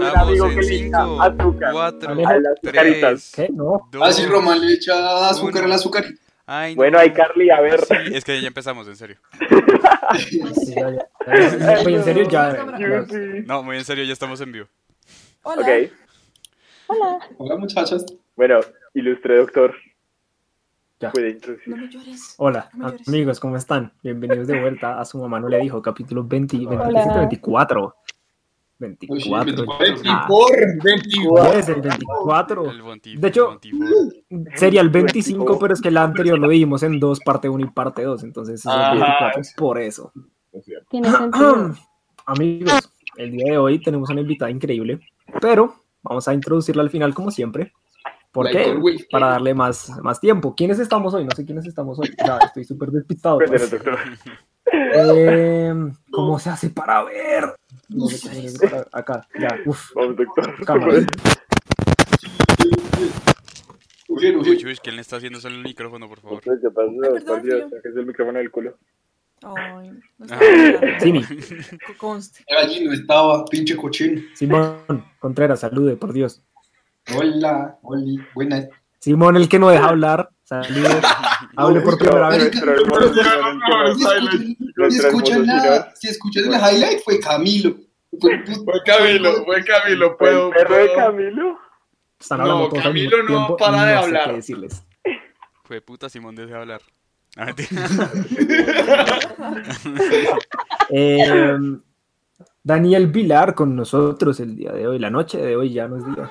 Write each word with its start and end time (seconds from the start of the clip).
amigo 0.00 0.46
en 0.46 0.54
que 0.54 0.62
le 0.62 0.76
echa 0.86 1.04
5, 1.04 1.22
azúcar 1.22 1.72
4, 1.72 2.10
a 2.12 2.38
las 2.38 2.54
3, 2.62 2.72
caritas. 2.74 3.32
¿Qué? 3.34 3.48
No. 3.52 3.88
Ah, 4.00 4.12
sí, 4.12 4.26
Román 4.26 4.60
le 4.60 4.74
echa 4.74 5.28
azúcar 5.28 5.64
al 5.64 5.72
azúcar. 5.72 6.04
Ay, 6.46 6.72
no. 6.74 6.76
Bueno, 6.76 6.98
ahí 6.98 7.12
Carly, 7.12 7.50
a 7.50 7.60
ver. 7.60 7.80
Sí, 7.84 7.94
es 8.12 8.24
que 8.24 8.40
ya 8.40 8.48
empezamos, 8.48 8.86
en 8.88 8.96
serio. 8.96 9.16
Sí, 10.18 10.40
ya, 10.74 10.90
ya. 10.90 11.08
En 11.82 12.04
serio, 12.04 12.28
ya. 12.28 12.66
No, 13.46 13.62
muy 13.62 13.78
en 13.78 13.84
serio, 13.84 14.04
ya 14.04 14.12
estamos 14.12 14.40
en 14.42 14.52
vivo. 14.52 14.66
Hola. 15.42 15.64
Hola. 16.88 17.18
Hola, 17.38 17.56
muchachas. 17.56 18.04
bueno, 18.36 18.60
ilustre 18.92 19.36
doctor. 19.38 19.74
Ya. 21.00 21.10
Puede 21.10 21.30
No 21.30 21.32
introducir. 21.34 21.76
me 21.76 21.88
llores. 21.88 22.34
Hola, 22.36 22.68
No 22.74 22.84
me 22.86 22.90
llores. 22.92 23.08
amigos, 23.08 23.40
¿cómo 23.40 23.56
están? 23.56 23.92
Bienvenidos 24.02 24.46
de 24.48 24.60
vuelta 24.60 25.00
a 25.00 25.04
su 25.04 25.18
mamá 25.18 25.40
no 25.40 25.48
le 25.48 25.58
dijo, 25.60 25.80
capítulo 25.80 26.22
20, 26.24 26.58
27, 26.58 26.84
Hola. 26.86 27.16
24. 27.20 27.96
Oye, 29.08 29.30
24. 29.30 29.66
24. 29.78 30.02
Ah, 30.06 30.24
por 30.28 30.82
24. 30.82 31.58
es 31.58 31.68
el 31.68 31.80
24. 31.80 32.70
El 32.70 32.82
Bontif, 32.82 33.20
De 33.20 33.28
hecho, 33.28 33.58
el. 33.62 34.52
Sería 34.56 34.80
el 34.80 34.90
25, 34.90 35.58
pero 35.58 35.74
es 35.74 35.80
que 35.80 35.88
el 35.88 35.96
anterior 35.96 36.38
lo 36.38 36.48
vimos 36.48 36.82
en 36.82 36.98
dos, 36.98 37.20
parte 37.20 37.48
1 37.48 37.64
y 37.64 37.70
parte 37.70 38.02
2, 38.02 38.24
entonces 38.24 38.60
es 38.60 38.66
el 38.66 38.72
Ajá. 38.72 38.90
24, 38.92 39.42
por 39.56 39.78
eso. 39.78 40.12
Tiene 40.90 41.10
sentido. 41.10 41.74
Amigos, 42.26 42.90
el 43.16 43.32
día 43.32 43.52
de 43.52 43.58
hoy 43.58 43.80
tenemos 43.80 44.08
una 44.10 44.20
invitada 44.20 44.50
increíble, 44.50 45.00
pero 45.40 45.74
vamos 46.02 46.28
a 46.28 46.34
introducirla 46.34 46.82
al 46.82 46.90
final 46.90 47.14
como 47.14 47.30
siempre. 47.30 47.72
¿Por 48.30 48.48
qué? 48.50 48.64
always. 48.64 49.06
Para 49.10 49.28
darle 49.28 49.54
más, 49.54 49.90
más 50.02 50.18
tiempo. 50.18 50.54
¿Quiénes 50.54 50.78
estamos 50.78 51.12
hoy? 51.12 51.24
No 51.24 51.30
sé 51.36 51.44
quiénes 51.44 51.66
estamos 51.66 51.98
hoy. 51.98 52.08
Sea, 52.16 52.38
estoy 52.38 52.64
súper 52.64 52.90
despistado. 52.90 53.38
Pues. 53.38 53.76
Eh, 54.70 55.74
¿Cómo 56.10 56.38
se 56.38 56.50
hace 56.50 56.70
para 56.70 57.02
ver? 57.04 57.44
Acá, 58.92 59.26
ya. 59.38 59.48
Uf, 59.66 59.90
Vamos, 59.94 60.16
doctor. 60.16 60.64
cámara. 60.64 60.94
Uy, 64.08 64.26
uy, 64.30 64.36
Uy, 64.36 64.64
uy, 64.66 64.76
¿quién 64.82 64.96
le 64.96 65.02
está 65.02 65.16
haciendo 65.16 65.40
solo 65.40 65.56
el 65.56 65.62
micrófono, 65.62 66.08
por 66.08 66.20
favor? 66.20 66.40
¿Qué 66.42 66.50
pasó? 66.74 67.24
Saques 67.24 67.96
el 67.96 68.06
micrófono 68.06 68.38
del 68.38 68.50
culo. 68.50 68.76
Ay, 69.42 69.90
no 70.18 70.26
Ah. 70.30 70.38
está 70.40 71.00
Simi, 71.00 71.24
Co- 71.24 71.94
Conste. 71.98 72.44
Allí 72.56 72.84
no 72.84 72.92
estaba, 72.92 73.44
pinche 73.46 73.76
cochino. 73.76 74.20
Simón 74.34 74.76
Contreras, 75.18 75.60
salude, 75.60 75.96
por 75.96 76.12
Dios. 76.12 76.42
Hola, 77.16 77.76
Oli, 77.82 78.18
buenas. 78.34 78.68
Simón, 79.00 79.36
el 79.36 79.48
que 79.48 79.58
no 79.58 79.70
deja 79.70 79.88
hablar, 79.88 80.28
salude. 80.62 81.00
Hable 81.56 81.80
por 81.80 81.98
primera 81.98 82.28
vez. 82.28 82.50
Si 85.98 86.08
escuchan 86.08 86.44
el 86.44 86.52
highlight, 86.52 87.02
fue 87.04 87.20
Camilo. 87.20 87.76
Fue, 88.20 88.42
Camilo, 88.84 89.44
fue 89.44 89.64
Camilo, 89.64 90.08
¿Fue 90.08 90.16
puedo. 90.18 90.50
perro 90.50 90.76
de 90.76 90.92
Camilo? 90.94 91.58
Están 92.20 92.38
No, 92.38 92.44
hablando 92.44 92.68
todos 92.68 92.78
al 92.78 92.90
Camilo 92.90 93.16
mismo 93.16 93.22
no 93.22 93.26
tiempo 93.46 93.56
para 93.56 93.84
de 93.86 93.94
no 93.94 94.00
hablar. 94.00 94.28
qué 94.30 94.36
decirles. 94.36 94.86
Fue 95.64 95.80
puta, 95.80 96.08
Simón 96.08 96.34
desea 96.34 96.58
hablar. 96.58 96.82
Ah. 97.36 97.46
Eh, 100.90 101.56
Daniel 102.62 103.06
Vilar 103.08 103.54
con 103.54 103.74
nosotros 103.74 104.38
el 104.40 104.54
día 104.56 104.72
de 104.72 104.86
hoy, 104.86 104.98
la 104.98 105.10
noche 105.10 105.38
de 105.38 105.56
hoy 105.56 105.72
ya 105.72 105.88
no 105.88 105.96
es 105.96 106.04
día. 106.04 106.30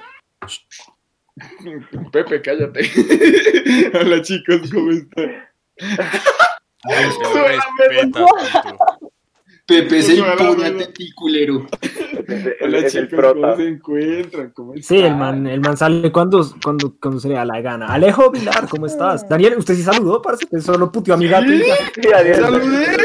Pepe, 2.12 2.42
cállate. 2.42 2.82
Hola 4.00 4.22
chicos, 4.22 4.70
¿cómo 4.72 4.92
están? 4.92 5.32
Respeta, 6.84 8.04
puto. 8.04 8.26
Pepe 9.66 10.02
se 10.02 10.16
impone 10.16 10.84
a 10.84 10.88
culero. 11.16 11.68
Hola 12.62 12.88
chicos, 12.88 13.20
¿cómo 13.34 13.56
se 13.56 13.68
encuentran? 13.68 14.52
¿Cómo 14.52 14.74
Sí, 14.82 14.98
el 14.98 15.16
man, 15.16 15.48
el 15.48 15.62
man 15.62 15.78
sale 15.78 16.12
cuando, 16.12 16.46
cuando, 16.64 16.96
cuando 17.00 17.20
se 17.20 17.30
le 17.30 17.36
da 17.36 17.46
la 17.46 17.62
gana. 17.62 17.88
Alejo 17.88 18.30
Vilar, 18.32 18.68
¿cómo 18.68 18.86
estás? 18.86 19.28
Daniel, 19.30 19.56
usted 19.58 19.76
sí 19.76 19.84
saludó, 19.84 20.22
parce, 20.22 20.46
que 20.46 20.60
solo 20.60 20.92
puteó 20.92 21.14
a 21.14 21.18
mi 21.18 21.28
gato. 21.28 21.48
Sí. 21.48 21.64
¡Saludé! 22.36 22.98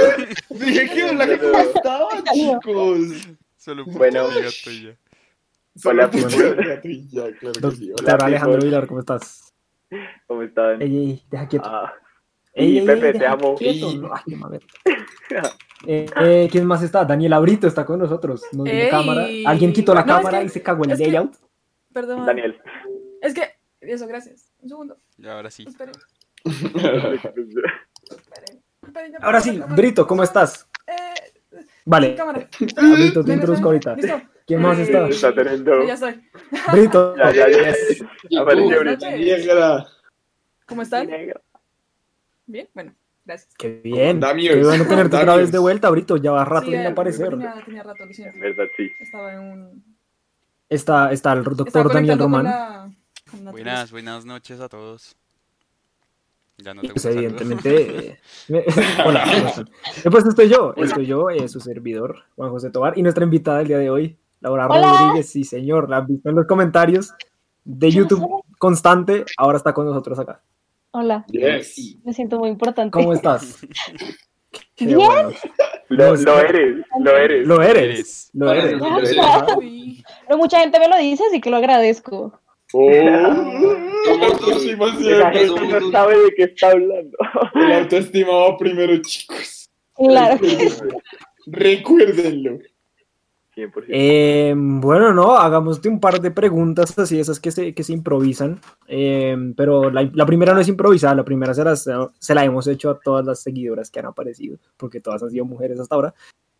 Dije 0.50 0.90
que 0.90 1.04
hola, 1.04 1.38
¿cómo 1.38 1.58
estaban 1.58 2.24
chicos? 2.32 2.98
Solo 3.56 3.84
puto 3.84 3.98
Bueno. 3.98 4.28
mi 4.28 4.42
gato 4.42 4.70
y 4.70 4.84
ya. 4.84 4.96
Hola, 5.84 6.10
ya, 6.10 6.28
claro 6.28 6.80
que 6.80 7.70
sí. 7.76 7.90
Hola. 7.90 7.96
Doctor 7.96 8.24
Alejandro 8.24 8.62
Vilar, 8.62 8.86
¿cómo 8.86 9.00
estás? 9.00 9.54
¿Cómo 10.26 10.42
están? 10.42 10.80
Ey, 10.82 10.96
ey, 10.96 11.22
deja 11.30 11.48
quieto. 11.48 11.66
Ah, 11.68 11.92
Ey, 12.54 12.78
ey, 12.78 12.86
Pepe, 12.86 13.08
ey, 13.10 13.18
te 13.18 13.26
amo. 13.26 13.54
quieto. 13.56 13.92
No, 13.94 14.14
ay, 14.14 14.22
qué 14.26 14.36
mamera. 14.36 14.66
Eh, 15.86 16.06
eh, 16.22 16.48
¿Quién 16.50 16.64
más 16.64 16.82
está? 16.82 17.04
Daniel 17.04 17.34
Abrito 17.34 17.66
está 17.66 17.84
con 17.84 17.98
nosotros. 17.98 18.42
No 18.52 18.64
tiene 18.64 18.84
Ey. 18.84 18.90
cámara. 18.90 19.26
Alguien 19.44 19.74
quitó 19.74 19.94
la 19.94 20.04
No, 20.04 20.12
es 20.14 20.16
cámara 20.24 20.38
que- 20.40 20.46
y 20.46 20.48
se 20.48 20.62
cagó 20.62 20.84
en 20.84 20.90
el 20.92 20.96
que- 20.96 21.04
layout. 21.06 21.36
Perdón. 21.92 22.24
Daniel. 22.24 22.58
Es 23.20 23.34
que. 23.34 23.42
Eso, 23.82 24.06
gracias. 24.06 24.50
Un 24.60 24.68
segundo. 24.70 24.96
Y 25.18 25.26
ahora 25.28 25.50
sí. 25.50 25.66
Esperen. 25.68 25.94
Esperen. 26.42 27.20
Esperen, 28.82 29.12
ya 29.12 29.18
Ahora 29.20 29.40
sí. 29.42 29.60
Brito, 29.76 30.06
¿cómo 30.06 30.22
estás? 30.22 30.66
Eh, 30.86 31.62
Vale, 31.84 32.14
cámara. 32.14 32.48
Brito, 32.58 33.22
te 33.22 33.34
introduzco 33.34 33.66
ahorita. 33.68 33.94
Listo. 33.96 34.22
¿Quién 34.46 34.62
más 34.62 34.78
Eh, 34.78 34.82
está? 34.82 35.08
Está 35.08 35.34
teniendo. 35.34 35.84
Ya 35.84 35.94
estoy. 35.94 36.22
Brito. 36.72 37.16
Ya, 37.16 37.30
ya, 37.32 37.48
ya. 37.50 38.40
Apareció 38.40 38.80
Brito. 38.80 39.06
Negra. 39.10 39.86
¿Cómo 40.66 40.82
están? 40.82 41.08
Bien, 42.46 42.68
bueno, 42.74 42.94
gracias. 43.24 43.54
Qué 43.58 43.80
bien. 43.82 44.20
Damios, 44.20 44.54
Qué 44.54 44.62
bueno 44.64 44.86
tenerte 44.86 45.16
otra 45.16 45.36
vez 45.36 45.50
de 45.50 45.58
vuelta, 45.58 45.90
Brito. 45.90 46.16
Ya 46.16 46.30
va 46.30 46.44
rato 46.44 46.66
Sí, 46.66 46.72
sin 46.72 46.80
eh, 46.80 46.86
aparecer. 46.86 47.30
Tenía, 47.30 47.54
tenía 47.64 47.82
rato, 47.82 48.06
lo 48.06 48.12
siento. 48.12 48.34
En 48.36 48.40
verdad, 48.40 48.64
sí. 48.76 48.90
Estaba 49.00 49.32
en 49.32 49.40
un. 49.40 49.84
Está, 50.68 51.10
está 51.12 51.32
el 51.32 51.42
doctor 51.44 51.92
Daniel 51.92 52.18
con 52.18 52.24
Román. 52.26 52.44
la. 52.44 52.90
con 53.30 53.44
la 53.44 53.50
Buenas, 53.50 53.90
buenas 53.90 54.24
noches 54.24 54.60
a 54.60 54.68
todos. 54.68 55.16
Ya 56.58 56.72
no 56.72 56.80
tengo 56.80 56.94
Pues 56.94 57.04
evidentemente. 57.06 58.08
eh, 58.10 58.18
me- 58.48 58.64
Hola. 59.04 59.24
Eh, 60.04 60.10
Pues 60.10 60.24
estoy 60.26 60.48
yo, 60.48 60.72
estoy 60.76 61.06
yo, 61.06 61.28
eh, 61.30 61.48
su 61.48 61.60
servidor, 61.60 62.24
Juan 62.36 62.50
José 62.50 62.70
Tobar, 62.70 62.96
y 62.96 63.02
nuestra 63.02 63.24
invitada 63.24 63.58
del 63.58 63.68
día 63.68 63.78
de 63.78 63.90
hoy, 63.90 64.16
Laura 64.46 64.68
Hola. 64.68 64.98
Rodríguez. 65.00 65.28
Sí, 65.28 65.42
señor, 65.44 65.88
la 65.90 65.98
han 65.98 66.06
visto 66.06 66.28
en 66.30 66.36
los 66.36 66.46
comentarios 66.46 67.12
de 67.64 67.90
YouTube 67.90 68.44
constante, 68.58 69.24
ahora 69.36 69.58
está 69.58 69.72
con 69.74 69.86
nosotros 69.86 70.18
acá. 70.20 70.40
Hola, 70.92 71.24
Yes. 71.28 71.96
me 72.04 72.12
siento 72.14 72.38
muy 72.38 72.48
importante. 72.48 72.92
¿Cómo 72.92 73.12
estás? 73.12 73.58
Bien. 74.78 74.96
bueno. 74.98 75.30
Lo, 75.88 76.14
lo 76.16 76.38
eres, 76.40 76.76
lo 77.00 77.16
eres. 77.16 77.46
Lo 77.46 77.62
eres, 77.62 77.82
Eres. 77.82 78.30
lo 78.34 78.52
eres. 78.52 79.16
Uy, 79.56 80.04
Pero 80.26 80.38
mucha 80.38 80.60
gente 80.60 80.78
me 80.78 80.88
lo 80.88 80.96
dice, 80.96 81.24
así 81.28 81.40
que 81.40 81.50
lo 81.50 81.56
agradezco. 81.56 82.38
Oh, 82.72 82.90
el 82.90 83.08
autoestima 84.22 84.86
Esa 84.86 84.98
siempre. 85.32 85.38
gente 85.48 85.80
no 85.80 85.90
sabe 85.90 86.16
de 86.18 86.34
qué 86.36 86.42
está 86.44 86.70
hablando. 86.70 87.16
El 87.54 87.72
autoestima 87.72 88.32
va 88.32 88.56
primero, 88.56 88.96
chicos. 89.02 89.70
Claro 89.94 90.38
que 90.38 90.70
sí. 90.70 90.82
Recuérdenlo. 91.46 92.58
100%. 93.56 93.84
Eh, 93.88 94.54
bueno, 94.56 95.12
no, 95.14 95.36
hagamos 95.36 95.80
un 95.86 95.98
par 95.98 96.20
de 96.20 96.30
preguntas 96.30 96.98
así, 96.98 97.18
esas 97.18 97.40
que 97.40 97.50
se, 97.50 97.74
que 97.74 97.82
se 97.82 97.92
improvisan. 97.94 98.60
Eh, 98.86 99.36
pero 99.56 99.90
la, 99.90 100.08
la 100.12 100.26
primera 100.26 100.52
no 100.52 100.60
es 100.60 100.68
improvisada, 100.68 101.14
la 101.14 101.24
primera 101.24 101.54
se, 101.54 101.64
las- 101.64 101.88
se 102.18 102.34
la 102.34 102.44
hemos 102.44 102.66
hecho 102.66 102.90
a 102.90 103.00
todas 103.00 103.24
las 103.24 103.40
seguidoras 103.40 103.90
que 103.90 103.98
han 104.00 104.06
aparecido, 104.06 104.58
porque 104.76 105.00
todas 105.00 105.22
han 105.22 105.30
sido 105.30 105.44
mujeres 105.46 105.80
hasta 105.80 105.94
ahora. 105.94 106.14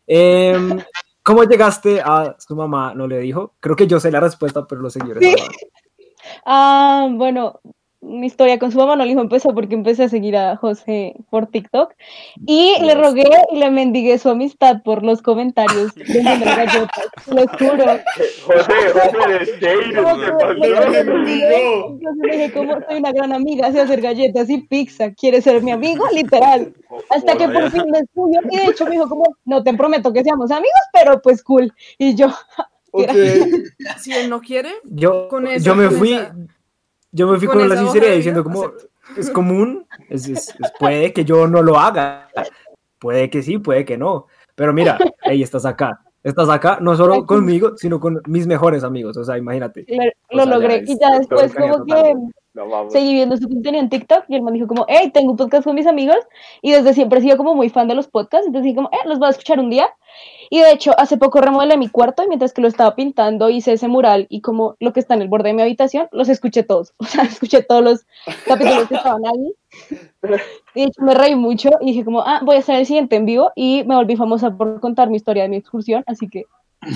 Eh, 0.07 0.57
¿Cómo 1.23 1.45
llegaste 1.45 2.01
a 2.01 2.37
su 2.39 2.55
mamá? 2.57 2.95
No 2.95 3.07
le 3.07 3.19
dijo. 3.19 3.55
Creo 3.61 3.75
que 3.77 3.87
yo 3.89 3.99
sé 4.01 4.11
la 4.11 4.21
respuesta, 4.21 4.67
pero 4.67 4.81
los 4.81 4.93
seguidores. 4.93 5.23
Sí. 5.23 5.35
Ah, 6.45 7.07
bueno, 7.13 7.61
mi 8.07 8.27
historia 8.27 8.59
con 8.59 8.71
su 8.73 8.79
mamá 8.79 8.95
no 8.97 9.03
le 9.05 9.11
dijo 9.11 9.21
empezó 9.21 9.53
porque 9.55 9.75
empecé 9.75 10.05
a 10.05 10.09
seguir 10.09 10.37
a 10.37 10.57
José 10.57 11.15
por 11.29 11.47
TikTok 11.49 11.93
y 12.47 12.75
le 12.81 12.95
rogué 12.95 13.29
y 13.53 13.57
le 13.59 13.71
mendigué 13.71 14.17
su 14.19 14.29
amistad 14.31 14.83
por 14.85 15.03
los 15.03 15.23
comentarios 15.23 15.95
de 15.95 16.05
galletas, 16.23 17.27
les 17.27 17.51
juro. 17.59 17.85
José, 18.47 18.73
José, 18.93 19.39
de 19.39 19.45
Shade, 19.61 19.95
Como 20.03 20.17
¿qué 20.17 20.27
que- 20.27 20.33
pasó? 20.33 20.53
le- 20.55 21.05
le- 21.05 22.37
dije, 22.37 22.53
como 22.53 22.75
soy 22.89 22.99
una 22.99 23.13
gran 23.13 23.33
amiga, 23.33 23.73
sé 23.73 23.81
hacer 23.81 24.01
galletas 24.01 24.49
y 24.51 24.59
pizza, 24.59 25.13
¿quieres 25.13 25.45
ser 25.45 25.63
mi 25.63 25.73
amigo? 25.73 26.05
Literal. 26.13 26.73
Hasta 27.11 27.37
que 27.37 27.49
por 27.49 27.71
fin 27.71 27.83
me 27.91 28.01
subió 28.15 28.41
y 28.51 28.57
de 28.57 28.65
hecho 28.67 28.85
me 28.85 28.93
dijo 28.93 29.09
como, 29.09 29.25
no 29.45 29.63
te 29.63 29.75
prometo 29.75 30.13
que 30.13 30.23
seamos 30.23 30.51
amigos, 30.51 30.71
pero 30.93 31.21
pues 31.21 31.43
cool. 31.43 31.73
Y 31.99 32.15
yo, 32.15 32.29
Ok. 32.93 33.11
Si 33.99 34.11
él 34.13 34.31
no 34.31 34.41
quiere, 34.41 34.71
Yo, 34.85 35.29
Con 35.29 35.47
esa- 35.47 35.63
yo 35.65 35.75
me 35.75 35.91
fui, 35.91 36.15
esa- 36.15 36.35
yo 37.17 37.27
me 37.27 37.39
fui 37.39 37.47
con 37.49 37.59
con, 37.59 37.69
la 37.69 37.77
sinceridad 37.77 38.15
diciendo 38.15 38.45
como 38.45 38.63
acepto. 38.65 38.87
es 39.17 39.31
común, 39.31 39.87
es, 40.09 40.29
es- 40.29 40.49
es- 40.51 40.73
puede 40.79 41.13
que 41.13 41.25
yo 41.25 41.47
no 41.49 41.63
lo 41.63 41.79
haga, 41.79 42.29
puede 42.99 43.31
que 43.31 43.43
sí, 43.43 43.59
puede 43.59 43.85
que 43.85 43.97
no, 43.97 44.27
pero 44.55 44.73
mira, 44.73 44.99
ahí 45.23 45.43
estás 45.43 45.65
acá, 45.67 46.01
estás 46.23 46.49
acá 46.49 46.79
no 46.81 46.95
solo 46.97 47.25
conmigo, 47.27 47.77
sino 47.77 47.99
con 48.01 48.21
mis 48.27 48.47
mejores 48.47 48.85
amigos, 48.85 49.17
o 49.17 49.25
sea, 49.25 49.39
imagínate. 49.39 49.85
lo, 49.89 49.97
O 49.97 50.37
lo 50.37 50.43
sea, 50.45 50.45
ya 50.45 50.59
logré. 50.59 50.77
es 50.77 50.91
Y 50.91 50.99
ya 50.99 51.19
después 51.19 51.55
como 51.55 51.85
que. 51.85 52.15
No 52.55 52.89
seguí 52.89 53.13
viendo 53.13 53.37
su 53.37 53.47
contenido 53.49 53.83
en 53.83 53.91
TikTok 53.91 54.25
y 54.29 54.35
él 54.37 54.41
me 54.41 54.51
dijo 54.51 54.67
como, 54.67 54.87
hey, 54.89 55.11
tengo 55.13 55.33
un 55.33 55.37
podcast 55.37 55.65
con 55.65 55.75
mis 55.75 55.87
amigos 55.87 56.17
y 56.63 56.73
desde 56.73 56.95
siempre 56.95 57.19
he 57.19 57.23
sido 57.23 57.37
como 57.37 57.55
muy 57.55 57.69
fan 57.69 57.87
de 57.87 57.95
los 57.95 58.09
podcasts, 58.09 58.47
entonces 58.47 58.65
dije 58.65 58.77
como, 58.77 58.89
eh, 58.93 59.07
los 59.07 59.19
voy 59.19 59.29
a 59.29 59.33
escuchar 59.33 59.61
un 59.61 59.69
día. 59.69 59.87
Y 60.51 60.61
de 60.61 60.71
hecho, 60.73 60.93
hace 60.99 61.17
poco 61.17 61.41
remodelé 61.41 61.77
mi 61.77 61.89
cuarto 61.89 62.23
y 62.25 62.29
mientras 62.29 62.53
que 62.53 62.61
lo 62.63 62.69
estaba 62.69 62.95
pintando 62.95 63.51
hice 63.51 63.73
ese 63.73 63.89
mural 63.89 64.27
y 64.29 64.41
como 64.41 64.77
lo 64.81 64.93
que 64.93 65.01
está 65.01 65.15
en 65.15 65.23
el 65.23 65.29
borde 65.29 65.49
de 65.49 65.55
mi 65.55 65.63
habitación, 65.63 66.09
los 66.13 66.29
escuché 66.29 66.63
todos, 66.63 66.93
o 66.99 67.05
sea, 67.05 67.25
escuché 67.25 67.63
todos 67.63 67.83
los 67.83 68.07
capítulos 68.47 68.89
que 68.89 68.95
estaban 68.97 69.23
ahí. 69.27 69.53
Y 70.75 70.81
de 70.83 70.87
hecho 70.87 71.03
me 71.03 71.15
reí 71.15 71.35
mucho 71.35 71.71
y 71.81 71.87
dije 71.87 72.05
como, 72.05 72.23
ah, 72.23 72.41
voy 72.45 72.57
a 72.57 72.59
hacer 72.61 72.77
el 72.77 72.87
siguiente 72.87 73.17
en 73.17 73.27
vivo 73.27 73.51
y 73.55 73.85
me 73.87 73.95
volví 73.97 74.17
famosa 74.17 74.51
por 74.51 74.81
contar 74.81 75.11
mi 75.11 75.17
historia 75.17 75.43
de 75.45 75.49
mi 75.49 75.57
excursión, 75.57 76.03
así 76.07 76.29
que 76.29 76.45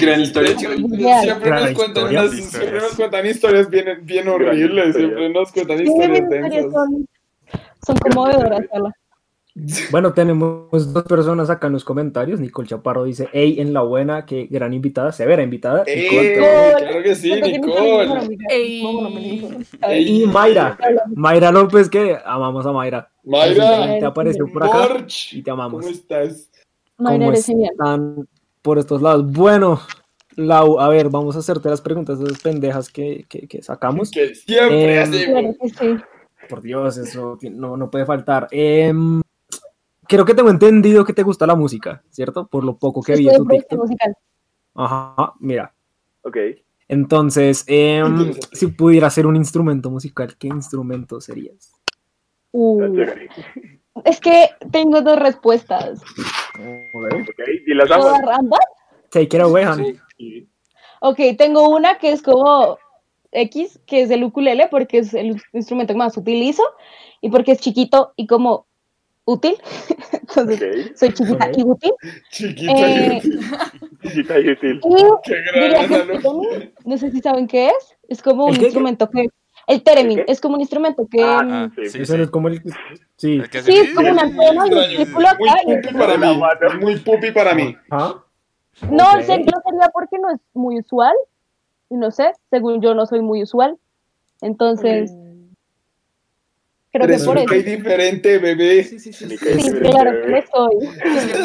Gran 0.00 0.20
historia. 0.20 0.58
Siempre 0.58 1.50
nos, 1.50 1.70
cuentan 1.72 2.08
unas- 2.08 2.30
siempre 2.32 2.80
nos 2.80 2.94
cuentan 2.94 3.26
historias 3.26 3.70
bien, 3.70 3.86
bien 4.02 4.28
horribles. 4.28 4.88
historia. 4.88 5.08
Siempre 5.08 5.28
nos 5.30 5.52
cuentan 5.52 5.80
historias 5.86 6.28
densas. 6.28 6.72
son, 6.72 7.06
son 7.86 7.96
conmovedoras. 7.98 8.66
Carla. 8.70 8.92
Bueno, 9.90 10.14
tenemos 10.14 10.92
dos 10.94 11.02
personas 11.04 11.50
acá 11.50 11.66
en 11.66 11.74
los 11.74 11.84
comentarios. 11.84 12.40
Nicole 12.40 12.68
Chaparro 12.68 13.04
dice, 13.04 13.28
hey, 13.32 13.56
en 13.58 13.74
la 13.74 13.82
buena, 13.82 14.24
qué 14.24 14.46
gran 14.50 14.72
invitada, 14.72 15.12
severa 15.12 15.42
invitada. 15.42 15.84
¡Eh! 15.86 16.08
Nicole, 16.08 16.74
Claro 16.78 17.02
que 17.02 17.14
sí, 17.14 17.32
Nicole. 17.40 18.38
Ey. 18.48 18.82
Y 20.22 20.26
Mayra, 20.26 20.78
Mayra 21.14 21.52
López, 21.52 21.90
que 21.90 22.16
amamos 22.24 22.64
a 22.64 22.72
Mayra. 22.72 23.10
Mayra, 23.24 23.98
Te 23.98 24.04
apareció 24.06 24.46
por 24.50 24.64
acá 24.64 24.88
Borch, 24.88 25.34
y 25.34 25.42
te 25.42 25.50
amamos. 25.50 25.82
¿cómo 25.84 25.94
estás? 25.94 26.50
Mayra, 26.96 27.26
¿Cómo 27.26 27.32
están 27.32 28.28
por 28.62 28.78
estos 28.78 29.02
lados? 29.02 29.30
Bueno, 29.30 29.80
Lau, 30.36 30.80
a 30.80 30.88
ver, 30.88 31.10
vamos 31.10 31.36
a 31.36 31.40
hacerte 31.40 31.68
las 31.68 31.82
preguntas 31.82 32.18
esas 32.18 32.40
pendejas 32.40 32.88
que, 32.88 33.26
que, 33.28 33.46
que 33.46 33.62
sacamos. 33.62 34.10
Que 34.10 34.34
siempre 34.34 34.94
Eh, 34.94 34.98
hacemos. 34.98 35.26
Claro 35.26 35.54
que 35.60 35.68
sí. 35.68 36.04
Por 36.48 36.62
Dios, 36.62 36.96
eso 36.96 37.38
no, 37.50 37.76
no 37.76 37.90
puede 37.90 38.06
faltar. 38.06 38.48
Em, 38.50 39.20
creo 40.12 40.26
que 40.26 40.34
tengo 40.34 40.50
entendido 40.50 41.04
que 41.06 41.14
te 41.14 41.22
gusta 41.22 41.46
la 41.46 41.54
música, 41.54 42.02
¿cierto? 42.10 42.46
Por 42.46 42.64
lo 42.64 42.76
poco 42.76 43.02
que 43.02 43.16
vi 43.16 43.28
en 43.28 43.36
tu 43.36 43.46
TikTok. 43.46 43.78
musical. 43.80 44.14
Ajá, 44.74 45.32
mira. 45.40 45.74
Ok. 46.22 46.36
Entonces, 46.88 47.64
em, 47.66 48.34
si 48.52 48.66
pudiera 48.66 49.08
ser 49.08 49.26
un 49.26 49.36
instrumento 49.36 49.90
musical, 49.90 50.36
¿qué 50.38 50.48
instrumento 50.48 51.18
serías? 51.22 51.72
Uh, 52.50 52.82
Ok, 52.84 52.98
es 54.04 54.20
que 54.20 54.50
tengo 54.70 55.00
dos 55.00 55.18
respuestas. 55.18 56.02
y 57.66 57.74
las 57.74 57.88
¿Puedo 57.88 58.04
damos. 58.04 58.20
dar 58.20 58.34
ambas? 58.38 58.60
Take 59.10 59.36
it 59.36 59.42
away, 59.42 59.64
honey. 59.64 59.98
Sí. 60.18 60.46
Ok, 61.00 61.18
tengo 61.38 61.70
una 61.70 61.96
que 61.98 62.12
es 62.12 62.20
como 62.22 62.76
X, 63.30 63.80
que 63.86 64.02
es 64.02 64.10
el 64.10 64.24
ukulele, 64.24 64.68
porque 64.70 64.98
es 64.98 65.14
el 65.14 65.40
instrumento 65.54 65.94
que 65.94 65.98
más 65.98 66.16
utilizo 66.18 66.62
y 67.22 67.30
porque 67.30 67.52
es 67.52 67.60
chiquito 67.60 68.12
y 68.16 68.26
como 68.26 68.66
útil. 69.24 69.54
Entonces, 70.12 70.92
soy 70.98 71.12
chiquita 71.12 71.50
y 71.56 71.62
útil. 71.62 71.92
Chiquita 72.30 72.72
Eh, 72.72 73.20
y 73.22 73.28
útil. 73.28 73.40
Chiquita 74.02 74.38
y 74.40 74.50
útil. 74.50 74.80
y 74.82 75.04
Qué 75.24 75.34
gran 75.42 76.08
no 76.84 76.96
sé 76.98 77.10
si 77.10 77.20
saben 77.20 77.46
qué 77.46 77.68
es. 77.68 77.96
Es 78.08 78.22
como 78.22 78.46
un 78.46 78.54
instrumento 78.60 79.08
que. 79.10 79.26
El 79.68 79.82
theremin 79.84 80.18
¿El 80.18 80.24
qué? 80.26 80.32
es 80.32 80.40
como 80.40 80.56
un 80.56 80.60
instrumento 80.60 81.06
que. 81.08 81.22
Ah, 81.22 81.70
Sí, 81.76 82.04
sí, 82.04 82.14
es 82.14 82.30
como 82.30 82.48
el... 82.48 82.60
Sí. 83.16 83.36
El 83.36 83.48
que 83.48 83.58
hace- 83.58 83.70
sí, 83.72 83.78
es 83.78 83.94
como 83.94 84.10
una 84.10 84.22
antena 84.22 84.66
y 84.66 84.74
un 84.74 84.84
círculo 85.06 85.28
Muy 85.38 85.48
acá. 85.48 85.60
y- 85.66 85.76
pupi 85.76 85.94
para 85.94 86.16
mí. 86.18 86.40
Muy 86.80 86.96
pupi 86.96 87.30
para 87.30 87.54
mí. 87.54 87.76
No, 87.90 89.04
Ok. 89.10 89.14
en 89.20 89.24
serio, 89.26 89.46
no 89.54 89.60
sería 89.70 89.88
porque 89.92 90.18
no 90.18 90.30
es 90.34 90.40
muy 90.54 90.80
usual. 90.80 91.14
Y 91.90 91.94
no 91.96 92.10
sé, 92.10 92.32
según 92.50 92.80
yo 92.82 92.94
no 92.94 93.06
soy 93.06 93.20
muy 93.20 93.42
usual. 93.42 93.76
Entonces, 94.40 95.12
creo 96.92 97.06
que 97.08 97.24
por 97.24 97.38
eso. 97.38 97.54
y 97.54 97.62
diferente, 97.62 98.38
bebé. 98.38 98.84
Sí, 98.84 98.98
sí, 99.00 99.12
sí. 99.12 99.24
Ni 99.26 99.36
sí. 99.38 99.72
claro 99.80 100.12
lo 100.26 100.42
soy. 100.46 100.88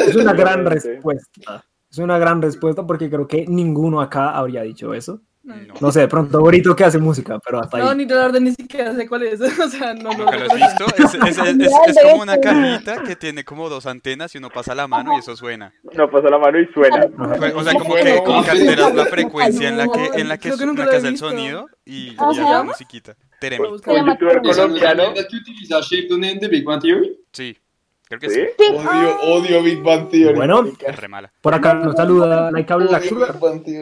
Es 0.08 0.16
una 0.16 0.32
gran 0.34 0.64
respuesta. 0.66 1.64
Es 1.90 1.98
una 1.98 2.18
gran 2.18 2.42
respuesta 2.42 2.86
porque 2.86 3.08
creo 3.08 3.26
que 3.26 3.46
ninguno 3.48 4.00
acá 4.00 4.30
habría 4.36 4.62
dicho 4.62 4.92
eso. 4.94 5.22
No, 5.42 5.56
No. 5.56 5.74
No 5.80 5.92
sé, 5.92 6.00
de 6.00 6.08
pronto 6.08 6.40
Borito 6.40 6.76
que 6.76 6.84
hace 6.84 6.98
música, 6.98 7.38
pero 7.42 7.60
hasta 7.60 7.78
No, 7.78 7.88
ahí. 7.88 7.96
ni 7.96 8.04
de 8.04 8.14
orden 8.14 8.44
ni 8.44 8.50
siquiera 8.52 8.94
sé 8.94 9.08
cuál 9.08 9.22
es. 9.22 9.40
O 9.64 9.68
sea, 9.70 9.94
no, 9.94 10.10
no. 10.10 10.18
¿Nunca 10.18 10.36
lo 10.36 10.44
has 10.44 10.54
visto? 10.54 10.84
Es, 10.98 11.14
es- 11.14 11.38
es- 11.38 11.56
es- 11.60 11.96
es 11.96 12.02
como 12.02 12.22
una 12.22 12.38
cajita 12.38 13.02
que 13.02 13.16
tiene 13.16 13.44
como 13.44 13.70
dos 13.70 13.86
antenas 13.86 14.34
y 14.34 14.38
uno 14.38 14.50
pasa 14.50 14.74
la 14.74 14.86
mano 14.86 15.14
y 15.16 15.20
eso 15.20 15.34
suena. 15.36 15.72
No, 15.94 16.10
pasa 16.10 16.28
la 16.28 16.38
mano 16.38 16.60
y 16.60 16.66
suena. 16.74 17.06
O 17.54 17.62
sea, 17.64 17.72
como 17.78 17.94
que, 17.94 18.22
como 18.26 18.44
que 18.44 18.50
alteras 18.50 18.94
la 18.94 19.06
frecuencia 19.06 19.68
en 19.70 19.78
la 19.78 19.88
que, 19.88 20.20
en 20.20 20.28
la 20.28 20.36
que, 20.36 20.50
Creo 20.50 20.58
que 20.58 20.64
en 20.64 20.76
la 20.76 20.90
que 20.90 20.96
hace 20.96 21.08
el 21.08 21.16
sonido 21.16 21.66
y 21.86 22.14
ya 22.16 22.50
la 22.50 22.62
musiquita. 22.64 23.16
Teremi. 23.40 23.66
Un 23.66 23.78
Se 23.78 23.92
llama 23.94 24.12
youtuber 24.14 24.40
es 24.44 24.56
colombiano. 24.56 25.02
mierda 25.12 25.28
que 25.28 25.36
utiliza 25.36 25.80
Shape 25.80 26.06
donde 26.08 26.30
en 26.30 26.40
The 26.40 26.48
Big 26.48 26.64
Bang 26.64 26.80
Theory. 26.82 27.20
Sí, 27.32 27.56
creo 28.04 28.20
que 28.20 28.30
¿Sí? 28.30 28.40
sí. 28.58 28.64
Odio, 28.74 29.20
odio 29.20 29.62
Big 29.62 29.82
Bang 29.82 30.08
Theory. 30.10 30.34
Bueno. 30.34 30.64
Es 30.86 30.96
re 30.96 31.08
mala. 31.08 31.32
Por 31.40 31.54
acá 31.54 31.74
nos 31.74 31.94
saluda 31.94 32.50
Laika 32.50 32.76
Black 32.76 33.04
Sugar. 33.04 33.36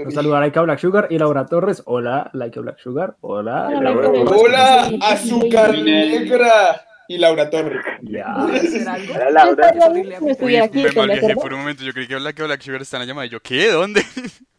Nos 0.05 0.15
saluda 0.15 0.41
Laika 0.41 0.61
Black 0.63 0.79
Sugar 0.79 1.07
y 1.11 1.19
Laura 1.19 1.47
Torres. 1.47 1.83
Hola, 1.87 2.31
Laika 2.35 2.61
Black 2.61 2.79
Sugar. 2.79 3.17
Hola, 3.21 3.69
Hola, 3.69 3.81
Laura. 3.81 4.13
Torres. 4.13 4.33
Hola, 4.43 4.91
Azúcar. 5.03 5.79
Negra. 5.79 6.83
Y 7.09 7.19
Laura 7.19 7.49
Torres. 7.49 7.85
Ya. 8.03 8.35
Hola, 8.37 9.31
Laura. 9.31 9.73
Uy, 9.91 10.03
me 10.03 10.15
¿están 10.15 10.27
de 10.73 10.93
malviajé 10.97 11.35
por 11.37 11.53
un 11.53 11.61
momento. 11.61 11.85
Yo 11.85 11.93
creí 11.93 12.09
que 12.09 12.17
Black, 12.17 12.37
Black 12.37 12.61
Sugar 12.63 12.83
está 12.83 12.97
en 12.97 13.03
la 13.03 13.07
llamada. 13.07 13.27
Y 13.27 13.31
yo, 13.31 13.41
¿qué? 13.41 13.69
¿Dónde? 13.71 14.03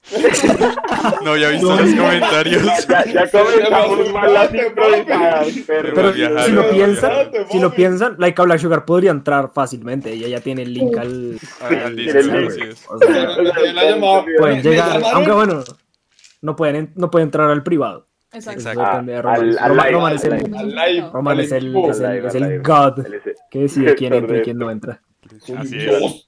no 1.24 1.31
había 1.31 1.50
visto 1.50 1.69
los 1.75 1.94
comentarios. 1.94 2.63
Ya, 2.88 3.06
ya 3.06 3.30
comenzamos 3.30 4.13
mal 4.13 4.33
las 4.33 4.54
improvisadas, 4.54 5.48
Pero 5.68 5.94
perro. 5.94 6.12
viajar, 6.13 6.44
si 6.45 6.51
lo 6.51 6.63
no, 6.63 6.69
piensan, 6.69 7.12
viajar. 7.31 7.48
si 7.51 7.59
lo 7.59 7.71
piensan, 7.74 8.15
Laika 8.18 8.44
Black 8.44 8.59
Sugar 8.59 8.86
podría 8.86 9.12
entrar 9.12 9.51
fácilmente. 9.54 10.12
Ella 10.13 10.27
ya 10.30 10.39
tiene 10.42 10.62
el 10.63 10.74
link 10.74 10.98
al, 10.98 11.38
pueden 14.39 14.62
llegar, 14.63 15.01
aunque 15.13 15.31
bueno, 15.31 15.63
no 16.42 16.56
pueden, 16.56 16.75
en- 16.75 16.94
no 16.95 17.10
pueden 17.12 17.27
entrar 17.27 17.50
al 17.50 17.63
privado. 17.63 18.07
Exacto. 18.31 18.60
Eso 18.60 18.69
Exacto. 18.71 18.92
depende 18.92 19.13
de 19.13 19.21
Roman. 19.21 19.39
Al- 19.42 19.57
al 19.57 19.69
Roman- 19.71 19.86
live, 19.86 19.92
Roman 19.92 20.13
es 20.15 20.24
el, 20.24 20.31
live. 20.38 20.57
Al 20.57 20.69
live. 20.94 21.10
Roman 21.12 21.38
al 21.38 21.44
es 21.45 21.51
el, 21.51 21.63
equipo. 21.65 21.92
es 21.92 22.00
el, 22.00 22.25
es 22.25 22.36
el 22.36 22.44
Live, 22.44 22.60
God 22.60 23.06
que 23.50 23.60
decide 23.60 23.95
quién 23.95 24.13
entra 24.13 24.38
y 24.38 24.42
quién 24.42 24.57
no 24.57 24.69
entra. 24.71 25.01
Así 25.57 25.77
es. 25.77 26.26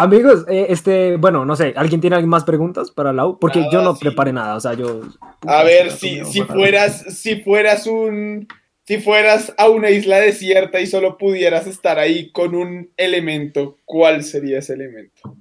Amigos, 0.00 0.46
eh, 0.48 0.66
este, 0.70 1.16
bueno, 1.16 1.44
no 1.44 1.56
sé, 1.56 1.74
¿alguien 1.76 2.00
tiene 2.00 2.20
más 2.22 2.44
preguntas 2.44 2.90
para 2.90 3.12
Lau? 3.12 3.38
Porque 3.38 3.60
yo 3.64 3.80
Nada, 3.80 3.84
no 3.84 3.96
sí. 3.96 4.00
preparé 4.00 4.32
nada, 4.32 4.56
o 4.56 4.60
sea, 4.60 4.72
yo... 4.72 5.02
A 5.46 5.62
ver, 5.62 5.90
si, 5.90 6.24
si 6.24 6.40
fueras, 6.40 7.02
si 7.18 7.42
fueras 7.42 7.86
un, 7.86 8.48
si 8.84 8.98
fueras 8.98 9.52
a 9.58 9.68
una 9.68 9.90
isla 9.90 10.18
desierta 10.18 10.80
y 10.80 10.86
solo 10.86 11.18
pudieras 11.18 11.66
estar 11.66 11.98
ahí 11.98 12.32
con 12.32 12.54
un 12.54 12.90
elemento, 12.96 13.76
¿cuál 13.84 14.24
sería 14.24 14.60
ese 14.60 14.72
elemento? 14.72 15.36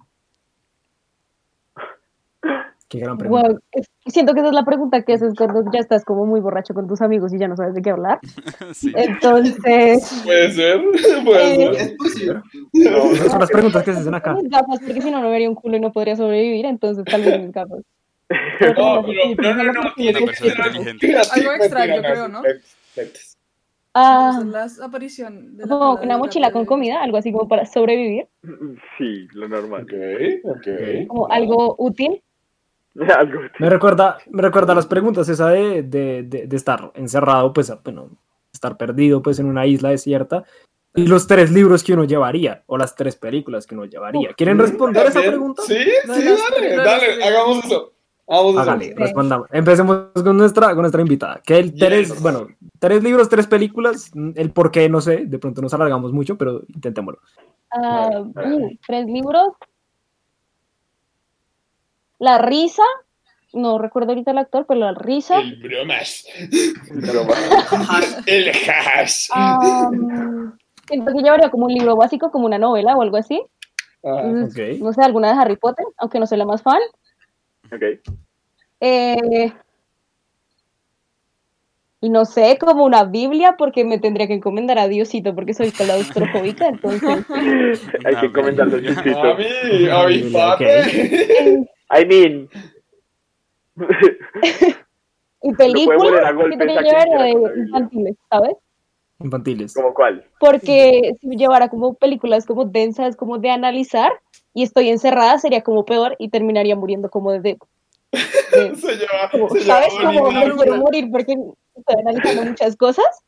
Qué 2.89 2.97
gran 2.99 3.17
pregunta. 3.19 3.49
Wow, 3.49 3.59
siento 4.07 4.33
que 4.33 4.39
esa 4.39 4.49
es 4.49 4.55
la 4.55 4.65
pregunta 4.65 5.03
que 5.03 5.13
haces 5.13 5.35
cuando 5.37 5.63
ya 5.71 5.79
estás 5.79 6.03
como 6.03 6.25
muy 6.25 6.39
borracho 6.39 6.73
con 6.73 6.87
tus 6.87 7.01
amigos 7.01 7.31
y 7.33 7.37
ya 7.37 7.47
no 7.47 7.55
sabes 7.55 7.75
de 7.75 7.81
qué 7.83 7.91
hablar. 7.91 8.19
Sí. 8.73 8.91
Entonces, 8.95 10.21
Puede 10.25 10.51
ser, 10.51 10.81
puede 11.25 11.53
Eh, 11.53 11.55
ser. 11.55 11.73
Es 11.75 11.93
posible. 11.97 12.41
No, 12.73 13.11
Esas 13.11 13.31
son 13.31 13.39
las 13.41 13.51
preguntas 13.51 13.83
que 13.83 13.93
se 13.93 13.99
hacen 13.99 14.15
acá. 14.15 14.35
gafas, 14.43 14.79
porque 14.79 15.01
si 15.01 15.11
no, 15.11 15.21
no 15.21 15.29
vería 15.29 15.49
un 15.49 15.55
culo 15.55 15.77
y 15.77 15.79
no 15.79 15.91
podría 15.91 16.15
sobrevivir, 16.15 16.65
entonces 16.65 17.05
tal 17.05 17.21
vez 17.23 17.39
mis 17.39 17.51
gafas. 17.51 17.79
No, 18.29 19.03
pero, 19.05 19.53
no, 19.53 19.63
no, 19.63 19.73
no, 19.73 19.93
tiene 19.95 20.11
Una 20.11 20.19
que 20.19 20.25
persona 20.25 20.51
ser 20.53 20.61
algo 20.61 20.77
inteligente. 20.91 21.07
creativo, 21.07 21.49
Algo 21.51 21.63
extraño, 21.63 22.01
creo, 22.01 22.27
¿no? 22.27 22.41
Ah, 23.95 24.39
aparición 24.83 25.57
de 25.57 25.65
la 25.65 25.69
como 25.69 25.93
una 26.01 26.17
mochila 26.17 26.51
con 26.51 26.65
comida, 26.65 27.01
algo 27.01 27.17
así 27.17 27.31
como 27.31 27.47
para 27.47 27.65
sobrevivir, 27.65 28.27
Sí, 28.97 29.27
lo 29.33 29.47
normal. 29.47 29.83
Ok, 29.83 29.93
ok. 30.43 31.07
como 31.07 31.31
algo 31.31 31.75
útil. 31.79 32.21
Algo. 33.17 33.41
Me 33.59 33.69
recuerda, 33.69 34.17
me 34.29 34.41
recuerda 34.41 34.75
las 34.75 34.87
preguntas 34.87 35.29
esa 35.29 35.49
de, 35.49 35.83
de, 35.83 36.23
de, 36.23 36.47
de 36.47 36.55
estar 36.55 36.91
encerrado, 36.95 37.53
pues, 37.53 37.71
bueno, 37.83 38.09
estar 38.53 38.77
perdido, 38.77 39.21
pues, 39.21 39.39
en 39.39 39.45
una 39.45 39.65
isla 39.65 39.89
desierta. 39.89 40.43
Y 40.95 41.05
los 41.05 41.27
tres 41.27 41.51
libros 41.51 41.83
que 41.83 41.93
uno 41.93 42.03
llevaría, 42.03 42.63
o 42.65 42.77
las 42.77 42.95
tres 42.95 43.15
películas 43.15 43.67
que 43.67 43.75
uno 43.75 43.85
llevaría. 43.85 44.33
¿Quieren 44.33 44.57
responder 44.57 45.03
esa 45.03 45.13
¿También? 45.13 45.33
pregunta? 45.33 45.61
Sí, 45.65 45.77
Lo 46.05 46.15
sí, 46.15 46.25
dale, 46.25 46.75
dale, 46.75 47.23
hagamos 47.23 47.63
eso. 47.65 47.93
Hágale, 48.27 48.93
respondamos. 48.95 49.47
Empecemos 49.51 50.09
con 50.13 50.37
nuestra, 50.37 50.67
con 50.69 50.79
nuestra 50.81 51.01
invitada. 51.01 51.41
Que 51.43 51.57
el 51.57 51.73
tres, 51.73 52.09
Yes. 52.09 52.21
bueno, 52.21 52.47
tres 52.79 53.03
libros, 53.03 53.27
tres 53.29 53.47
películas. 53.47 54.11
El 54.35 54.51
por 54.51 54.69
qué, 54.71 54.87
no 54.87 55.01
sé, 55.01 55.25
de 55.25 55.39
pronto 55.39 55.61
nos 55.63 55.73
alargamos 55.73 56.11
mucho, 56.11 56.37
pero 56.37 56.61
intentémoslo. 56.67 57.19
Uh, 57.75 58.31
tres 58.85 59.05
libros. 59.07 59.47
La 62.19 62.37
risa, 62.37 62.83
no 63.53 63.77
recuerdo 63.79 64.09
ahorita 64.11 64.31
el 64.31 64.37
actor, 64.37 64.65
pero 64.67 64.81
la 64.81 64.93
risa. 64.93 65.39
El 65.39 65.55
bromas. 65.61 66.25
Broma. 66.91 67.33
El 68.25 68.49
hash. 68.49 69.29
Mm, 69.35 70.51
siento 70.87 71.13
que 71.13 71.21
llevaría 71.21 71.49
como 71.49 71.65
un 71.65 71.73
libro 71.73 71.95
básico, 71.95 72.29
como 72.31 72.45
una 72.45 72.57
novela 72.57 72.95
o 72.95 73.01
algo 73.01 73.17
así. 73.17 73.41
Ah, 74.03 74.21
Entonces, 74.23 74.75
Ok. 74.77 74.81
No 74.83 74.93
sé, 74.93 75.01
alguna 75.03 75.33
de 75.33 75.39
Harry 75.41 75.55
Potter, 75.57 75.85
aunque 75.97 76.19
no 76.19 76.27
soy 76.27 76.37
la 76.37 76.45
más 76.45 76.61
fan. 76.61 76.79
Ok. 77.71 77.83
Eh, 78.81 79.51
Y 82.01 82.09
no 82.09 82.23
sé, 82.23 82.57
como 82.57 82.85
una 82.85 83.03
Biblia, 83.03 83.55
porque 83.57 83.83
me 83.83 83.99
tendría 83.99 84.25
que 84.25 84.33
encomendar 84.33 84.79
a 84.79 84.87
Diosito, 84.87 85.35
porque 85.35 85.53
soy 85.53 85.71
claustrofóbica, 85.71 86.67
entonces. 86.69 87.25
Hay 88.05 88.15
que 88.21 88.31
comentarlo, 88.31 88.77
A 88.77 88.79
Diosito. 88.79 89.35
mí, 89.35 89.89
a 89.89 90.07
mi 90.07 90.31
padre. 90.31 91.67
I 91.91 92.05
mean. 92.05 92.49
Y 95.41 95.53
películas 95.55 96.33
que 96.35 97.59
infantiles, 97.59 98.15
¿sabes? 98.29 98.55
Infantiles. 99.21 99.73
¿Como 99.73 99.93
cuál? 99.93 100.25
Porque 100.39 101.13
si 101.19 101.29
llevara 101.35 101.69
como 101.69 101.93
películas 101.93 102.45
como 102.45 102.65
densas, 102.65 103.15
como 103.15 103.37
de 103.37 103.49
analizar, 103.49 104.11
y 104.53 104.63
estoy 104.63 104.89
encerrada, 104.89 105.37
sería 105.37 105.61
como 105.61 105.85
peor 105.85 106.15
y 106.19 106.29
terminaría 106.29 106.75
muriendo 106.75 107.09
como 107.09 107.31
de... 107.31 107.39
de- 107.39 107.57
de- 108.51 108.75
Se 108.75 108.95
lleva, 108.95 109.29
como, 109.31 109.49
se 109.49 109.59
lleva 109.59 109.75
¿Sabes? 109.75 109.93
Como 109.93 110.31
me 110.31 110.55
quiero 110.55 110.77
morir 110.77 111.09
porque 111.11 111.33
estoy 111.75 111.95
analizando 112.01 112.45
muchas 112.45 112.75
cosas. 112.75 113.23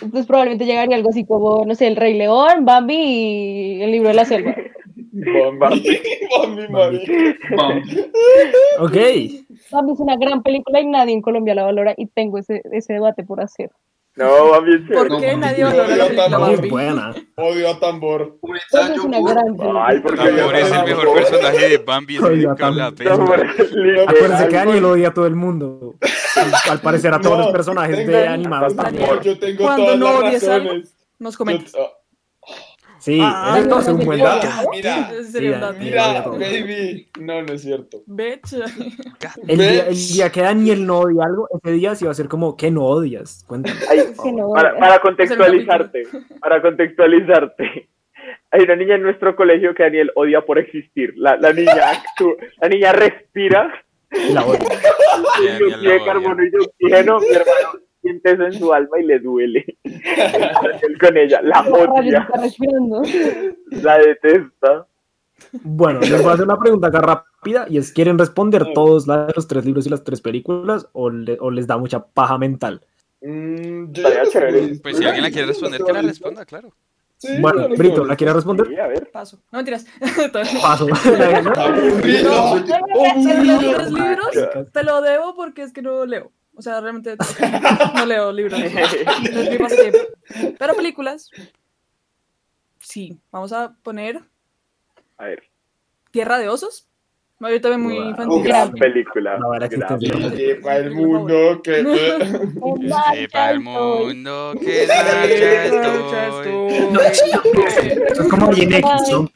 Entonces 0.00 0.26
probablemente 0.26 0.64
llegaría 0.64 0.96
algo 0.96 1.10
así 1.10 1.24
como, 1.24 1.64
no 1.64 1.74
sé, 1.74 1.86
El 1.86 1.96
Rey 1.96 2.14
León, 2.16 2.64
Bambi 2.64 2.94
y 2.96 3.82
El 3.82 3.90
Libro 3.92 4.08
de 4.08 4.14
la 4.14 4.24
Selva. 4.24 4.54
Bambi. 5.58 6.00
Bambi, 6.38 6.68
marica. 6.68 7.12
Bambi. 7.56 8.00
Ok. 8.78 8.96
Bambi 9.70 9.92
es 9.92 10.00
una 10.00 10.16
gran 10.16 10.42
película 10.42 10.80
y 10.80 10.86
nadie 10.86 11.14
en 11.14 11.22
Colombia 11.22 11.54
la 11.54 11.64
valora 11.64 11.94
y 11.96 12.06
tengo 12.06 12.38
ese, 12.38 12.62
ese 12.72 12.92
debate 12.94 13.24
por 13.24 13.40
hacer. 13.40 13.70
No, 14.16 14.60
mí 14.62 14.74
es 14.74 14.80
¿Por 14.96 15.08
No, 15.08 15.20
qué 15.20 15.36
nadie 15.36 15.62
valora 15.62 15.96
la 15.96 16.06
película 16.08 16.38
Bambi? 16.38 16.68
buena. 16.70 17.14
Odio 17.36 17.70
a 17.70 17.78
Tambor. 17.78 18.36
Bambi 18.72 18.94
es 18.94 19.04
una 19.04 19.20
gran 19.20 19.56
película. 19.56 19.86
Ay, 19.86 20.00
porque 20.00 20.16
Tambor 20.24 20.56
es 20.56 20.72
el 20.72 20.84
mejor 20.84 21.14
personaje 21.14 21.68
de 21.68 21.78
Bambi. 21.78 22.16
es 22.16 22.22
el 22.22 22.56
que 22.56 22.64
habla. 22.64 22.86
Acuérdense 22.86 24.48
que 24.48 24.54
Daniel 24.56 24.84
odia 24.86 25.08
a 25.08 25.14
todo 25.14 25.26
el 25.26 25.36
mundo. 25.36 25.94
Al- 26.70 26.80
parecer 26.80 27.14
a 27.14 27.20
todos 27.20 27.36
No, 27.38 27.44
los 27.44 27.52
personajes 27.52 28.06
de 28.06 28.26
animados 28.28 28.74
yo 29.22 29.38
tengo 29.38 29.64
Cuando 29.64 29.84
todas 29.84 29.98
no 29.98 30.22
las 30.22 30.32
razones. 30.34 30.94
Nos 31.20 31.34
Yo- 31.34 31.38
comentas. 31.38 31.72
Sí, 33.08 33.18
Ah, 33.22 33.56
eso 33.58 33.78
es 33.80 33.88
un 33.88 34.04
buen 34.04 34.18
mira, 34.18 34.36
dato. 34.36 34.68
Mira, 34.70 35.10
mira, 35.80 36.22
baby. 36.28 37.08
No, 37.18 37.40
no 37.42 37.52
es 37.54 37.62
cierto. 37.62 38.02
Bitch. 38.04 38.52
El 39.46 39.56
día, 39.58 39.86
el 39.88 39.96
día 39.96 40.30
que 40.30 40.42
Daniel 40.42 40.86
no 40.86 40.98
odia 41.00 41.24
algo, 41.24 41.48
ese 41.62 41.72
día 41.72 41.94
sí 41.94 42.04
va 42.04 42.10
a 42.10 42.14
ser 42.14 42.28
como, 42.28 42.54
¿qué 42.56 42.70
no 42.70 42.84
odias? 42.84 43.44
Cuéntame. 43.48 43.76
Ay, 43.88 44.00
Que 44.22 44.32
no, 44.32 44.52
para, 44.52 44.78
para 44.78 45.00
contextualizarte, 45.00 46.02
para 46.38 46.60
contextualizarte. 46.60 47.88
Hay 48.50 48.62
una 48.62 48.76
niña 48.76 48.96
en 48.96 49.02
nuestro 49.02 49.34
colegio 49.34 49.74
que 49.74 49.84
Daniel 49.84 50.10
odia 50.14 50.42
por 50.42 50.58
existir. 50.58 51.14
La, 51.16 51.36
la 51.38 51.52
niña 51.54 51.90
actúa, 51.92 52.34
la 52.60 52.68
niña 52.68 52.92
respira 52.92 53.72
La 54.34 54.44
bien, 54.44 55.58
dióxido 55.58 55.92
de 55.92 56.04
carbono 56.04 56.36
odia. 56.36 56.50
y 56.52 56.64
oxígeno. 56.64 57.20
Mi 57.20 57.26
hermano 57.28 57.87
siente 58.08 58.32
eso 58.32 58.42
en 58.44 58.52
su 58.52 58.72
alma 58.72 58.98
y 59.00 59.04
le 59.04 59.18
duele. 59.20 59.64
Con 61.00 61.16
ella, 61.16 61.40
la 61.42 61.60
odia, 61.62 62.28
la 63.70 63.98
detesta. 63.98 64.86
Bueno, 65.62 66.00
les 66.00 66.20
voy 66.20 66.30
a 66.30 66.34
hacer 66.34 66.44
una 66.44 66.58
pregunta 66.58 66.88
acá 66.88 67.00
rápida 67.00 67.66
y 67.68 67.78
es, 67.78 67.92
¿quieren 67.92 68.18
responder 68.18 68.72
todos 68.74 69.06
la 69.06 69.26
de 69.26 69.32
los 69.36 69.46
tres 69.46 69.64
libros 69.64 69.86
y 69.86 69.90
las 69.90 70.02
tres 70.02 70.20
películas 70.20 70.88
o, 70.92 71.10
le- 71.10 71.38
o 71.40 71.50
les 71.50 71.66
da 71.66 71.78
mucha 71.78 72.04
paja 72.04 72.38
mental? 72.38 72.82
Mm. 73.22 73.92
Pues 74.82 74.96
si 74.96 75.04
alguien 75.04 75.22
la 75.22 75.30
quiere 75.30 75.46
responder, 75.46 75.82
que 75.82 75.92
la 75.92 76.02
responda, 76.02 76.44
claro. 76.44 76.72
Sí, 77.18 77.28
Bueno, 77.40 77.68
Brito. 77.76 78.04
¿la 78.04 78.14
quiere 78.14 78.32
responder? 78.32 78.68
Sí, 78.68 78.76
a 78.78 78.86
ver. 78.86 79.10
Paso. 79.10 79.40
No 79.50 79.58
mentiras. 79.58 79.86
Paso. 80.62 80.86
Los 80.88 81.04
libros 83.92 84.28
te 84.72 84.84
lo 84.84 85.00
debo 85.02 85.34
porque 85.34 85.62
es 85.62 85.72
que 85.72 85.82
no 85.82 86.06
leo. 86.06 86.30
O 86.58 86.62
sea, 86.62 86.80
realmente 86.80 87.16
no 87.94 88.04
leo 88.04 88.32
libros. 88.32 88.58
No. 88.58 88.66
Pero 90.58 90.74
películas, 90.74 91.30
sí. 92.80 93.16
Vamos 93.30 93.52
a 93.52 93.76
poner 93.84 94.20
A 95.18 95.26
ver. 95.26 95.44
Tierra 96.10 96.36
de 96.38 96.48
Osos. 96.48 96.84
Yo 97.40 97.60
también 97.60 97.82
muy 97.82 97.94
Wow. 97.96 98.08
infantil. 98.10 98.42
Gran 98.42 98.72
película. 98.72 99.38
Gran 99.38 99.68
película. 99.70 100.30
Sepa 100.30 100.76
el 100.78 100.90
mundo 100.90 101.60
que. 101.62 101.76
Sepa 103.14 103.50
el 103.52 103.60
mundo 103.60 104.54
que 104.60 104.86
marcha 104.88 106.26
estoy. 106.26 106.66
Eso 108.10 108.22
es 108.22 108.28
como 108.28 108.48
bien 108.50 108.72
X, 108.72 108.90
¿no? 109.12 109.30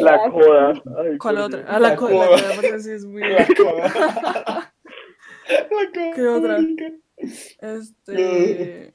La 0.00 0.30
coda. 0.30 0.72
Ay, 1.02 1.18
¿Cuál 1.18 1.38
otra? 1.38 1.64
Ah, 1.68 1.78
la 1.78 1.90
La 1.90 1.96
coda, 1.96 2.12
la 2.14 2.26
coda. 2.26 2.40
coda, 2.40 2.54
porque 2.54 2.80
sí 2.80 2.90
es 2.92 3.04
muy... 3.04 3.20
La 3.20 3.46
coda. 3.46 4.72
¿Qué 6.14 6.28
otra? 6.28 6.58
Este... 7.16 8.94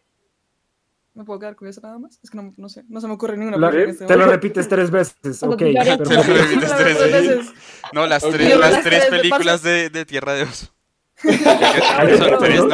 ¿Me 1.15 1.23
puedo 1.25 1.39
quedar 1.39 1.55
con 1.55 1.67
eso 1.67 1.79
nada 1.81 1.99
más? 1.99 2.19
Es 2.23 2.31
que 2.31 2.37
no, 2.37 2.51
no 2.57 2.69
sé, 2.69 2.83
no 2.89 2.99
se 2.99 3.05
me 3.07 3.13
ocurre 3.13 3.37
ninguna. 3.37 3.57
La- 3.57 3.69
este 3.83 4.05
te 4.07 4.17
lo 4.17 4.25
repites 4.25 4.67
tres 4.67 4.89
veces, 4.89 5.43
ok. 5.43 5.57
Te 5.57 5.73
lo 5.73 6.23
repites 6.23 6.75
tres 6.75 6.97
veces. 7.11 7.53
No, 7.93 8.07
las 8.07 8.23
Ok. 8.23 8.31
tres, 8.31 8.57
Las 8.57 8.71
las 8.71 8.83
tres 8.83 9.05
películas 9.05 9.61
de, 9.61 9.89
de 9.91 10.05
Tierra 10.05 10.33
de 10.33 10.43
Oso. 10.43 10.73
Son 11.23 12.39
tres, 12.39 12.65
¿no? 12.65 12.67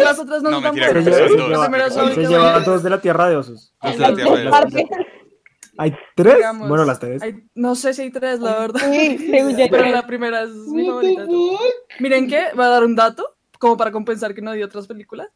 Las 0.00 0.18
otras 0.18 0.42
no, 0.42 0.50
No, 0.50 0.60
mentira, 0.62 0.92
son 0.94 1.04
se 1.04 1.10
dos. 1.10 2.14
se 2.14 2.20
lleva 2.26 2.60
dos 2.60 2.82
de 2.82 2.90
la 2.90 3.00
Tierra 3.02 3.28
de 3.28 3.36
Osos. 3.36 3.74
Dos 3.82 3.92
de 3.92 3.98
la 3.98 4.14
Tierra 4.14 4.36
de 4.38 4.48
Oso. 4.48 4.88
¿Hay 5.78 5.94
tres? 6.16 6.36
Digamos, 6.36 6.68
Bueno, 6.68 6.84
las 6.84 6.98
tres. 6.98 7.22
hay- 7.22 7.44
no 7.54 7.74
sé 7.74 7.94
si 7.94 8.02
hay 8.02 8.10
tres, 8.10 8.40
la 8.40 8.58
verdad. 8.58 8.80
Sí, 8.92 9.16
Pero 9.70 9.86
la 9.90 10.06
primera 10.06 10.42
es 10.42 10.50
mi 10.50 10.86
favorita. 10.86 11.24
Miren 12.00 12.28
que 12.28 12.46
voy 12.54 12.64
a 12.64 12.68
dar 12.68 12.84
un 12.84 12.94
dato, 12.96 13.36
como 13.58 13.76
para 13.76 13.90
compensar 13.92 14.34
que 14.34 14.42
no 14.42 14.52
di 14.52 14.62
otras 14.62 14.86
películas. 14.86 15.28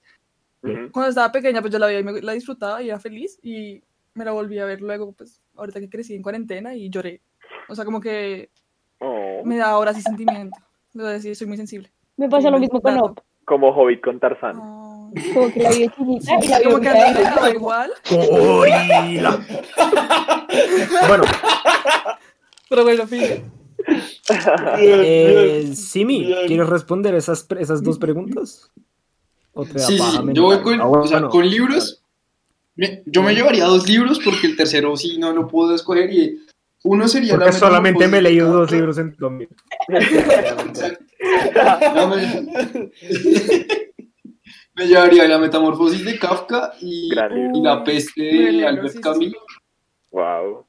Cuando 0.93 1.09
estaba 1.09 1.33
pequeña, 1.33 1.61
pues 1.61 1.73
yo 1.73 1.79
la 1.79 1.87
veía 1.87 2.01
y 2.01 2.05
me, 2.05 2.21
la 2.23 2.33
disfrutaba 2.33 2.83
y 2.83 2.89
era 2.89 3.01
feliz. 3.01 3.39
Y 3.43 3.83
me 4.15 4.25
la 4.25 4.33
volví 4.33 4.59
a 4.59 4.65
ver 4.65 4.81
luego, 4.81 5.13
pues 5.13 5.41
ahorita 5.57 5.81
que 5.81 5.89
crecí 5.89 6.15
en 6.15 6.23
cuarentena 6.23 6.75
y 6.75 6.89
lloré. 6.91 7.21
O 7.69 7.75
sea, 7.75 7.85
como 7.85 8.01
que 8.01 8.51
Oh, 9.05 9.43
me 9.45 9.57
da 9.57 9.71
ahora 9.71 9.93
sí 9.93 10.01
sentimiento. 10.03 10.57
Lo 10.95 11.03
voy 11.03 11.11
a 11.11 11.15
decir, 11.15 11.35
soy 11.35 11.49
muy 11.49 11.57
sensible. 11.57 11.91
Me 12.17 12.29
pasa 12.29 12.51
lo 12.51 12.59
mismo 12.61 12.81
con. 12.81 12.97
Op. 13.01 13.19
como 13.45 13.71
Hobbit 13.71 14.01
con 14.01 14.21
Tarzán. 14.21 14.57
Ay. 14.63 14.92
Como 15.35 15.52
que 15.52 15.61
la 15.61 15.71
vi 15.71 15.88
chiquita 15.88 16.61
y 16.61 16.64
la 17.23 17.49
vi 17.49 17.54
igual. 17.54 17.90
bueno. 21.09 21.25
Pero 22.69 22.85
bueno, 22.85 23.07
fíjate. 23.07 23.45
Eh, 24.78 25.73
Simi, 25.75 26.33
¿quieres 26.47 26.69
responder 26.69 27.14
esas, 27.14 27.47
esas 27.59 27.83
dos 27.83 27.99
preguntas? 27.99 28.71
¿O 29.52 29.64
te 29.66 29.78
sí, 29.78 29.99
sí, 29.99 30.19
yo 30.33 30.45
voy 30.45 30.62
con, 30.62 30.81
ah, 30.81 30.87
bueno, 30.87 31.04
o 31.04 31.07
sea, 31.07 31.28
con 31.28 31.47
libros. 31.49 32.02
Me, 32.75 33.02
yo 33.04 33.23
me 33.23 33.35
llevaría 33.35 33.66
dos 33.66 33.87
libros 33.87 34.19
porque 34.25 34.47
el 34.47 34.57
tercero 34.57 34.97
sí 34.97 35.19
no 35.19 35.33
lo 35.33 35.47
puedo 35.47 35.75
escoger 35.75 36.11
y 36.11 36.40
uno 36.85 37.07
sería... 37.07 37.35
Porque 37.35 37.47
la 37.47 37.52
solamente 37.52 38.09
me 38.09 38.19
he 38.19 38.23
leído 38.23 38.50
dos 38.50 38.71
libros 38.71 38.97
en 38.97 39.14
2000. 39.19 39.49
me... 44.75 44.87
llevaría 44.87 45.29
la 45.29 45.38
metamorfosis 45.38 46.05
de 46.05 46.19
Kafka 46.19 46.73
y, 46.81 47.11
la 47.14 47.83
peste 47.85 48.23
de 48.23 48.67
Albert 48.67 49.00
Camus. 49.00 49.19
sí. 49.26 49.35
Wow. 50.11 50.64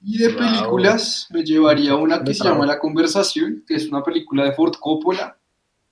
Y 0.00 0.18
de 0.18 0.28
Wow. 0.28 0.38
películas 0.38 1.26
me 1.30 1.42
llevaría 1.44 1.94
una 1.96 2.18
que 2.18 2.30
Me 2.30 2.34
se 2.34 2.44
llama 2.44 2.66
La 2.66 2.78
Conversación, 2.78 3.64
que 3.66 3.74
es 3.74 3.86
una 3.88 4.02
película 4.02 4.44
de 4.44 4.52
Ford 4.52 4.74
Coppola 4.80 5.36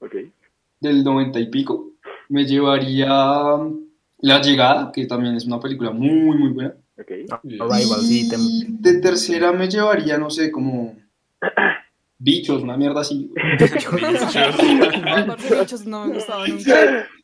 Ok. 0.01 0.15
del 0.81 1.03
90 1.05 1.41
y 1.41 1.47
pico. 1.51 1.91
Me 2.29 2.45
llevaría 2.45 3.09
La 4.19 4.41
Llegada, 4.41 4.91
que 4.93 5.07
también 5.07 5.35
es 5.37 5.45
una 5.47 5.59
película 5.61 5.91
muy, 5.91 6.37
muy 6.39 6.49
buena. 6.53 6.75
Ok. 6.99 7.11
Arrival, 7.61 8.01
sí. 8.03 8.29
te- 8.29 8.37
Y 8.39 8.65
de 8.69 9.01
tercera 9.01 9.53
me 9.53 9.69
llevaría, 9.69 10.17
no 10.19 10.31
sé, 10.31 10.51
como 10.53 10.97
bichos, 12.19 12.63
una 12.63 12.77
mierda 12.77 13.01
así. 13.03 13.31
Aparte, 15.07 15.55
bichos 15.61 15.85
no 15.87 16.07
me 16.07 16.15
gustaba 16.15 16.47
nunca. 16.47 17.09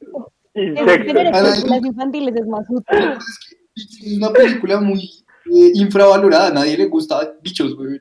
Ay. 0.55 0.75
películas 0.75 1.85
infantiles 1.85 2.37
es 2.37 2.47
más 2.47 2.65
útil. 2.69 2.99
Es 3.75 4.17
una 4.17 4.31
película 4.31 4.81
muy 4.81 5.01
eh, 5.47 5.71
infravalorada, 5.75 6.49
a 6.49 6.53
nadie 6.53 6.77
le 6.77 6.87
gusta 6.87 7.35
bichos, 7.43 7.75
güey. 7.75 8.01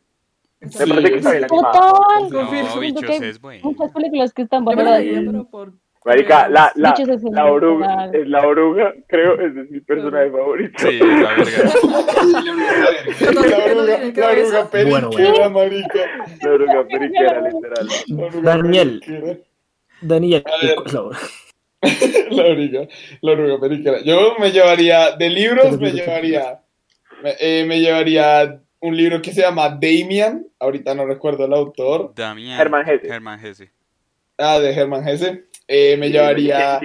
Me 0.59 0.69
parece 0.69 1.09
que 1.09 1.17
está 1.17 1.31
bien 1.31 1.43
animada. 1.45 1.71
Total. 1.73 2.21
Confirmo. 2.31 2.41
No, 2.41 2.51
Siento 2.51 2.79
bichos 2.79 3.19
que 3.19 3.29
es 3.29 3.41
bueno. 3.41 3.61
Muchas 3.63 3.91
películas 3.91 4.33
que 4.33 4.41
están 4.43 4.65
valoradas. 4.65 4.99
veía, 4.99 5.21
pero 5.25 5.49
por. 5.49 5.73
Marica, 6.03 6.49
la, 6.49 6.71
la, 6.77 6.95
la 7.31 7.45
oruga, 7.45 8.09
la 8.25 8.47
oruga, 8.47 8.91
creo, 9.07 9.35
ese 9.39 9.61
es 9.61 9.69
mi 9.69 9.81
personaje 9.81 10.31
favorito. 10.31 10.73
Sí, 10.79 10.99
es 10.99 10.99
la 10.99 11.35
verga. 11.35 11.71
La 13.21 13.29
oruga, 13.29 13.99
la 14.15 14.27
oruga 14.31 14.69
periquera, 14.71 14.89
Bueno, 14.89 15.49
marica. 15.51 15.99
La 16.41 16.51
oruga 16.53 16.87
periquera, 16.87 17.49
literal. 17.49 17.87
Daniel. 18.43 19.43
Daniel, 20.01 20.43
La 22.31 22.45
oruga, 22.45 22.87
la 23.21 23.31
oruga 23.31 23.59
periquera. 23.59 24.01
Yo 24.03 24.35
me 24.39 24.51
llevaría, 24.51 25.15
de 25.17 25.29
libros 25.29 25.79
me 25.79 25.91
llevaría, 25.91 26.61
me, 27.23 27.35
eh, 27.39 27.65
me 27.65 27.79
llevaría 27.81 28.61
un 28.79 28.95
libro 28.95 29.21
que 29.21 29.33
se 29.33 29.41
llama 29.41 29.69
Damian, 29.69 30.47
ahorita 30.59 30.95
no 30.95 31.05
recuerdo 31.05 31.45
el 31.45 31.53
autor, 31.53 32.13
Damián. 32.15 32.59
Hermann 32.59 32.87
Hesse. 32.87 33.05
Hermann 33.05 33.45
Hesse. 33.45 33.69
ah, 34.37 34.59
de 34.59 34.73
Hermann 34.73 35.07
Hesse. 35.07 35.43
Eh, 35.67 35.97
me 35.97 36.09
llevaría. 36.09 36.79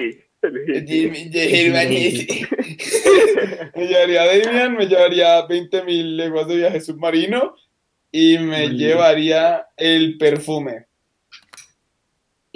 Jimmy 0.87 1.31
German, 1.33 1.89
ese. 1.91 2.47
me 3.75 3.87
llevaría 3.87 4.25
Damian, 4.27 4.77
me 4.77 4.87
llevaría 4.87 5.47
20.000 5.47 6.17
leguas 6.17 6.47
de 6.49 6.57
viaje 6.57 6.81
submarino 6.81 7.55
y 8.13 8.39
me 8.39 8.69
llevaría 8.69 9.67
el 9.77 10.19
perfume. 10.19 10.87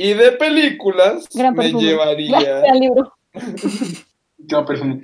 Y 0.03 0.15
de 0.15 0.33
películas 0.33 1.27
Gran 1.35 1.55
me 1.55 1.71
llevaría. 1.73 2.61
Gran 2.61 2.79
libro. 2.81 3.13
Gran 4.39 4.65
perfume. 4.65 5.03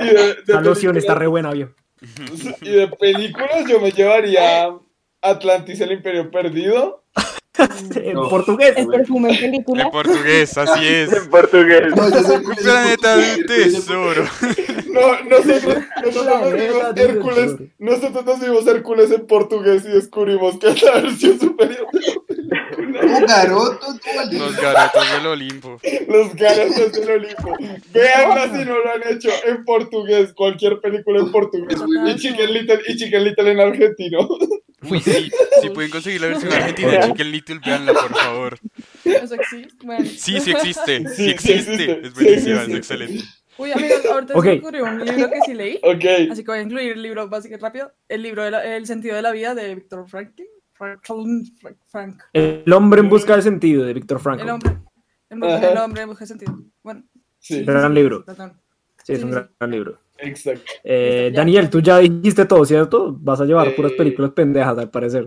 y 0.00 0.04
de- 0.06 0.34
de 0.46 0.52
La 0.54 0.60
loción 0.62 0.96
está 0.96 1.14
películas- 1.14 1.18
re 1.18 1.26
buena, 1.26 1.50
vio. 1.52 1.74
Y 2.62 2.70
de 2.70 2.88
películas 2.88 3.64
yo 3.68 3.78
me 3.80 3.90
llevaría 3.92 4.70
Atlantis, 5.20 5.80
el 5.82 5.92
Imperio 5.92 6.30
Perdido. 6.30 7.04
En 7.94 8.14
No. 8.14 8.30
portugués. 8.30 8.72
El 8.78 8.86
perfume 8.86 9.28
en 9.28 9.34
En 9.34 9.40
película. 9.50 9.90
portugués, 9.90 10.56
así 10.56 10.86
es. 10.88 11.12
En 11.12 11.28
portugués. 11.28 11.94
No, 11.94 12.06
Un 12.06 12.54
planeta 12.56 13.16
de 13.18 13.34
un 13.34 13.46
tesoro. 13.46 14.24
No, 14.86 15.22
nosotros, 15.28 15.76
nosotros 16.04 16.52
vimos 16.54 16.96
Hércules, 16.96 17.54
nosotros 17.78 18.24
nos 18.24 18.40
vimos 18.40 18.66
Hércules 18.66 19.10
en 19.10 19.26
portugués 19.26 19.84
y 19.84 19.88
descubrimos 19.88 20.58
que 20.58 20.68
es 20.70 20.82
la 20.82 20.92
versión 20.92 21.38
superior. 21.38 21.86
Los 22.78 24.56
garotos 24.56 25.12
del 25.12 25.26
Olimpo. 25.26 25.80
Los 26.08 26.34
garotos 26.34 26.92
del 26.92 27.10
Olimpo. 27.10 27.56
Veanla 27.92 28.44
si 28.46 28.64
no 28.64 28.78
lo 28.78 28.92
han 28.92 29.02
hecho 29.08 29.30
en 29.46 29.64
portugués, 29.64 30.32
cualquier 30.32 30.80
película 30.80 31.20
en 31.20 31.30
portugués. 31.32 31.78
Y 32.06 32.16
Chicken 32.16 32.52
Little, 32.52 32.80
y 32.88 32.96
Chicken 32.96 33.24
Little 33.24 33.50
en 33.50 33.60
argentino. 33.60 34.28
Uy, 34.90 35.00
sí. 35.00 35.30
Si 35.60 35.70
pueden 35.70 35.90
conseguir 35.90 36.20
la 36.20 36.28
versión 36.28 36.52
argentina 36.52 36.90
de 36.92 37.00
Chicken 37.08 37.30
Little, 37.32 37.60
véanla, 37.64 37.92
por 37.92 38.14
favor. 38.16 38.58
Eso 39.04 39.34
existe. 39.34 39.72
Bueno. 39.84 40.04
Sí, 40.04 40.40
sí 40.40 40.50
existe. 40.50 40.98
Sí 40.98 41.04
Sí, 41.08 41.24
sí 41.24 41.30
existe. 41.30 41.54
existe. 41.74 42.00
Es 42.06 42.14
buenísima, 42.14 42.64
Sí 42.64 42.72
es 42.72 42.78
excelente. 42.78 43.24
Uy, 43.58 43.70
amigos, 43.70 44.04
ahorita 44.06 44.34
Ok. 44.34 44.44
se 44.44 44.50
me 44.50 44.58
ocurrió 44.58 44.84
un 44.84 45.04
libro 45.04 45.30
que 45.30 45.40
sí 45.44 45.54
leí. 45.54 45.78
Así 46.30 46.42
que 46.42 46.50
voy 46.50 46.58
a 46.58 46.62
incluir 46.62 46.92
el 46.92 47.02
libro 47.02 47.28
básicamente 47.28 47.64
rápido. 47.64 47.92
El 48.08 48.22
libro 48.22 48.42
de 48.44 48.50
la- 48.50 48.76
El 48.76 48.86
sentido 48.86 49.14
de 49.14 49.22
la 49.22 49.30
vida 49.30 49.54
de 49.54 49.74
Víctor 49.74 50.08
Franklin. 50.08 50.46
Franklin, 51.02 51.56
Frank, 51.60 51.76
Frank. 51.86 52.22
El 52.32 52.72
hombre 52.72 53.00
en 53.00 53.08
busca 53.08 53.34
del 53.34 53.42
sentido 53.42 53.84
de 53.84 53.94
Víctor 53.94 54.20
Frank. 54.20 54.40
El 54.40 54.50
hombre. 54.50 54.78
El, 55.30 55.78
hombre 55.78 56.04
busca 56.06 56.26
sentido. 56.26 56.58
Bueno. 56.82 57.04
Sí, 57.38 57.64
Gran 57.64 57.94
libro. 57.94 58.24
perdón. 58.24 58.52
Sí, 59.04 59.14
es 59.14 59.24
un 59.24 59.30
gran, 59.32 59.50
gran 59.58 59.70
libro. 59.72 59.98
exacto. 60.18 60.62
Eh. 60.84 61.32
Daniel, 61.34 61.68
tú 61.70 61.80
ya 61.80 61.98
dijiste 61.98 62.44
todo, 62.44 62.64
¿cierto? 62.64 63.16
Vas 63.18 63.40
a 63.40 63.44
llevar 63.44 63.74
puras 63.74 63.90
Eh, 63.92 63.96
películas 63.96 64.30
pendejas, 64.30 64.78
al 64.78 64.90
parecer. 64.90 65.26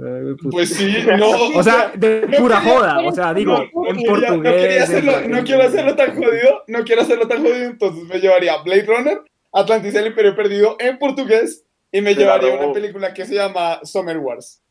Pues- 0.50 0.70
sí, 0.70 0.94
no. 1.18 1.30
o 1.60 1.62
sea, 1.64 1.92
de 1.96 2.26
no 2.30 2.38
pura 2.38 2.60
quería- 2.62 2.74
joda. 2.78 3.00
O 3.06 3.12
sea, 3.12 3.34
digo, 3.34 3.58
no, 3.74 3.88
en 3.90 4.04
portugués. 4.06 4.90
No, 5.04 5.38
en- 5.38 5.44
quiero 5.46 5.64
hacerlo 5.64 5.96
tan 5.96 6.16
jodido, 6.16 6.64
no 6.68 6.84
quiero 6.86 7.02
hacerlo 7.02 7.28
tan 7.28 7.40
jodido, 7.42 7.66
entonces 7.72 8.04
me 8.06 8.20
llevaría 8.20 8.62
Blade 8.64 8.86
Runner, 8.86 9.22
Atlantis 9.52 9.96
el 9.96 10.08
Imperio 10.08 10.36
Perdido 10.36 10.78
en 10.80 10.98
portugués 10.98 11.66
y 11.92 12.00
me 12.02 12.16
llevaría 12.16 12.56
una 12.56 12.72
película 12.72 13.14
que 13.14 13.26
se 13.26 13.36
llama 13.36 13.80
Summer 13.84 14.18
Wars. 14.20 14.62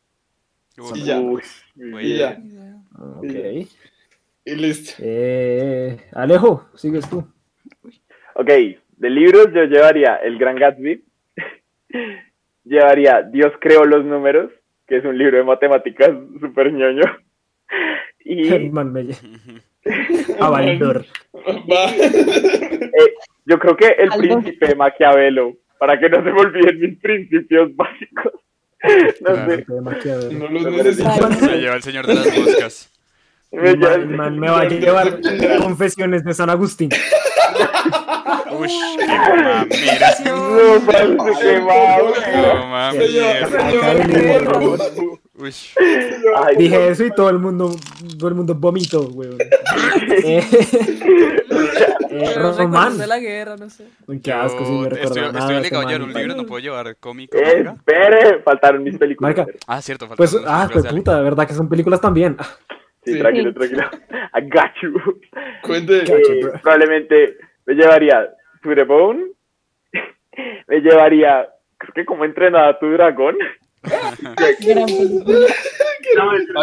Uy, 0.77 0.99
Y 0.99 1.03
ya. 1.05 1.19
Uy, 1.19 1.41
Muy 1.75 2.03
Y 2.03 2.17
ya, 2.17 2.39
Ok. 2.97 3.23
y 4.45 4.55
listo. 4.55 4.93
Eh, 4.99 5.97
Alejo, 6.13 6.67
sigues 6.75 7.09
tú. 7.09 7.25
Ok, 8.35 8.49
de 8.97 9.09
libros 9.09 9.47
yo 9.53 9.63
llevaría 9.65 10.15
El 10.17 10.37
Gran 10.37 10.55
Gatsby. 10.57 11.03
llevaría 12.63 13.21
Dios 13.23 13.53
creó 13.59 13.85
los 13.85 14.03
números, 14.05 14.51
que 14.87 14.97
es 14.97 15.05
un 15.05 15.17
libro 15.17 15.37
de 15.37 15.43
matemáticas 15.43 16.11
súper 16.39 16.71
ñoño. 16.73 17.03
Y. 18.27 18.49
Avaldor. 20.39 21.05
Va. 21.35 21.91
yo 23.45 23.59
creo 23.59 23.77
que 23.77 23.87
El 23.99 24.11
Algo. 24.11 24.41
Príncipe 24.41 24.67
de 24.69 24.75
Maquiavelo, 24.75 25.53
para 25.79 25.99
que 25.99 26.09
no 26.09 26.17
se 26.23 26.31
me 26.31 26.39
olviden 26.41 26.79
mis 26.79 26.99
principios 26.99 27.75
básicos. 27.75 28.33
No 29.21 29.33
Claro. 29.33 29.55
sé. 29.55 30.33
No 30.33 30.47
los 30.49 30.63
Me 30.63 30.71
necesito. 30.71 31.33
Se 31.39 31.57
lleva 31.57 31.75
el 31.75 31.83
señor 31.83 32.07
de 32.07 32.13
las 32.15 32.37
moscas. 32.37 32.89
Me 33.51 33.75
man, 33.77 34.15
man 34.15 34.39
me 34.39 34.49
va 34.49 34.61
a 34.61 34.65
llevar 34.65 35.19
confesiones 35.61 36.23
de 36.25 36.33
San 36.33 36.49
Agustín. 36.49 36.89
Uy, 38.51 38.69
qué 38.97 39.05
mamera. 39.07 40.15
No, 40.25 40.81
parce, 40.85 41.15
qué 41.41 41.59
mal. 41.61 42.03
No 42.03 42.13
Se 42.91 43.07
lleva- 43.07 43.39
mames. 43.45 45.19
Uy, 45.37 45.53
Ay, 46.37 46.55
Dije 46.55 46.87
eso 46.89 47.05
y 47.05 47.11
todo 47.11 47.29
el 47.29 47.39
mundo, 47.39 47.75
todo 48.17 48.29
el 48.29 48.35
mundo 48.35 48.55
vomitó, 48.55 49.01
weón. 49.09 49.37
Eh, 50.23 50.41
eh, 52.09 52.33
Román. 52.35 52.97
la 53.07 53.19
guerra, 53.19 53.55
no 53.57 53.69
sé. 53.69 53.87
Qué 54.23 54.31
asco, 54.31 54.65
sí 54.65 54.71
me 54.71 55.01
estoy, 55.01 55.21
nada. 55.21 55.39
estoy 55.39 55.55
obligado 55.57 55.83
a 55.87 55.91
llevar 55.91 56.01
un 56.07 56.13
libro, 56.13 56.35
no 56.35 56.45
puedo 56.45 56.59
llevar 56.61 56.95
cómico. 56.97 57.37
manga. 57.37 57.71
Espere, 57.73 58.41
faltaron 58.43 58.83
mis 58.83 58.97
películas. 58.97 59.35
Ah, 59.67 59.81
cierto, 59.81 60.07
falta 60.07 60.17
Pues, 60.17 60.37
ah, 60.45 60.69
pues 60.71 60.85
puta, 60.87 61.17
de 61.17 61.23
verdad 61.23 61.47
que 61.47 61.53
son 61.53 61.67
películas 61.69 61.99
también. 62.01 62.35
Ah, 62.39 62.47
Sí, 63.03 63.13
Sí. 63.13 63.19
tranquilo, 63.19 63.53
tranquilo. 63.53 63.83
I 64.33 64.41
got 64.49 64.71
you. 64.81 65.19
Cuente. 65.61 66.03
Eh, 66.03 66.51
probablemente 66.63 67.37
me 67.67 67.73
llevaría 67.75 68.29
To 68.63 68.73
the 68.73 68.83
Bone. 68.83 69.25
me 70.67 70.79
llevaría, 70.79 71.47
creo 71.77 71.93
que 71.93 72.05
como 72.05 72.25
entrenada 72.25 72.69
a 72.69 72.79
tu 72.79 72.87
dragón. 72.91 73.35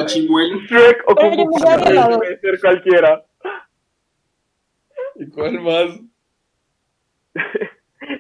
Chimuelo. 0.07 0.61
Shrek 0.69 1.03
o 1.07 1.15
Kung 1.15 1.37
Fu. 1.37 2.19
Puede 2.19 2.41
ser 2.41 2.61
cualquiera. 2.61 3.25
¿Y 5.17 5.27
cuál 5.31 5.61
más? 5.61 6.01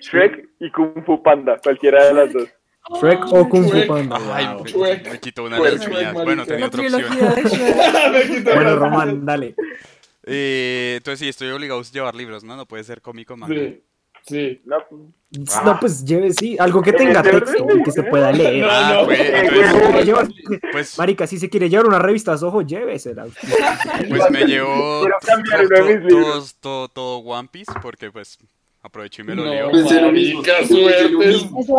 Shrek 0.01 0.49
y 0.61 0.71
Kung 0.71 1.05
Fu 1.05 1.23
Panda, 1.23 1.59
cualquiera 1.62 2.05
de 2.07 2.15
las 2.15 2.33
dos. 2.33 2.49
Shrek 3.01 3.33
o 3.33 3.49
Kung 3.49 3.71
Fu. 3.71 3.87
Panda. 3.87 4.19
Ay, 4.33 4.47
wow. 4.47 4.65
me, 4.65 4.71
Shrek. 4.71 5.09
me 5.12 5.21
quitó 5.21 5.45
una 5.45 5.59
de 5.61 5.73
las 5.73 5.88
mías. 5.88 6.15
Bueno, 6.15 6.45
tenía 6.47 6.67
otra 6.67 6.83
opción. 6.83 8.45
Bueno, 8.45 8.77
Román, 8.77 9.25
dale. 9.25 9.55
Eh, 10.25 10.95
entonces 10.99 11.19
sí, 11.19 11.29
estoy 11.29 11.49
obligado 11.49 11.81
a 11.81 11.83
llevar 11.83 12.15
libros, 12.15 12.45
¿no? 12.45 12.57
No 12.57 12.67
puede 12.67 12.85
ser 12.85 13.03
cómico, 13.03 13.37
manga. 13.37 13.55
Sí, 13.55 13.83
sí. 14.26 14.61
No, 14.64 14.76
No, 15.64 15.80
pues 15.80 16.04
lleve, 16.04 16.30
sí, 16.35 16.56
algo 16.61 16.82
que 16.82 16.90
En 16.90 16.96
tenga 16.96 17.22
texto 17.22 17.66
y 17.74 17.82
que 17.82 17.90
se 17.90 18.02
pueda 18.02 18.30
leer. 18.32 18.62
No, 18.66 18.68
Ah, 18.70 18.92
no. 19.00 19.04
pues, 19.06 19.20
entonces, 19.20 20.04
llevar- 20.04 20.28
pues, 20.72 20.98
Marica, 20.98 21.26
si 21.26 21.38
se 21.38 21.48
quiere 21.48 21.70
llevar 21.70 21.87
una 21.87 21.98
revista 21.98 22.32
a 22.35 22.46
ojo, 22.46 22.61
llévesela. 22.62 23.24
pues 24.08 24.30
me 24.30 24.44
llevo 24.44 25.00
Quiero 25.00 25.16
cambiar 25.24 25.68
to- 25.68 25.74
uno 25.74 25.85
de 25.87 25.98
mis 25.98 26.02
to- 26.02 26.08
libros. 26.16 26.24
todos- 26.35 26.54
todo, 26.56 26.88
todo 26.88 27.16
One 27.20 27.48
Piece 27.50 27.72
porque 27.80 28.11
pues 28.11 28.38
aprovecho 28.83 29.23
y 29.23 29.25
me 29.25 29.35
lo 29.35 29.45
No, 29.45 29.51
leo. 29.51 29.71
Pensé 29.71 30.01
lo 30.01 30.11
mismo. 30.12 30.42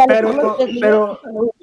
Pero, 0.07 0.57
pero, 0.79 1.19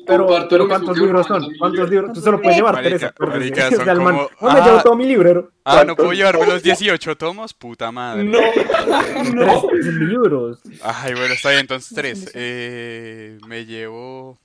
pero, 0.07 0.49
pero 0.49 0.59
lo 0.65 0.69
¿cuántos 0.69 0.99
libros 0.99 1.27
Román, 1.29 1.43
son? 1.43 1.55
¿Cuántos 1.59 1.91
libros. 1.91 2.13
Tú 2.13 2.21
solo 2.21 2.41
puedes 2.41 2.57
llevar 2.57 2.75
Marica, 2.75 3.13
tres. 3.17 3.29
marica, 3.29 3.71
son 3.77 3.97
como- 3.99 4.29
"Oh, 4.41 4.53
me 4.53 4.61
Ah. 4.61 4.65
llevo 4.67 4.83
todo 4.83 4.97
mi 4.97 5.07
librero. 5.07 5.51
Ah, 5.65 5.85
no 5.87 5.97
puedo 5.97 6.13
llevarme 6.13 6.47
los 6.47 6.63
18 6.63 7.17
tomos, 7.17 7.55
puta 7.55 7.91
madre. 7.93 8.25
No, 8.25 8.39
no. 9.35 9.63
Tres 9.69 9.87
libros. 9.87 10.61
Ay, 10.83 11.15
bueno, 11.15 11.35
está 11.35 11.51
bien, 11.51 11.61
entonces 11.63 11.93
tres. 11.95 12.31
Eh, 12.35 13.39
me 13.47 13.65
llevo 13.67 14.39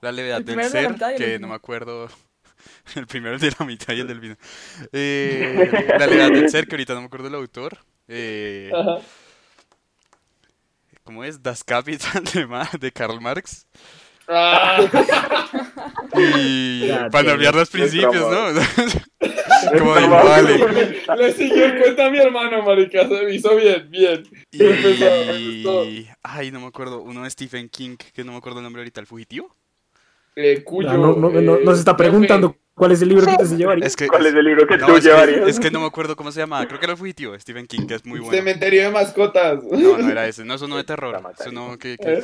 La 0.00 0.12
levedad 0.12 0.38
El 0.38 0.44
del 0.46 0.64
ser, 0.64 0.96
que 1.18 1.38
no 1.38 1.48
me 1.48 1.54
acuerdo. 1.54 2.08
El 2.96 3.06
primero 3.06 3.36
es 3.36 3.42
de 3.42 3.52
la 3.58 3.66
mitad 3.66 3.92
y 3.94 4.00
el 4.00 4.06
del 4.08 4.20
final. 4.20 4.38
Eh, 4.92 5.86
la 5.98 6.06
levedad 6.06 6.30
del 6.30 6.48
ser, 6.50 6.66
que 6.66 6.74
ahorita 6.76 6.94
no 6.94 7.00
me 7.00 7.06
acuerdo 7.06 7.28
el 7.28 7.34
autor. 7.34 7.78
Eh, 8.08 8.70
Ajá. 8.74 8.98
¿Cómo 11.10 11.24
es? 11.24 11.42
Das 11.42 11.64
Kapital 11.64 12.22
de, 12.32 12.46
Ma- 12.46 12.70
de 12.78 12.92
Karl 12.92 13.20
Marx. 13.20 13.66
Ah, 14.28 14.78
Y 16.16 16.86
Ya, 16.86 17.10
para 17.10 17.32
olvidar 17.32 17.52
los 17.52 17.68
principios. 17.68 18.14
¿no? 18.14 18.28
Como 19.76 19.92
de, 19.96 20.06
vale. 20.06 20.58
le 21.18 21.32
siguió 21.32 21.64
el 21.64 21.80
cuento 21.80 22.04
a 22.04 22.10
mi 22.10 22.18
hermano, 22.18 22.62
marica. 22.62 23.08
Se 23.08 23.34
hizo 23.34 23.56
bien, 23.56 23.90
bien. 23.90 24.22
Empezó. 24.52 25.84
Y... 25.84 26.08
Ay, 26.22 26.52
no 26.52 26.60
me 26.60 26.66
acuerdo. 26.68 27.02
Uno 27.02 27.24
de 27.24 27.30
Stephen 27.30 27.68
King, 27.68 27.96
que 28.14 28.22
no 28.22 28.30
me 28.30 28.38
acuerdo 28.38 28.60
el 28.60 28.62
nombre 28.62 28.82
ahorita, 28.82 29.00
¿el 29.00 29.08
fugitivo? 29.08 29.52
Eh, 30.36 30.62
cuyo, 30.62 30.92
no, 30.92 31.16
no, 31.16 31.28
no, 31.28 31.56
eh, 31.56 31.62
nos 31.64 31.76
está 31.80 31.96
preguntando 31.96 32.56
cuál 32.80 32.92
es 32.92 33.02
el 33.02 33.10
libro 33.10 33.26
que 33.26 33.36
te 33.36 33.46
se 33.46 33.56
llevaría. 33.58 33.86
Es 33.86 33.94
que... 33.94 34.08
¿Cuál 34.08 34.24
es 34.26 34.34
el 34.34 34.42
libro 34.44 34.66
que 34.66 34.78
no, 34.78 34.86
tú 34.86 34.96
es 34.96 35.04
que- 35.04 35.10
llevarías? 35.10 35.48
es 35.48 35.60
que 35.60 35.70
no 35.70 35.80
me 35.80 35.86
acuerdo 35.86 36.16
cómo 36.16 36.32
se 36.32 36.40
llama. 36.40 36.66
Creo 36.66 36.80
que 36.80 36.86
era 36.86 36.92
el 36.94 36.98
fugitivo 36.98 37.32
de 37.32 37.40
Stephen 37.40 37.66
King, 37.66 37.86
que 37.86 37.94
es 37.96 38.06
muy 38.06 38.20
bueno. 38.20 38.34
Cementerio 38.34 38.84
de 38.84 38.90
mascotas. 38.90 39.62
No, 39.64 39.98
no 39.98 40.08
era 40.10 40.26
ese. 40.26 40.44
No 40.46 40.54
es 40.54 40.62
uno 40.62 40.76
de 40.78 40.84
terror. 40.84 41.12
La 41.12 41.20
mataría. 41.20 41.44
Es 41.44 41.52
uno 41.52 41.78
que... 41.78 41.96
que- 41.98 42.12
Eh. 42.14 42.22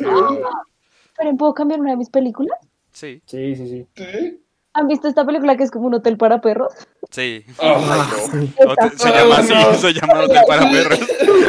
Pero 1.19 1.37
¿puedo 1.37 1.53
cambiar 1.55 1.81
una 1.81 1.91
de 1.91 1.97
mis 1.99 2.09
películas? 2.11 2.59
Sí, 2.93 3.21
Sí, 3.27 3.55
sí, 3.55 3.69
sí. 3.69 3.87
¿Sí? 3.95 4.41
¿Han 4.79 4.89
visto 4.89 5.09
esta 5.09 5.25
película 5.25 5.57
que 5.57 5.65
es 5.65 5.71
como 5.71 5.87
un 5.87 5.95
hotel 5.95 6.17
para 6.17 6.41
perros? 6.41 6.73
sí. 7.11 7.45
Ah, 7.61 7.75
Ah, 7.79 8.11
sí. 8.33 8.53
Hotel- 8.59 8.99
se 8.99 9.09
llama 9.11 9.37
así, 9.39 9.53
no. 9.55 9.75
se 9.75 9.93
llama 9.93 10.21
Hotel 10.25 10.41
para 10.49 10.71
perros. 10.71 11.01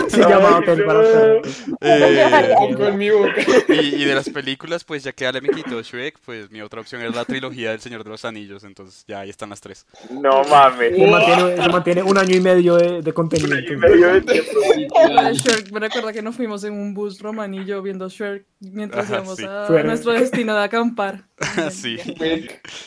Se 0.08 0.20
llama 0.20 0.58
Hotel 0.58 0.86
para 0.86 1.00
perros. 1.02 1.64
Eh, 1.82 2.54
Pongo 2.58 2.86
en 2.88 2.98
mi 2.98 3.10
boca. 3.10 3.34
y, 3.70 3.74
y 4.02 4.06
de 4.06 4.16
las 4.16 4.30
películas, 4.30 4.84
pues 4.84 5.04
ya 5.04 5.12
que 5.12 5.26
Ale 5.26 5.42
me 5.42 5.50
quitó 5.50 5.82
Shrek, 5.82 6.20
pues 6.26 6.50
mi 6.52 6.62
otra 6.62 6.80
opción 6.82 7.02
es 7.02 7.14
la 7.16 7.26
trilogía 7.26 7.72
del 7.72 7.80
Señor 7.82 8.04
de 8.04 8.10
los 8.12 8.24
Anillos, 8.26 8.64
entonces 8.64 9.04
ya 9.08 9.20
ahí 9.22 9.30
están 9.30 9.50
las 9.50 9.60
tres. 9.62 9.86
No 10.12 10.44
mames. 10.44 10.96
Se 10.96 11.08
mantiene, 11.08 11.56
se 11.64 11.70
mantiene 11.70 12.04
un 12.04 12.18
año 12.18 12.36
y 12.36 12.40
medio 12.40 12.76
de, 12.78 13.02
de 13.02 13.14
contenido. 13.14 13.58
Y 13.60 13.76
medio 13.76 14.08
de 14.14 14.22
de 14.22 15.34
Shrek, 15.34 15.72
me 15.72 15.80
recuerda 15.80 16.14
que 16.14 16.22
nos 16.22 16.36
fuimos 16.36 16.64
en 16.64 16.74
un 16.74 16.94
bus 16.94 17.20
romanillo 17.20 17.82
viendo 17.82 18.08
Shrek 18.10 18.46
mientras 18.60 19.06
Ajá, 19.06 19.16
íbamos 19.16 19.38
sí. 19.38 19.46
a 19.46 19.66
Fuera. 19.66 19.84
nuestro 19.84 20.12
destino 20.14 20.56
de 20.56 20.64
acampar. 20.64 21.24
sí. 21.72 21.98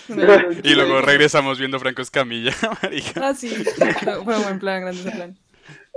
Una- 0.08 0.29
Y 0.62 0.74
luego 0.74 1.00
regresamos 1.00 1.58
viendo 1.58 1.78
Franco 1.78 2.02
Escamilla, 2.02 2.54
marica. 2.82 3.28
Ah, 3.28 3.34
sí. 3.34 3.48
Fue 4.24 4.36
un 4.36 4.42
buen 4.44 4.58
plan, 4.58 4.82
grande 4.82 5.00
ese 5.00 5.10
plan. 5.10 5.36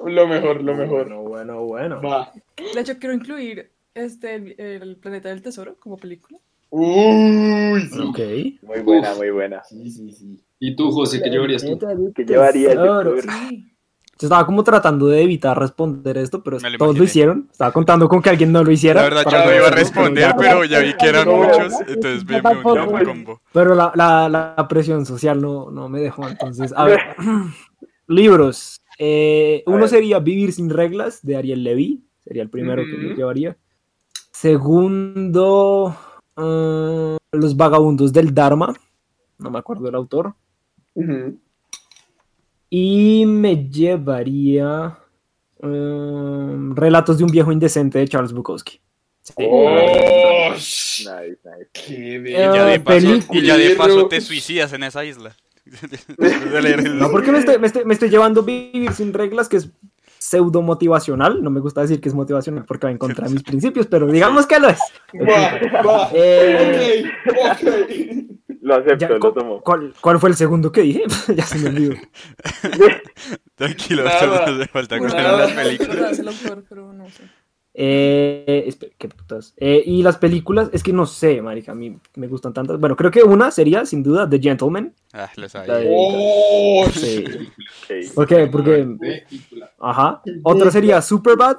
Lo 0.06 0.28
mejor, 0.28 0.63
lo 0.63 0.76
mejor. 0.76 1.06
Bueno, 1.06 1.22
bueno, 1.24 1.63
bueno. 1.63 2.02
Va. 2.02 2.32
De 2.74 2.82
hecho, 2.82 2.98
quiero 3.00 3.15
incluir 3.15 3.72
este, 3.93 4.36
el, 4.36 4.56
el 4.60 4.96
Planeta 4.98 5.30
del 5.30 5.41
Tesoro 5.41 5.76
como 5.80 5.98
película. 5.98 6.39
Uy, 6.69 7.82
sí. 7.82 8.00
Ok. 8.00 8.19
Muy 8.67 8.82
buena, 8.82 9.13
muy 9.15 9.30
buena. 9.30 9.63
Sí, 9.63 9.89
sí, 9.91 10.12
sí. 10.12 10.43
¿Y 10.60 10.76
tú, 10.76 10.91
José, 10.91 11.22
qué 11.22 11.30
llevarías 11.30 11.63
tú? 11.63 11.78
¿Qué 12.15 12.24
llevaría 12.26 12.72
el 12.72 12.78
Tesoro. 12.78 13.15
tesoro? 13.15 13.34
Sí. 13.50 13.72
Yo 14.19 14.28
estaba 14.28 14.45
como 14.45 14.63
tratando 14.63 15.08
de 15.08 15.21
evitar 15.23 15.58
responder 15.60 16.17
esto, 16.17 16.43
pero 16.43 16.58
todos 16.78 16.97
lo 16.97 17.04
hicieron. 17.04 17.47
Estaba 17.52 17.71
contando 17.71 18.08
con 18.08 18.21
que 18.21 18.30
alguien 18.30 18.52
no 18.52 18.63
lo 18.63 18.71
hiciera. 18.71 19.02
La 19.02 19.10
verdad, 19.10 19.23
para 19.23 19.43
yo 19.45 19.49
no 19.52 19.56
iba 19.58 19.67
a 19.67 19.71
responder, 19.71 20.30
ya- 20.30 20.36
pero 20.36 20.63
ya 20.65 20.80
vi 20.80 20.93
que 20.93 21.08
eran 21.08 21.28
muchos, 21.28 21.73
entonces 21.88 22.23
me, 22.26 22.34
yo 22.38 22.38
me 22.38 22.41
tampoco. 22.43 22.71
uní 22.73 22.80
a 22.80 22.84
un 22.99 23.04
combo. 23.06 23.41
Pero 23.52 23.73
la, 23.76 23.91
la, 23.95 24.30
la 24.30 24.67
presión 24.67 25.06
social 25.06 25.41
no, 25.41 25.71
no 25.71 25.89
me 25.89 25.99
dejó. 25.99 26.28
Entonces, 26.28 26.73
a 26.78 26.86
ver. 26.86 26.99
Libros. 28.08 28.80
Eh, 28.99 29.63
uno 29.65 29.88
sería 29.88 30.19
Vivir 30.19 30.54
sin 30.54 30.69
reglas 30.69 31.19
de 31.23 31.36
Ariel 31.36 31.63
Levy. 31.63 32.04
Sería 32.23 32.43
el 32.43 32.49
primero 32.49 32.84
que 32.86 32.95
Ujú. 32.95 33.15
llevaría. 33.15 33.58
Segundo, 34.32 35.95
ah, 36.38 37.17
Los 37.32 37.58
vagabundos 37.58 38.13
del 38.13 38.34
Dharma. 38.34 38.73
No 39.39 39.49
me 39.49 39.58
acuerdo 39.60 39.86
del 39.86 39.95
autor. 39.95 40.36
Ujú. 40.93 41.39
Y 42.75 43.27
me 43.27 43.69
llevaría 43.69 44.97
um, 45.59 46.75
Relatos 46.75 47.19
de 47.19 47.23
un 47.23 47.29
viejo 47.29 47.51
indecente 47.51 47.99
de 47.99 48.07
Charles 48.07 48.33
Bukowski. 48.33 48.81
Sí. 49.21 49.33
Oh, 49.38 50.53
sh- 50.55 51.01
Nice, 51.05 51.38
nice. 51.45 51.69
qué 51.71 52.15
Eh, 52.15 52.19
Y 52.25 52.33
ya, 52.33 52.65
de 52.65 52.79
paso, 52.79 53.07
y 53.31 53.41
ya 53.43 53.57
de 53.57 53.63
película. 53.65 53.88
paso 53.88 54.07
te 54.07 54.21
suicidas 54.21 54.73
en 54.73 54.83
esa 54.86 55.05
isla. 55.05 55.36
No, 56.99 57.12
porque 57.12 57.31
me 57.31 57.38
estoy, 57.39 57.59
me, 57.59 57.67
estoy, 57.67 57.86
me 57.86 57.93
estoy 57.93 58.09
llevando 58.09 58.41
Vivir 58.41 58.91
sin 58.93 59.13
reglas, 59.13 59.47
que 59.49 59.57
es 59.57 59.69
pseudo 60.34 60.62
motivacional. 60.62 61.43
No 61.43 61.50
me 61.52 61.60
gusta 61.60 61.82
decir 61.82 62.02
que 62.02 62.10
es 62.10 62.15
motivacional 62.15 62.65
porque 62.65 62.88
va 62.88 62.91
en 62.91 62.98
contra 62.98 63.28
de 63.28 63.34
mis 63.34 63.43
principios, 63.52 63.86
pero 63.88 64.08
digamos 64.08 64.46
que 64.48 64.60
lo 64.60 64.69
es. 64.69 64.80
Va, 65.13 65.82
va. 65.82 66.10
Eh, 66.13 67.04
Ok, 67.28 67.62
ok. 67.62 68.30
Lo 68.62 68.76
acepto, 68.76 68.96
ya, 68.98 69.10
lo 69.10 69.34
tomo. 69.34 69.62
¿cuál, 69.62 69.93
cuál 70.00 70.19
fue 70.19 70.30
el 70.30 70.36
segundo 70.38 70.72
que 70.72 70.82
dije? 70.82 71.04
ya 71.36 71.43
se 71.46 71.60
me 71.60 71.67
olvidó. 71.69 71.96
Tranquilo, 73.56 74.04
no 74.04 74.10
hace 74.10 74.67
falta 74.67 74.98
Bueno, 74.98 75.13
con 75.13 75.24
las 75.24 75.52
películas. 75.52 76.22
pero 76.69 76.93
no 76.93 77.10
sé. 77.10 77.24
Eh, 77.75 78.65
espera, 78.67 78.93
qué 78.97 79.09
putas. 79.09 79.53
Eh, 79.57 79.81
y 79.86 80.03
las 80.03 80.17
películas, 80.17 80.69
es 80.73 80.83
que 80.83 80.93
no 80.93 81.05
sé, 81.07 81.41
marica, 81.41 81.71
a 81.71 81.75
mí 81.75 81.97
me 82.15 82.27
gustan 82.27 82.53
tantas. 82.53 82.79
Bueno, 82.79 82.95
creo 82.95 83.09
que 83.09 83.23
una 83.23 83.49
sería, 83.51 83.86
sin 83.86 84.03
duda, 84.03 84.29
The 84.29 84.39
Gentleman. 84.39 84.93
Ah, 85.12 85.31
lo 85.38 85.49
sabía. 85.49 85.75
De- 85.77 85.89
Oh, 85.91 86.86
Sí. 86.91 87.23
Ok. 87.88 88.13
¿Por 88.15 88.27
qué? 88.27 88.47
Porque, 88.47 88.97
ajá. 89.79 90.21
Otra 90.43 90.69
sería 90.71 91.01
Superbad, 91.01 91.57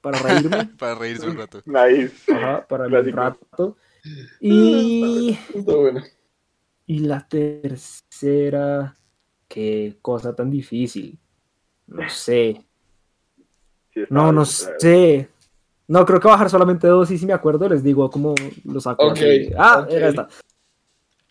para 0.00 0.18
reírme. 0.20 0.66
Para 0.78 0.94
reírse 0.94 1.28
un 1.28 1.36
rato. 1.36 1.60
Nice. 1.66 2.32
Ajá, 2.32 2.66
para 2.68 2.84
el 2.84 2.90
Clásico. 2.90 3.16
rato. 3.16 3.76
Y, 4.40 5.36
Está 5.52 5.74
bueno. 5.74 6.02
y 6.86 6.98
la 7.00 7.26
tercera, 7.26 8.96
qué 9.48 9.96
cosa 10.00 10.34
tan 10.36 10.50
difícil. 10.50 11.18
No 11.88 12.08
sé. 12.08 12.65
Sí, 13.96 14.04
No, 14.10 14.24
bien, 14.24 14.34
no 14.34 14.44
sé. 14.44 15.28
No, 15.88 16.04
creo 16.04 16.20
que 16.20 16.28
bajar 16.28 16.50
solamente 16.50 16.86
dos 16.86 17.10
y 17.10 17.16
si 17.16 17.24
me 17.26 17.32
acuerdo 17.32 17.66
les 17.68 17.82
digo 17.82 18.10
cómo 18.10 18.34
lo 18.64 18.80
saco. 18.80 19.06
Ok, 19.06 19.12
así. 19.16 19.50
Ah, 19.56 19.80
ok. 19.84 19.90
era 19.92 20.08
esta. 20.08 20.28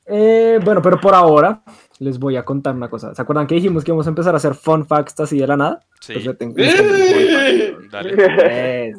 Eh, 0.07 0.59
bueno, 0.63 0.81
pero 0.81 0.99
por 0.99 1.13
ahora 1.13 1.61
les 1.99 2.17
voy 2.17 2.37
a 2.37 2.43
contar 2.45 2.73
una 2.75 2.89
cosa. 2.89 3.13
¿Se 3.13 3.21
acuerdan 3.21 3.45
que 3.47 3.55
dijimos 3.55 3.83
que 3.83 3.91
íbamos 3.91 4.07
a 4.07 4.09
empezar 4.09 4.33
a 4.33 4.37
hacer 4.37 4.55
fun 4.55 4.85
facts 4.85 5.19
así 5.19 5.37
de 5.37 5.45
la 5.47 5.57
nada? 5.57 5.83
Sí, 5.99 6.13
Pues 6.13 6.25
yo 6.25 6.35
tengo, 6.35 6.55
les 6.57 6.75
tengo 6.75 6.95
información. 6.95 7.89
dale. 7.91 8.89
Es- 8.89 8.97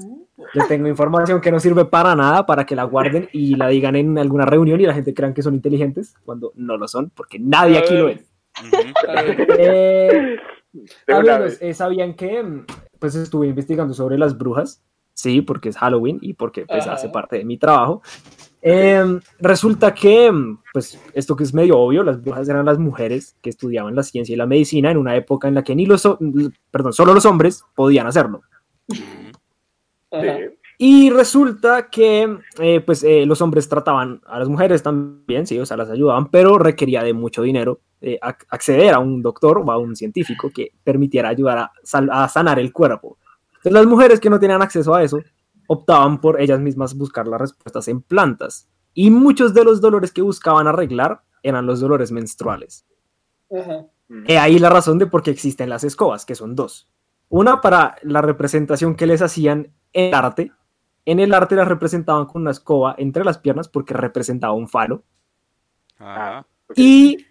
les 0.53 0.69
tengo 0.69 0.87
información 0.87 1.41
que 1.41 1.51
no 1.51 1.59
sirve 1.59 1.87
para 1.87 2.15
nada 2.15 2.45
para 2.47 2.67
que 2.67 2.77
la 2.77 2.85
guarden 2.85 3.29
y 3.33 3.57
la 3.57 3.69
digan 3.69 3.97
en 3.97 4.19
alguna 4.19 4.45
reunión 4.45 4.81
y 4.81 4.85
la 4.87 4.93
gente 4.95 5.15
crean 5.15 5.33
que 5.35 5.43
son 5.43 5.55
inteligentes 5.55 6.15
cuando 6.25 6.53
no 6.57 6.77
lo 6.77 6.87
son, 6.87 7.11
porque 7.11 7.39
nadie 7.39 7.79
aquí 7.79 7.95
lo 7.95 8.09
es. 8.11 8.21
A 9.09 9.23
ver, 9.23 9.47
Eh, 9.59 10.37
eh, 11.61 11.75
¿sabían 11.75 12.15
que 12.15 12.43
mm, 12.43 12.67
pues 12.99 13.15
estuve 13.15 13.49
investigando 13.49 13.95
sobre 13.95 14.19
las 14.19 14.37
brujas? 14.37 14.83
Sí, 15.15 15.41
porque 15.41 15.71
es 15.71 15.79
Halloween 15.79 16.19
y 16.21 16.35
porque 16.35 16.67
pues 16.67 16.83
Ajá. 16.83 16.95
hace 16.95 17.09
parte 17.09 17.37
de 17.37 17.45
mi 17.45 17.57
trabajo. 17.57 18.03
Eh, 18.61 19.21
resulta 19.39 19.95
que, 19.95 20.31
mm, 20.31 20.59
pues 20.73 21.01
esto 21.15 21.37
que 21.37 21.45
es 21.45 21.55
medio 21.55 21.79
obvio, 21.79 22.03
las 22.03 22.21
brujas 22.21 22.49
eran 22.49 22.67
las 22.67 22.79
mujeres 22.79 23.37
que 23.41 23.49
estudiaban 23.49 23.95
la 23.95 24.03
ciencia 24.03 24.33
y 24.33 24.37
la 24.37 24.47
medicina 24.47 24.91
en 24.91 24.99
una 24.99 25.17
época 25.17 25.49
en 25.49 25.55
la 25.55 25.65
que 25.65 25.75
ni 25.75 25.87
los, 25.87 26.07
perdón, 26.71 26.93
solo 26.93 27.15
los 27.15 27.25
hombres 27.25 27.65
podían 27.75 28.07
hacerlo. 28.07 28.43
Ajá. 30.11 30.39
Y 30.79 31.09
resulta 31.11 31.89
que 31.89 32.39
eh, 32.59 32.81
pues, 32.81 33.03
eh, 33.03 33.25
los 33.25 33.41
hombres 33.41 33.69
trataban 33.69 34.21
a 34.27 34.39
las 34.39 34.49
mujeres 34.49 34.83
también, 34.83 35.47
sí, 35.47 35.59
o 35.59 35.65
sea, 35.65 35.77
las 35.77 35.89
ayudaban, 35.89 36.31
pero 36.31 36.59
requería 36.59 37.03
de 37.03 37.15
mucho 37.15 37.43
dinero 37.43 37.81
eh, 38.03 38.19
ac- 38.21 38.45
acceder 38.51 38.93
a 38.93 38.99
un 38.99 39.23
doctor 39.23 39.59
o 39.59 39.73
a 39.73 39.79
un 39.79 39.97
científico 39.97 40.51
que 40.55 40.73
permitiera 40.85 41.31
ayudar 41.31 41.71
a, 42.11 42.29
sanar 42.29 42.59
el 42.59 42.73
cuerpo. 42.73 43.17
Entonces 43.49 43.73
las 43.73 43.87
mujeres 43.87 44.21
que 44.21 44.29
no 44.29 44.39
tenían 44.39 44.61
acceso 44.61 44.95
a 44.95 45.03
eso 45.03 45.19
optaban 45.67 46.21
por 46.21 46.41
ellas 46.41 46.61
mismas 46.61 46.95
buscar 46.95 47.27
las 47.27 47.41
respuestas 47.41 47.89
en 47.89 48.03
plantas. 48.03 48.69
Y 48.93 49.11
muchos 49.11 49.55
de 49.55 49.65
los 49.65 49.81
dolores 49.81 50.13
que 50.13 50.23
buscaban 50.23 50.67
arreglar 50.67 51.23
eran 51.43 51.67
los 51.67 51.81
dolores 51.81 52.13
menstruales. 52.13 52.85
Ajá. 53.51 53.87
He 54.27 54.39
ahí 54.39 54.59
la 54.59 54.71
razón 54.71 54.99
de 54.99 55.07
por 55.07 55.23
qué 55.23 55.31
existen 55.31 55.69
las 55.69 55.85
escobas, 55.85 56.25
que 56.25 56.35
son 56.35 56.55
dos. 56.55 56.89
Una 57.29 57.61
para 57.61 57.97
la 58.03 58.23
representación 58.23 58.95
que 58.95 59.07
les 59.07 59.21
hacían 59.23 59.73
en 59.93 60.09
el 60.09 60.15
arte. 60.15 60.53
En 61.07 61.21
el 61.21 61.33
arte 61.33 61.55
las 61.57 61.69
representaban 61.69 62.27
con 62.27 62.43
una 62.43 62.51
escoba 62.51 62.95
entre 62.99 63.25
las 63.25 63.39
piernas 63.39 63.69
porque 63.69 63.95
representaba 63.95 64.53
un 64.53 64.69
falo. 64.69 65.05
Ajá. 65.99 66.47
Ok. 66.69 66.77
Y 66.79 67.25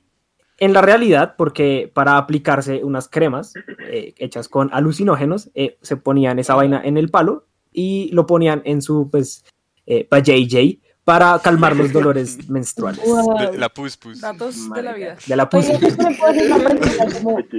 en 0.57 0.73
la 0.73 0.81
realidad, 0.81 1.35
porque 1.37 1.91
para 1.93 2.17
aplicarse 2.17 2.83
unas 2.83 3.09
cremas 3.09 3.53
eh, 3.89 4.15
hechas 4.17 4.47
con 4.49 4.69
alucinógenos, 4.73 5.51
eh, 5.53 5.77
se 5.81 5.97
ponían 5.97 6.39
esa 6.39 6.55
vaina 6.55 6.81
en 6.83 6.97
el 6.97 7.09
palo 7.09 7.45
y 7.73 8.09
lo 8.13 8.25
ponían 8.25 8.61
en 8.65 8.81
su, 8.81 9.09
pues, 9.11 9.43
eh, 9.85 10.05
pa' 10.05 10.19
JJ 10.19 10.79
para 11.03 11.37
calmar 11.39 11.75
los 11.75 11.91
dolores 11.91 12.37
menstruales. 12.49 13.05
Wow. 13.05 13.37
De- 13.51 13.57
la 13.57 13.69
pus 13.69 13.97
pus. 13.97 14.21
Datos 14.21 14.69
de 14.73 14.81
la 14.81 14.93
vida. 14.93 15.17
De 15.27 15.35
la 15.35 15.49
pus. 15.49 15.67
¿eso 15.67 15.79
me 16.01 16.15
puede 16.15 16.39
hacer 16.39 16.51
una 16.51 16.69
pregunta 16.79 17.19
como 17.19 17.35
Ok, 17.37 17.53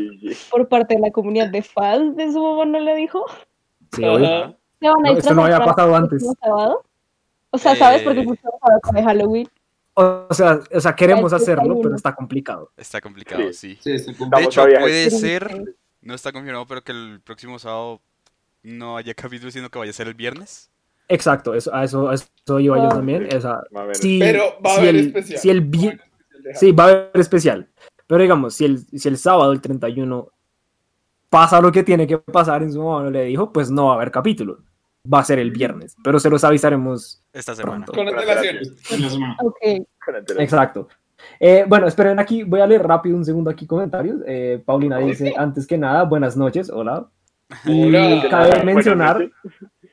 por 0.51 0.69
parte 0.69 0.95
de 0.95 1.01
la 1.01 1.11
comunidad 1.11 1.51
de 1.51 1.63
fans 1.63 2.17
de 2.17 2.33
su 2.33 2.43
mamá 2.43 2.65
no 2.65 2.81
le 2.81 2.97
dijo? 2.97 3.25
Sí, 3.93 4.03
obvio. 4.81 4.91
Ajá. 4.91 4.91
¿Se 4.91 4.91
van 4.91 5.07
a 5.07 5.13
No, 5.13 5.19
esto 5.19 5.35
no 5.35 5.45
había 5.45 5.59
pasado 5.65 5.97
antes. 5.97 6.27
sábado? 6.41 6.83
O 7.51 7.59
sea, 7.59 7.77
¿sabes? 7.77 8.03
Porque 8.03 8.19
Eh. 8.21 8.23
el 8.23 8.27
próximo 8.29 8.59
sábado 8.61 8.81
con 8.83 9.05
Halloween. 9.05 9.49
O 9.95 10.27
sea, 10.35 10.61
o 10.75 10.81
sea, 10.81 10.95
queremos 10.95 11.33
hacerlo, 11.33 11.63
31. 11.63 11.83
pero 11.83 11.97
está 11.97 12.15
complicado. 12.15 12.71
Está 12.77 13.01
complicado, 13.01 13.53
sí. 13.53 13.79
De 13.85 14.43
hecho, 14.43 14.63
a 14.63 14.67
puede 14.67 15.11
ser, 15.11 15.75
no 16.03 16.15
está 16.15 16.33
confirmado, 16.33 16.67
pero 16.67 16.83
que 16.85 16.93
el 16.93 17.21
próximo 17.25 17.59
sábado 17.59 18.01
no 18.63 18.97
haya 18.99 19.15
capítulo, 19.15 19.51
sino 19.51 19.71
que 19.71 19.79
vaya 19.79 19.91
a 19.91 19.95
ser 19.95 20.09
el 20.09 20.15
viernes. 20.15 20.71
Exacto, 21.09 21.55
eso, 21.55 21.73
a 21.75 21.85
eso, 21.85 22.11
a 22.11 22.15
eso 22.15 22.61
iba 22.61 22.77
yo 22.77 22.89
también. 22.89 23.23
O 23.25 23.29
menos. 23.81 23.99
si, 23.99 24.19
Pero 24.19 24.43
va 24.65 24.71
a 24.73 24.75
si 24.75 24.81
haber 24.81 24.97
el, 24.97 25.07
especial. 25.07 25.39
si 25.41 25.51
el 25.51 25.61
vi- 25.63 25.99
Sí, 26.55 26.73
va 26.73 26.85
a 26.85 26.89
haber 26.89 27.11
especial. 27.15 27.69
Pero 28.07 28.23
digamos, 28.23 28.55
si 28.55 28.65
el, 28.67 28.79
si 28.87 29.09
el 29.09 29.17
sábado, 29.17 29.51
el 29.53 29.61
31, 29.61 30.29
pasa 31.29 31.61
lo 31.61 31.73
que 31.73 31.83
tiene 31.83 32.07
que 32.07 32.19
pasar 32.19 32.63
en 32.63 32.73
su 32.73 32.81
momento, 32.81 33.11
le 33.11 33.25
dijo, 33.25 33.53
pues 33.53 33.71
no 33.71 33.87
va 33.87 33.93
a 33.93 33.95
haber 33.97 34.11
capítulo. 34.11 34.59
Va 35.13 35.21
a 35.21 35.25
ser 35.25 35.39
el 35.39 35.53
viernes. 35.53 35.97
Pero 36.03 36.19
se 36.19 36.29
los 36.29 36.43
avisaremos 36.43 37.23
Esta 37.33 37.55
semana. 37.55 37.87
pronto. 37.87 37.93
Con 37.93 38.09
antelaciones. 38.09 38.73
En 38.91 39.03
la 39.03 39.11
semana. 39.11 39.37
Ok. 39.41 39.57
Con 40.05 40.17
antelación. 40.17 40.41
Exacto. 40.41 40.89
Eh, 41.41 41.65
bueno, 41.69 41.87
esperen 41.87 42.19
aquí, 42.19 42.43
voy 42.43 42.61
a 42.61 42.67
leer 42.67 42.83
rápido 42.87 43.17
un 43.17 43.25
segundo 43.25 43.51
aquí 43.51 43.67
comentarios. 43.67 44.19
Eh, 44.27 44.63
Paulina 44.65 44.99
dice, 44.99 45.33
antes 45.37 45.67
que 45.67 45.79
nada, 45.79 46.05
buenas 46.05 46.37
noches, 46.37 46.71
hola. 46.71 47.09
Y 47.65 47.85
Hola. 47.95 48.29
cabe 48.29 48.65
mencionar, 48.65 49.31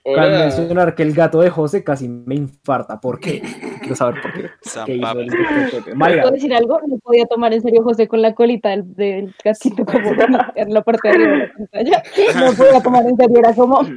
Hola. 0.06 0.30
mencionar 0.40 0.96
que 0.96 1.04
el 1.04 1.14
gato 1.14 1.40
de 1.42 1.50
José 1.50 1.84
casi 1.84 2.10
me 2.10 2.36
infarta. 2.36 3.00
¿Por 3.00 3.20
qué? 3.20 3.42
quiero 3.80 3.96
saber 3.96 4.22
por 4.22 4.34
qué. 4.34 4.50
¿Qué 4.86 4.96
hizo 4.96 5.18
el 5.20 5.98
¿Puedo 5.98 6.32
decir 6.32 6.54
algo? 6.54 6.80
No 6.88 6.98
podía 7.00 7.26
tomar 7.26 7.54
en 7.54 7.62
serio 7.62 7.84
José 7.84 8.08
con 8.08 8.22
la 8.22 8.34
colita 8.36 8.70
del, 8.70 8.94
del 8.96 9.36
gatito 9.44 9.86
como 9.86 10.10
en 10.56 10.74
la 10.74 10.82
parte 10.82 11.08
de 11.08 11.14
arriba 11.14 11.32
de 11.32 11.38
la 11.48 11.54
pantalla. 11.54 12.04
No 12.36 12.54
podía 12.54 12.82
tomar 12.82 13.06
en 13.06 13.16
serio, 13.18 13.40
era 13.40 13.54
como... 13.56 13.82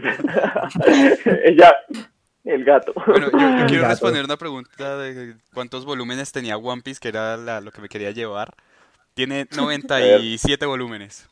Ella, 1.44 1.72
el 2.44 2.64
gato. 2.64 2.92
Bueno, 3.06 3.26
yo, 3.32 3.38
yo 3.38 3.66
quiero 3.66 3.82
gato. 3.82 3.88
responder 3.94 4.24
una 4.24 4.36
pregunta 4.36 4.98
de 4.98 5.34
cuántos 5.52 5.84
volúmenes 5.84 6.30
tenía 6.32 6.56
One 6.56 6.82
Piece, 6.82 7.00
que 7.00 7.08
era 7.08 7.36
la- 7.36 7.60
lo 7.60 7.70
que 7.72 7.80
me 7.80 7.88
quería 7.88 8.10
llevar. 8.12 8.54
Tiene 9.14 9.46
97 9.56 10.66
volúmenes. 10.66 11.28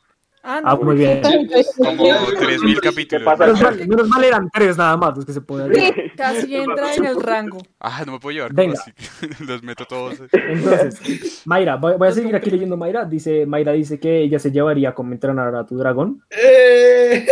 Ah, 0.46 0.60
no. 0.60 0.68
Ah, 0.70 0.76
muy 0.76 0.96
bien. 0.96 1.22
Como 1.22 2.04
3.000 2.04 2.74
¿Qué 2.74 2.80
capítulos. 2.80 3.24
pasa? 3.24 3.46
menos 3.46 3.62
mal, 3.62 3.88
menos 3.88 4.08
mal 4.08 4.24
eran 4.24 4.50
tres 4.52 4.76
nada 4.76 4.94
más 4.96 5.16
los 5.16 5.24
que 5.24 5.32
se 5.32 5.40
pueden 5.40 5.72
Casi 6.16 6.54
entra 6.56 6.94
en 6.94 7.04
el 7.06 7.20
rango. 7.22 7.58
Ah, 7.80 8.02
no 8.04 8.12
me 8.12 8.20
puedo 8.20 8.34
llevar 8.34 8.52
Venga. 8.52 8.78
Los 9.48 9.62
meto 9.62 9.86
todos. 9.86 10.20
Entonces, 10.32 11.42
Mayra, 11.46 11.76
voy, 11.76 11.94
voy 11.96 12.08
a 12.08 12.12
seguir 12.12 12.36
aquí 12.36 12.50
leyendo 12.50 12.76
Mayra. 12.76 13.06
Dice, 13.06 13.46
Mayra 13.46 13.72
dice 13.72 13.98
que 13.98 14.18
ella 14.22 14.38
se 14.38 14.50
llevaría 14.52 14.94
como 14.94 15.12
entrenar 15.12 15.54
a 15.54 15.64
tu 15.64 15.78
dragón. 15.78 16.22
¡Eh! 16.30 17.26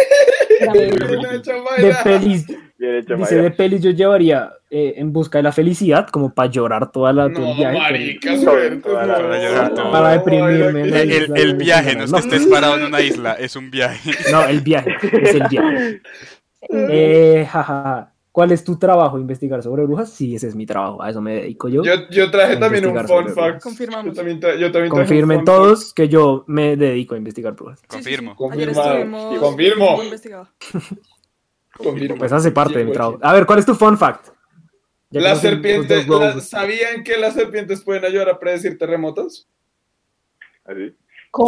Grave. 0.61 0.90
Bien 0.90 1.35
hecho, 1.35 1.53
De 1.53 1.61
Mayra. 1.83 2.03
pelis, 2.05 2.46
Bien 2.79 2.94
hecho, 2.96 3.16
dice, 3.16 3.35
Mayra. 3.35 3.42
de 3.42 3.51
pelis 3.51 3.83
yo 3.83 3.90
llevaría 3.90 4.51
eh, 4.74 4.94
en 4.96 5.12
busca 5.12 5.38
de 5.38 5.42
la 5.42 5.52
felicidad, 5.52 6.08
como 6.08 6.32
para 6.35 6.50
llorar 6.50 6.90
toda 6.90 7.12
la 7.12 7.28
No, 7.28 7.50
el 7.50 7.56
viaje. 7.56 7.78
marica, 7.78 8.30
para 8.82 9.06
no. 9.18 9.35
llorar 9.35 9.74
todo. 9.74 9.92
Para 9.92 10.08
deprimirme, 10.12 10.82
El, 10.82 10.92
que- 10.92 11.16
el- 11.18 11.37
el 11.37 11.54
viaje, 11.56 11.94
no 11.94 12.04
es 12.04 12.12
que 12.12 12.18
estés 12.18 12.46
parado 12.46 12.76
en 12.78 12.85
una 12.85 13.00
isla, 13.02 13.35
es 13.35 13.54
un 13.54 13.70
viaje. 13.70 14.11
No, 14.32 14.44
el 14.44 14.61
viaje, 14.62 14.96
es 15.12 15.35
el 15.35 15.46
viaje. 15.48 16.00
Eh, 16.70 17.46
jaja. 17.50 18.08
¿Cuál 18.30 18.52
es 18.52 18.64
tu 18.64 18.78
trabajo? 18.78 19.18
¿Investigar 19.18 19.62
sobre 19.62 19.82
brujas? 19.85 20.11
Sí, 20.11 20.37
ese 20.37 20.46
es 20.48 20.54
mi 20.54 20.64
trabajo, 20.64 21.02
a 21.02 21.11
eso 21.11 21.20
me 21.20 21.35
dedico 21.35 21.68
yo. 21.68 21.82
Yo, 21.85 22.08
yo 22.08 22.30
traje 22.30 22.56
también 22.56 22.87
un 22.87 22.96
fun 23.06 23.28
fact. 23.35 23.56
Yo 23.56 23.61
Confirmamos. 23.61 24.14
también, 24.16 24.40
tra- 24.40 24.56
yo 24.56 24.72
también 24.72 24.88
Confirmen 24.90 25.38
fun 25.40 25.46
fact. 25.46 25.58
todos 25.58 25.92
que 25.92 26.08
yo 26.08 26.44
me 26.46 26.76
dedico 26.76 27.14
a 27.14 27.18
investigar 27.18 27.52
brujas. 27.54 27.80
Sí, 27.80 27.87
sí, 28.02 28.14
sí. 28.16 28.26
Confirmo. 28.35 29.37
Confirmo. 29.38 30.02
investigado. 30.02 30.48
Confirmo. 31.76 32.16
Pues 32.16 32.32
hace 32.32 32.50
parte 32.52 32.78
de 32.78 32.85
mi 32.85 32.92
trabajo. 32.92 33.18
pues, 33.18 33.28
A 33.30 33.35
ver, 33.35 33.44
¿cuál 33.44 33.58
es 33.58 33.66
tu 33.66 33.74
fun 33.74 33.98
fact? 33.98 34.28
Las 35.20 35.40
soy- 35.40 35.51
serpientes. 35.51 36.07
¿sabían 36.48 37.05
que 37.05 37.16
las 37.18 37.35
serpientes 37.35 37.83
pueden 37.83 38.05
ayudar 38.05 38.29
a 38.31 38.38
predecir 38.38 38.79
terremotos? 38.79 39.48
Así. 40.64 40.94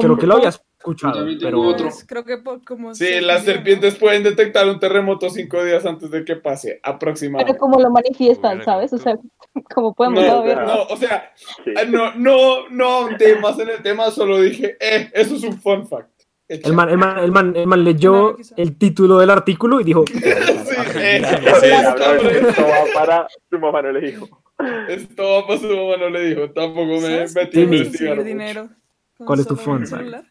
Creo 0.00 0.16
que 0.16 0.26
lo 0.26 0.36
había 0.36 0.48
escuchado, 0.48 1.26
pero 1.40 1.60
otro. 1.60 1.84
Pues, 1.86 2.04
creo 2.06 2.24
que 2.24 2.38
por- 2.38 2.64
como. 2.64 2.94
Sí, 2.94 3.04
se 3.06 3.20
las 3.20 3.44
serpientes 3.44 3.94
pueden 3.96 4.22
detectar 4.22 4.66
un 4.68 4.78
terremoto 4.80 5.28
cinco 5.30 5.62
días 5.62 5.84
antes 5.86 6.10
de 6.10 6.24
que 6.24 6.36
pase, 6.36 6.80
Pero 6.82 6.94
aproximadamente. 6.94 7.58
como 7.58 7.78
lo 7.80 7.90
manifiestan, 7.90 8.64
¿sabes? 8.64 8.92
O 8.92 8.98
sea, 8.98 9.16
como 9.74 9.88
No, 9.88 9.94
podemos 9.94 10.24
saber. 10.26 10.58
no, 10.62 10.82
o 10.84 10.96
sea, 10.96 11.32
Sí. 11.64 11.72
no, 11.88 12.14
no, 12.14 12.68
no 12.70 12.84
ahondé 12.88 13.36
más 13.36 13.58
en 13.58 13.68
el 13.70 13.82
tema, 13.82 14.10
solo 14.10 14.40
dije, 14.40 14.76
eh, 14.80 15.10
eso 15.14 15.36
es 15.36 15.42
un 15.42 15.60
fun 15.60 15.86
fact. 15.86 16.10
El 16.46 16.74
man, 16.74 16.90
el 16.90 16.98
man, 16.98 17.18
el 17.20 17.32
man, 17.32 17.56
el 17.56 17.66
man 17.66 17.84
leyó 17.84 18.36
el 18.56 18.76
título 18.76 19.18
del 19.18 19.30
artículo 19.30 19.80
y 19.80 19.84
dijo, 19.84 20.04
Sí, 20.12 20.20
eh, 20.24 21.22
Sí. 21.60 21.68
Esto 22.48 22.62
va 22.62 22.84
para 22.94 23.26
su 23.50 23.58
mamá 23.58 23.80
no 23.82 23.92
le 23.92 24.00
dijo. 24.10 24.42
Esto 24.88 25.22
va 25.22 25.46
para 25.46 25.58
su 25.60 25.66
mamá, 25.68 25.96
no 25.98 26.10
le 26.10 26.24
dijo, 26.28 26.50
tampoco 26.50 26.86
me 26.86 27.00
¿Sabes 27.00 27.34
metí 27.34 27.64
puedes 27.64 27.80
investigar. 27.86 28.22
dinero 28.24 28.68
¿Cuál 29.16 29.40
es 29.40 29.46
tu 29.46 29.56
fact? 29.56 29.86
celular? 29.86 30.24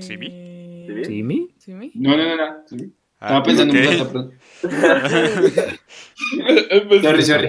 ¿Simi? 0.00 0.28
Eh, 0.30 1.02
¿Simi? 1.04 1.54
¿Simi? 1.58 1.92
No, 1.96 2.16
no, 2.16 2.24
no, 2.24 2.36
no. 2.36 2.54
Ah, 3.18 3.38
Estaba 3.38 3.42
pensando 3.44 3.74
en 3.74 3.88
un 3.88 3.98
gato, 3.98 4.32
Empecé- 6.70 7.02
Sorry, 7.02 7.22
sorry. 7.22 7.48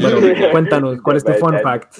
Bueno, 0.00 0.50
cuéntanos, 0.50 1.00
¿cuál 1.02 1.16
es 1.18 1.24
tu 1.24 1.32
fun 1.34 1.56
fact? 1.62 1.98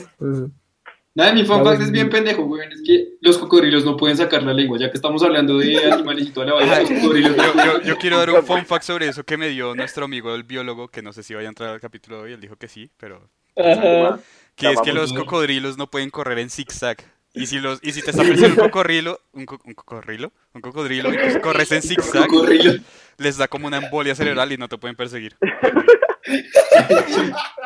Nada, 1.16 1.33
mi 1.33 1.44
fun 1.44 1.62
fact 1.64 1.81
es 1.81 1.92
bien 1.92 2.11
pendejo, 2.11 2.42
weón. 2.42 2.72
Es 2.72 2.83
que 2.85 3.11
los 3.20 3.38
cocodrilos 3.38 3.85
no 3.85 3.96
pueden 3.96 4.16
sacar 4.16 4.42
la 4.42 4.53
lengua. 4.53 4.79
Ya 4.81 4.90
que 4.90 4.96
estamos 4.96 5.22
hablando 5.22 5.59
de 5.59 5.79
animales 5.92 6.27
y 6.27 6.31
toda 6.33 6.46
la 6.46 6.55
vaina, 6.55 6.81
los 6.81 6.90
cocodrilos 6.90 7.37
no 7.37 7.44
Yo, 7.55 7.64
yo- 7.64 7.83
yo 7.83 7.98
quiero 7.98 8.18
dar 8.18 8.31
un 8.31 8.44
fun 8.44 8.66
fact 8.66 8.85
sobre 8.85 9.07
eso 9.09 9.22
que 9.22 9.37
me 9.37 9.48
dio 9.48 9.74
nuestro 9.77 10.07
amigo 10.07 10.35
el 10.35 10.42
biólogo, 10.42 10.88
que 10.88 11.03
no 11.03 11.12
sé 11.12 11.22
si 11.22 11.35
vaya 11.35 11.46
a 11.48 11.50
entrar 11.50 11.70
al 11.70 11.81
capítulo 11.81 12.16
de 12.18 12.22
hoy, 12.24 12.33
él 12.33 12.40
dijo 12.40 12.57
que 12.57 12.66
sí, 12.66 12.90
pero 12.96 13.29
Ajá. 13.57 14.18
que 14.57 14.72
es 14.72 14.81
que 14.81 14.92
los 14.92 15.12
cocodrilos 15.12 15.79
no 15.79 15.88
pueden 15.88 16.11
correr 16.11 16.38
en 16.40 16.50
zigzag. 16.50 16.96
Y 17.37 17.46
si 17.46 17.59
los 17.59 17.79
y 17.83 17.92
si 17.92 18.03
te 18.03 18.11
está 18.12 18.22
ofreciendo 18.22 18.62
un 18.62 18.68
cocodrilo, 18.70 19.20
un, 19.33 19.46
co- 19.46 19.61
un 19.64 19.74
cocodrilo, 19.74 20.33
un 20.53 20.61
cocodrilo 20.61 21.12
y 21.14 21.33
tú 21.35 21.40
corres 21.40 21.70
en 21.72 21.83
zigzag, 21.83 22.27
Cocodrilo. 22.27 22.74
Les 23.18 23.37
da 23.37 23.48
como 23.48 23.66
una 23.66 23.79
embolia 23.79 24.14
cerebral 24.14 24.53
y 24.53 24.57
no 24.57 24.68
te 24.68 24.79
pueden 24.79 24.96
perseguir. 24.96 25.37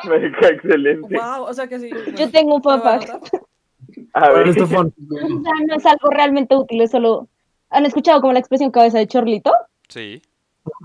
Marica, 0.05 0.49
excelente. 0.49 1.17
Wow, 1.17 1.45
o 1.45 1.55
sea 1.55 1.67
que 1.67 1.79
sí. 1.79 1.91
Yo 2.17 2.31
tengo 2.31 2.57
un 2.57 2.63
voy 2.63 2.77
a 2.77 2.81
fact. 2.81 3.11
anotar. 3.11 3.41
A 4.15 4.31
¿Cuál 4.31 4.45
ver? 4.45 4.49
O 4.63 4.67
sea, 4.67 4.83
no 4.83 5.77
es 5.77 5.87
algo 5.87 6.11
realmente 6.11 6.57
útil, 6.57 6.81
es 6.81 6.91
solo... 6.91 7.29
¿Han 7.71 7.85
escuchado 7.85 8.21
como 8.21 8.33
la 8.33 8.39
expresión 8.39 8.71
cabeza 8.71 8.99
de 8.99 9.07
chorlito? 9.07 9.53
Sí. 9.89 10.23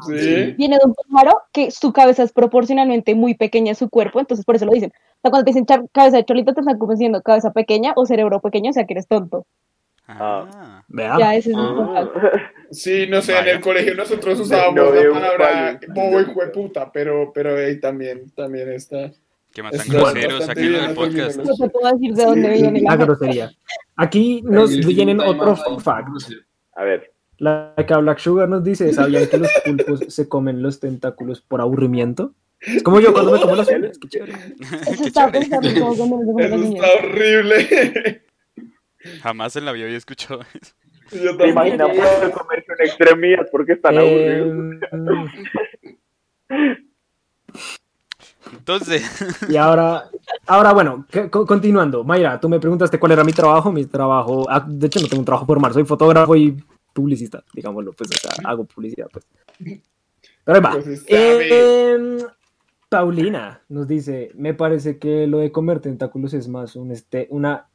Sí. 0.07 0.53
Viene 0.57 0.77
de 0.77 0.85
un 0.85 0.93
pájaro 0.93 1.41
que 1.51 1.71
su 1.71 1.93
cabeza 1.93 2.23
es 2.23 2.31
proporcionalmente 2.31 3.15
muy 3.15 3.35
pequeña 3.35 3.73
a 3.73 3.75
su 3.75 3.89
cuerpo, 3.89 4.19
entonces 4.19 4.45
por 4.45 4.55
eso 4.55 4.65
lo 4.65 4.73
dicen. 4.73 4.91
O 4.91 5.21
sea, 5.21 5.31
cuando 5.31 5.45
te 5.45 5.51
dicen 5.51 5.65
cabeza 5.91 6.17
de 6.17 6.25
chorlito, 6.25 6.53
te 6.53 6.61
están 6.61 6.77
como 6.77 6.93
diciendo 6.93 7.21
cabeza 7.21 7.51
pequeña 7.51 7.93
o 7.95 8.05
cerebro 8.05 8.41
pequeño, 8.41 8.71
o 8.71 8.73
sea 8.73 8.85
que 8.85 8.93
eres 8.93 9.07
tonto. 9.07 9.45
Ah. 10.07 10.83
Ya, 10.89 11.35
ese 11.35 11.51
es 11.51 11.55
fact. 11.55 12.11
Sí, 12.71 13.07
no 13.07 13.21
sé, 13.21 13.31
en 13.33 13.37
Vaya. 13.39 13.51
el 13.53 13.61
colegio 13.61 13.95
nosotros 13.95 14.39
usábamos 14.39 14.75
No 14.75 14.91
la 14.93 15.11
palabra 15.13 15.79
bobo 15.89 16.19
y 16.21 16.25
jueputa, 16.25 16.91
pero, 16.91 17.31
pero 17.33 17.55
ahí 17.55 17.79
también, 17.79 18.29
también 18.31 18.71
está. 18.71 19.11
Que 19.53 19.61
matan 19.63 19.79
está 19.81 19.93
groseros 19.93 20.49
aquí 20.49 20.61
en 20.61 20.73
el 20.75 20.81
la 20.81 20.93
podcast. 20.93 21.37
No 21.37 21.55
te 21.55 21.69
puedo 21.69 21.93
decir 21.93 22.13
de 22.15 22.25
dónde 22.25 22.49
viene 22.49 22.81
La 22.81 22.95
grosería. 22.95 23.51
Aquí 23.95 24.41
nos 24.43 24.75
vienen 24.85 25.19
otro 25.19 25.55
fun 25.55 25.79
fact. 25.79 26.09
a 26.75 26.83
ver. 26.83 27.11
La 27.37 27.73
que 27.87 27.93
Black 27.95 28.19
Sugar 28.19 28.49
nos 28.49 28.63
dice, 28.63 28.91
¿sabían 28.93 29.27
que 29.27 29.37
los 29.37 29.49
pulpos 29.65 29.99
se 30.07 30.27
comen 30.29 30.61
los 30.61 30.79
tentáculos 30.79 31.41
por 31.41 31.61
aburrimiento? 31.61 32.33
Es 32.61 32.81
como 32.81 32.99
yo 33.01 33.11
cuando 33.13 33.33
me 33.33 33.41
como 33.41 33.55
las 33.55 33.67
uñas. 33.75 33.97
qué 33.99 34.07
chévere. 34.07 34.33
Eso 34.87 35.03
Qué 35.03 35.07
estaba 35.09 35.31
chévere. 35.31 35.49
pensando 35.49 35.79
como 35.81 35.95
cuando 35.97 36.17
me 36.17 36.25
como 36.25 36.39
Eso 36.39 36.73
está 36.73 36.87
horrible. 36.99 38.22
Jamás 39.21 39.55
en 39.55 39.65
la 39.65 39.71
vida 39.71 39.85
había 39.85 39.97
escuchado 39.97 40.41
eso. 40.53 40.73
Yo 41.11 41.37
¿Te 41.37 41.53
poder 41.53 41.77
comerse 42.31 42.71
una 42.71 42.85
extremidad 42.85 43.47
porque 43.51 43.73
están 43.73 43.97
aburridos? 43.97 44.81
Eh, 46.49 46.77
Entonces, 48.51 49.49
y 49.49 49.55
ahora, 49.55 50.09
ahora 50.45 50.73
bueno, 50.73 51.05
continuando. 51.31 52.03
Mayra, 52.03 52.39
tú 52.39 52.49
me 52.49 52.59
preguntaste 52.59 52.99
cuál 52.99 53.13
era 53.13 53.23
mi 53.23 53.33
trabajo. 53.33 53.71
Mi 53.71 53.85
trabajo, 53.85 54.45
ah, 54.49 54.63
de 54.67 54.87
hecho 54.87 54.99
no 54.99 55.07
tengo 55.07 55.21
un 55.21 55.25
trabajo 55.25 55.45
formal, 55.45 55.73
soy 55.73 55.85
fotógrafo 55.85 56.35
y 56.35 56.57
publicista, 56.93 57.43
digámoslo, 57.53 57.93
pues, 57.93 58.11
o 58.11 58.13
sea, 58.13 58.49
hago 58.49 58.65
publicidad, 58.65 59.07
pues. 59.11 59.25
Pero 60.43 60.55
ahí 60.55 60.61
va. 60.61 60.71
Pues. 60.73 61.03
Em, 61.07 62.19
Paulina 62.89 63.61
nos 63.69 63.87
dice, 63.87 64.31
me 64.35 64.53
parece 64.53 64.99
que 64.99 65.25
lo 65.25 65.39
de 65.39 65.51
comer 65.51 65.79
tentáculos 65.79 66.33
es 66.33 66.47
más 66.47 66.75
un 66.75 66.91
este, 66.91 67.27
una 67.31 67.67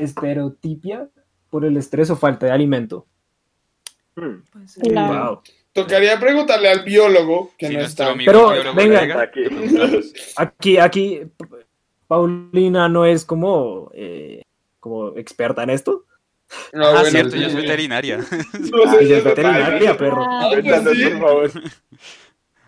estereotipia 0.00 1.08
por 1.50 1.64
el 1.64 1.76
estrés 1.76 2.10
o 2.10 2.16
falta 2.16 2.46
de 2.46 2.52
alimento. 2.52 3.06
Hmm, 4.16 4.42
Pues, 4.52 4.74
Claro. 4.82 5.24
Wow. 5.34 5.40
Tocaría 5.72 6.18
preguntarle 6.18 6.68
al 6.68 6.82
biólogo 6.82 7.52
que 7.56 7.68
si 7.68 7.74
no 7.74 7.80
nuestro 7.80 8.04
está. 8.06 8.12
amigo 8.14 8.32
Pero, 8.50 8.74
venga. 8.74 9.30
Aquí. 10.36 10.78
Aquí, 10.78 11.20
Paulina 12.08 12.88
no 12.88 13.04
es 13.06 13.24
como, 13.24 13.90
eh, 13.94 14.42
como 14.80 15.16
experta 15.16 15.62
en 15.62 15.70
esto. 15.70 16.06
No, 16.72 16.86
Ah, 16.86 16.90
bueno, 16.94 17.10
cierto, 17.10 17.30
sí. 17.30 17.36
ella 17.38 17.46
es 17.46 17.54
veterinaria. 17.54 18.18
No 18.72 18.98
es 18.98 19.24
veterinaria, 19.24 19.96
perro. 19.96 20.24
Ah, 20.28 20.48
Cuéntanos, 20.50 20.96
sí. 20.96 21.04
por 21.04 21.18
favor. 21.20 21.50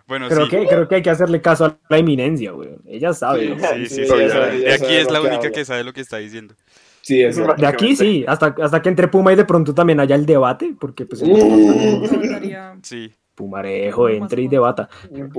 Bueno, 0.07 0.29
Creo 0.29 0.45
sí. 0.45 0.51
que, 0.51 0.67
creo 0.69 0.89
que 0.89 0.95
hay 0.97 1.03
que 1.03 1.11
hacerle 1.11 1.41
caso 1.41 1.65
a 1.65 1.79
la 1.89 1.99
eminencia, 1.99 2.53
güey. 2.53 2.71
Ella 2.87 3.13
sabe. 3.15 3.49
¿no? 3.49 3.59
Sí, 3.59 3.87
sí, 3.87 3.95
Sí, 3.97 4.07
sí. 4.07 4.13
ella 4.15 4.17
De 4.17 4.29
sabe, 4.31 4.57
ella 4.59 4.75
aquí 4.75 4.85
sabe 4.85 5.01
es 5.01 5.11
la 5.11 5.21
única 5.23 5.51
que 5.51 5.65
sabe 5.65 5.83
lo 5.85 5.93
que 5.93 6.01
está 6.03 6.19
diciendo. 6.19 6.55
Sí, 7.03 7.23
eso. 7.23 7.47
De 7.57 7.67
aquí 7.67 7.97
sí, 7.97 8.25
hasta, 8.27 8.55
hasta 8.63 8.81
que 8.81 8.89
entre 8.89 9.09
Puma 9.09 9.33
y 9.33 9.37
de 9.37 9.45
pronto 9.45 9.75
también 9.75 9.99
haya 10.01 10.15
el 10.15 10.25
debate, 10.25 10.75
porque 10.79 11.05
pues 11.05 11.23
Uh. 11.23 12.07
Sí. 12.83 13.13
Pumarejo 13.35 14.09
entre 14.09 14.43
y 14.43 14.49
debata. 14.49 14.89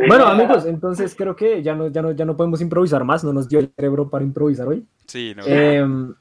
Bueno, 0.07 0.25
amigos, 0.25 0.65
entonces 0.65 1.13
creo 1.15 1.35
que 1.35 1.61
ya 1.61 1.75
no, 1.75 1.87
ya 1.89 2.01
no, 2.01 2.11
ya 2.11 2.25
no 2.25 2.35
podemos 2.35 2.59
improvisar 2.59 3.03
más, 3.03 3.23
no 3.23 3.31
nos 3.31 3.47
dio 3.47 3.59
el 3.59 3.71
cerebro 3.75 4.09
para 4.09 4.25
improvisar 4.25 4.67
hoy. 4.67 4.83
Sí, 5.07 5.33
no. 5.35 5.43
Em, 5.45 6.13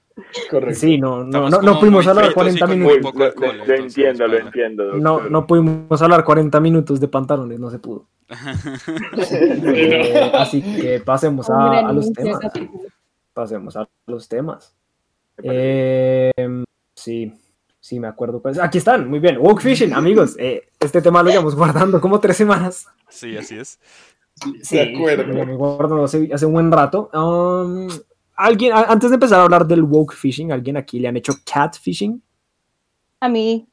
Correcto. 0.50 0.78
sí, 0.78 0.98
no, 0.98 1.24
no, 1.24 1.48
no, 1.48 1.62
no 1.62 1.80
pudimos 1.80 2.06
hablar 2.06 2.26
fritos 2.26 2.54
y 2.54 2.58
40 2.58 2.66
con 2.66 2.78
minutos. 2.78 3.14
Lo- 3.14 3.24
alcohol, 3.24 3.46
lo, 3.46 3.52
lo 3.52 3.62
entonces, 3.74 3.80
entiendo, 3.98 4.28
lo 4.28 4.38
entiendo. 4.38 4.84
doctor. 4.84 5.00
No, 5.02 5.20
no 5.30 5.46
pudimos 5.46 6.02
hablar 6.02 6.24
40 6.24 6.60
minutos 6.60 7.00
de 7.00 7.08
pantalones, 7.08 7.58
no 7.58 7.70
se 7.70 7.78
pudo. 7.78 8.06
Eh, 9.74 10.30
así 10.34 10.62
que 10.62 11.00
pasemos 11.00 11.48
a, 11.50 11.90
los 11.92 12.12
temas. 12.12 12.38
Pasemos 13.32 13.76
a 13.76 13.88
los 14.06 14.28
temas. 14.28 14.74
Eh, 15.42 16.32
sí, 16.94 17.32
sí, 17.80 18.00
me 18.00 18.08
acuerdo. 18.08 18.42
Aquí 18.62 18.78
están, 18.78 19.08
muy 19.08 19.18
bien. 19.18 19.38
Walk 19.38 19.60
Fishing, 19.60 19.92
amigos. 19.92 20.36
Eh, 20.38 20.68
este 20.80 21.02
tema 21.02 21.22
lo 21.22 21.30
llevamos 21.30 21.54
guardando 21.56 22.00
como 22.00 22.20
tres 22.20 22.36
semanas. 22.36 22.86
Sí, 23.08 23.36
así 23.36 23.58
es. 23.58 23.78
Sí, 24.62 24.76
De 24.76 24.94
acuerdo. 24.96 25.42
acuerdo 25.54 26.04
hace, 26.04 26.28
hace 26.32 26.46
un 26.46 26.52
buen 26.54 26.72
rato. 26.72 27.10
Um, 27.12 27.88
alguien, 28.34 28.72
a- 28.72 28.84
antes 28.84 29.10
de 29.10 29.14
empezar 29.14 29.40
a 29.40 29.44
hablar 29.44 29.66
del 29.66 29.82
woke 29.82 30.14
fishing, 30.14 30.50
¿alguien 30.52 30.76
aquí 30.76 30.98
le 30.98 31.08
han 31.08 31.16
hecho 31.16 31.34
catfishing? 31.44 32.22
A 33.20 33.28
mí, 33.28 33.68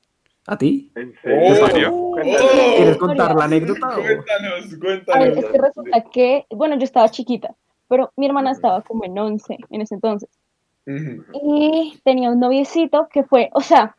¿A 0.47 0.57
ti? 0.57 0.91
¿En 0.95 1.13
serio? 1.55 1.91
oh, 1.93 2.15
¿Quieres 2.15 2.97
contar 2.97 3.35
la 3.35 3.43
anécdota? 3.45 3.87
Cuéntanos, 3.93 4.03
a 4.03 4.69
ver, 4.69 4.79
cuéntanos. 4.79 5.37
es 5.37 5.45
que 5.45 5.57
resulta 5.59 6.03
que, 6.11 6.45
bueno, 6.49 6.75
yo 6.77 6.83
estaba 6.85 7.07
chiquita, 7.09 7.55
pero 7.87 8.11
mi 8.17 8.25
hermana 8.25 8.51
estaba 8.51 8.81
como 8.81 9.05
en 9.05 9.17
11 9.17 9.57
en 9.69 9.81
ese 9.81 9.95
entonces. 9.95 10.29
Ujú. 10.89 11.23
Y 11.33 11.99
tenía 12.03 12.31
un 12.31 12.39
noviecito 12.39 13.07
que 13.13 13.23
fue, 13.23 13.49
o 13.53 13.61
sea, 13.61 13.95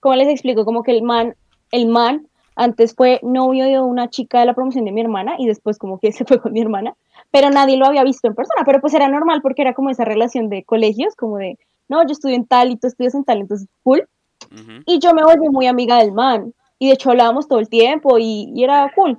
¿cómo 0.00 0.14
les 0.14 0.28
explico? 0.28 0.64
Como 0.64 0.82
que 0.82 0.92
el 0.92 1.02
man, 1.02 1.34
el 1.70 1.86
man 1.86 2.26
antes 2.56 2.94
fue 2.94 3.20
novio 3.22 3.66
de 3.66 3.78
una 3.80 4.08
chica 4.08 4.40
de 4.40 4.46
la 4.46 4.54
promoción 4.54 4.86
de 4.86 4.92
mi 4.92 5.02
hermana 5.02 5.34
y 5.38 5.46
después 5.46 5.78
como 5.78 5.98
que 5.98 6.12
se 6.12 6.24
fue 6.24 6.40
con 6.40 6.52
mi 6.52 6.62
hermana, 6.62 6.94
pero 7.30 7.50
nadie 7.50 7.76
lo 7.76 7.86
había 7.86 8.04
visto 8.04 8.26
en 8.26 8.34
persona, 8.34 8.62
pero 8.64 8.80
pues 8.80 8.94
era 8.94 9.08
normal 9.08 9.42
porque 9.42 9.62
era 9.62 9.74
como 9.74 9.90
esa 9.90 10.04
relación 10.04 10.48
de 10.48 10.64
colegios, 10.64 11.14
como 11.14 11.36
de, 11.36 11.58
no, 11.88 12.02
yo 12.04 12.12
estudio 12.12 12.36
en 12.36 12.46
tal 12.46 12.70
y 12.70 12.76
tú 12.76 12.86
estudias 12.86 13.14
en 13.14 13.24
tal, 13.24 13.40
entonces 13.40 13.68
cool. 13.82 14.08
Ujú. 14.50 14.82
Y 14.86 14.98
yo 14.98 15.12
me 15.12 15.22
volví 15.22 15.48
muy 15.50 15.66
amiga 15.66 15.98
del 15.98 16.12
man 16.12 16.54
y 16.78 16.88
de 16.88 16.94
hecho 16.94 17.10
hablábamos 17.10 17.46
todo 17.46 17.58
el 17.58 17.68
tiempo 17.68 18.18
y, 18.18 18.50
y 18.54 18.64
era 18.64 18.90
cool. 18.94 19.18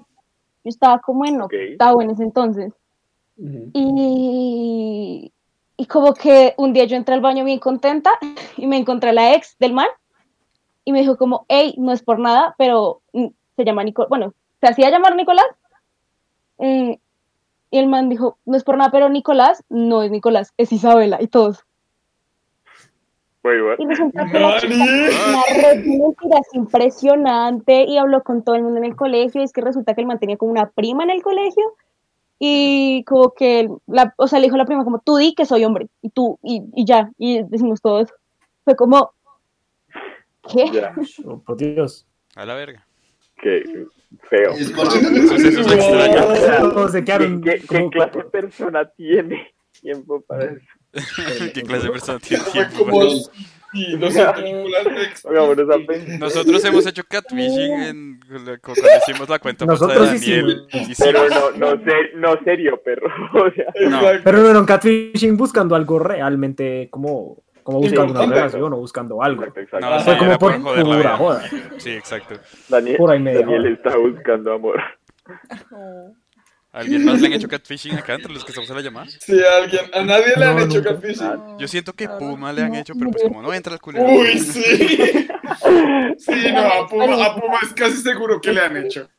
Yo 0.64 0.70
estaba 0.70 1.00
como 1.00 1.26
en 1.26 1.42
octavo 1.42 2.02
en 2.02 2.10
ese 2.10 2.24
entonces. 2.24 2.74
Ujú. 3.38 3.72
Y, 3.74 5.32
y 5.78 5.86
como 5.86 6.14
que 6.14 6.54
un 6.58 6.74
día 6.74 6.86
yo 6.86 6.96
entré 6.96 7.16
al 7.16 7.22
baño 7.22 7.44
bien 7.44 7.60
contenta 7.60 8.12
y 8.58 8.68
me 8.68 8.78
encontré 8.78 9.10
a 9.10 9.14
la 9.14 9.34
ex 9.34 9.58
del 9.60 9.74
man 9.74 9.88
y 10.86 10.92
me 10.92 11.00
dijo 11.00 11.18
como, 11.18 11.46
hey, 11.48 11.76
no 11.78 11.92
es 11.92 12.02
por 12.02 12.20
nada, 12.20 12.56
pero 12.58 13.02
mm, 13.14 13.28
se 13.56 13.66
llama 13.66 13.84
Nicolás, 13.84 14.10
bueno, 14.10 14.34
se 14.60 14.68
hacía 14.68 14.90
llamar 14.90 15.16
Nicolás. 15.16 15.46
Mm, 16.58 16.94
y 17.72 17.78
el 17.78 17.88
man 17.88 18.10
dijo, 18.10 18.38
no 18.46 18.58
es 18.58 18.64
por 18.64 18.78
nada, 18.78 18.92
pero 18.92 19.10
Nicolás 19.10 19.64
no 19.70 20.04
es 20.04 20.12
Nicolás, 20.12 20.54
es 20.58 20.72
Isabela 20.72 21.20
y 21.22 21.28
todos. 21.28 21.64
Wait, 23.44 23.62
what? 23.64 23.80
Y 23.80 23.88
resulta 23.88 24.26
que 24.26 24.40
la 24.40 24.60
chica 24.60 24.76
una 24.76 25.44
red 25.72 25.84
impresionante 26.54 27.86
y 27.86 27.98
habló 27.98 28.22
con 28.24 28.44
todo 28.44 28.56
el 28.56 28.62
mundo 28.62 28.78
en 28.78 28.86
el 28.86 28.96
colegio. 28.96 29.42
Y 29.42 29.46
es 29.46 29.54
que 29.54 29.62
resulta 29.62 29.96
que 29.96 30.02
el 30.02 30.08
man 30.08 30.20
tenía 30.20 30.38
como 30.38 30.52
una 30.52 30.70
prima 30.70 31.04
en 31.04 31.10
el 31.10 31.24
colegio 31.24 31.64
y 32.43 33.04
como 33.04 33.36
que, 33.36 33.69
la, 33.86 34.15
o 34.17 34.27
sea, 34.27 34.39
le 34.39 34.47
dijo 34.47 34.56
a 34.56 34.58
la 34.58 34.65
prima 34.65 34.84
como, 34.84 34.97
tú 34.97 35.15
di 35.17 35.36
que 35.36 35.45
soy 35.45 35.63
hombre 35.63 35.89
y 36.01 36.10
tú, 36.10 36.39
y, 36.41 36.63
y 36.75 36.86
ya, 36.86 37.12
y 37.19 37.43
decimos 37.43 37.80
todo 37.82 38.01
eso. 38.01 38.15
Fue 38.65 38.75
como, 38.75 39.13
¿qué? 40.51 40.65
Ya, 40.73 40.95
Oh, 41.23 41.38
por 41.38 41.56
Dios. 41.56 42.08
A 42.36 42.43
la 42.43 42.56
verga. 42.56 42.84
qué 43.43 43.86
feo. 44.27 44.54
Es 44.54 44.71
¿Qué, 47.43 47.62
qué, 47.69 47.89
clase 47.91 48.17
de 48.17 48.23
persona 48.23 48.89
tiene 48.89 49.54
tiempo 49.80 50.21
para 50.21 50.45
eso? 50.45 50.65
¿Qué 51.54 51.62
clase 51.62 51.86
de 51.86 51.91
persona 51.91 52.17
tiene 52.17 52.43
tiempo? 52.45 52.86
como 52.86 53.01
sí, 53.72 53.96
películas 54.36 54.86
de. 55.88 56.18
Nosotros 56.18 56.64
hemos 56.66 56.86
hecho 56.86 57.04
catfishing 57.08 57.82
en, 57.82 58.20
cuando 58.62 58.84
hicimos 59.08 59.30
la 59.30 59.40
cuenta 59.40 59.66
de 59.66 59.72
Nosotros 59.72 60.10
sí 60.10 60.32
Daniel. 60.32 60.66
hicimos. 60.72 60.98
Pero 61.00 61.30
no, 61.30 61.52
no, 61.76 61.84
ser- 61.84 62.12
no 62.16 62.36
serio, 62.44 62.82
perro. 62.84 63.08
O 63.34 63.52
sea, 63.52 63.66
Exacto. 63.76 64.22
Pero 64.24 64.38
no 64.40 64.50
era 64.50 64.60
un 64.60 64.66
catfishing 64.66 65.38
buscando 65.38 65.76
algo 65.76 66.00
realmente, 66.00 66.88
como, 66.92 67.44
como 67.64 67.80
buscando 67.80 68.14
una 68.14 68.24
Sí, 68.24 68.30
relación 68.30 68.74
o 68.74 68.78
buscando 68.78 69.22
algo. 69.24 69.44
exacto, 69.44 69.78
exacto. 69.78 70.12
No, 70.12 70.18
como 70.18 70.38
por 70.40 70.62
por 70.64 70.84
pura 70.84 71.18
joda. 71.18 71.44
Sí, 71.78 71.92
exacto. 71.92 72.36
Daniel, 72.70 72.98
Daniel 73.00 73.66
está 73.68 73.96
buscando 73.98 74.54
amor. 74.54 74.82
¿A 76.74 76.80
¿Alguien 76.80 77.04
más 77.04 77.20
le 77.20 77.28
han 77.28 77.34
hecho 77.34 77.50
catfishing 77.50 77.96
acá 77.98 78.14
entre 78.16 78.32
los 78.32 78.46
que 78.46 78.52
estamos 78.52 78.70
en 78.70 78.76
la 78.78 78.82
llamada? 78.82 79.08
Sí, 79.20 79.34
a 79.44 79.58
alguien, 79.64 79.86
a 79.94 80.04
nadie 80.04 80.34
le 80.38 80.46
han 80.46 80.56
No, 80.56 80.62
hecho 80.64 80.76
nunca. 80.78 80.94
catfishing. 80.96 81.58
Yo 81.60 81.68
siento 81.68 81.94
que. 81.94 82.08
Puma 82.08 82.54
le 82.54 82.62
han 82.64 82.72
No, 82.72 82.78
hecho, 82.80 82.94
pero 82.98 83.12
pues 83.12 83.24
como 83.24 83.42
no 83.42 83.54
entra 83.54 83.74
el 83.74 83.82
culero. 83.82 84.06
Uy, 84.06 84.40
sí. 84.40 84.64
Sí, 86.18 86.52
no, 86.54 86.60
a 86.62 86.88
Puma, 86.88 87.26
a 87.26 87.36
Puma 87.36 87.60
es 87.64 87.74
casi 87.74 87.98
seguro 87.98 88.40
que 88.42 88.52
le 88.54 88.62
han 88.62 88.78
hecho. 88.78 89.10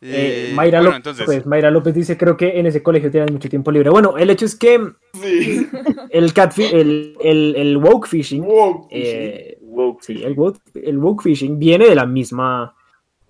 Eh, 0.00 0.48
Eh, 0.50 0.52
Mayra, 0.54 0.80
bueno, 0.80 0.96
López, 0.96 1.18
entonces, 1.18 1.46
Mayra 1.46 1.70
López 1.70 1.94
dice, 1.94 2.16
creo 2.16 2.36
que 2.36 2.58
en 2.58 2.66
ese 2.66 2.82
colegio 2.82 3.10
tienen 3.10 3.32
mucho 3.32 3.48
tiempo 3.48 3.70
libre. 3.70 3.90
Bueno, 3.90 4.16
el 4.18 4.30
hecho 4.30 4.44
es 4.46 4.56
que 4.56 4.80
Sí. 5.14 5.68
el 6.10 6.32
catfish, 6.32 6.72
el, 6.72 7.16
el, 7.20 7.54
el 7.56 7.76
woke 7.78 8.06
fishing, 8.08 8.42
Wow. 8.42 8.88
eh, 8.90 9.58
Woke. 9.60 10.02
sí, 10.02 10.22
el 10.22 10.32
woke, 10.34 10.60
el 10.74 10.98
woke 10.98 11.22
fishing 11.22 11.58
viene 11.58 11.86
de 11.88 11.94
la 11.94 12.06
misma, 12.06 12.74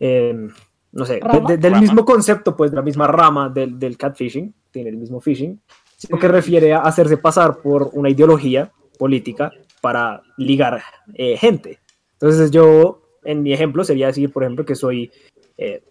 eh, 0.00 0.48
no 0.96 1.04
sé, 1.06 1.14
de- 1.20 1.40
de- 1.46 1.56
del 1.58 1.72
Rama. 1.72 1.80
mismo 1.82 2.04
concepto, 2.04 2.56
pues, 2.56 2.70
de 2.70 2.76
la 2.76 2.82
misma 2.82 3.06
rama 3.06 3.48
del, 3.48 3.78
del 3.78 3.96
catfishing, 3.96 4.52
tiene 4.70 4.90
el 4.90 4.96
mismo 4.96 5.20
phishing, 5.20 5.60
sino 5.96 6.18
que 6.18 6.28
refiere 6.28 6.72
a 6.74 6.80
hacerse 6.80 7.16
pasar 7.16 7.58
por 7.58 7.90
una 7.92 8.10
ideología 8.10 8.70
política 8.98 9.50
para 9.80 10.22
ligar 10.36 10.82
eh, 11.14 11.36
gente. 11.36 11.78
Entonces 12.14 12.50
yo, 12.50 13.02
en 13.24 13.42
mi 13.42 13.52
ejemplo, 13.52 13.84
sería 13.84 14.06
decir, 14.08 14.32
por 14.32 14.42
ejemplo, 14.42 14.64
que 14.64 14.74
soy... 14.74 15.10
eh, 15.58 15.82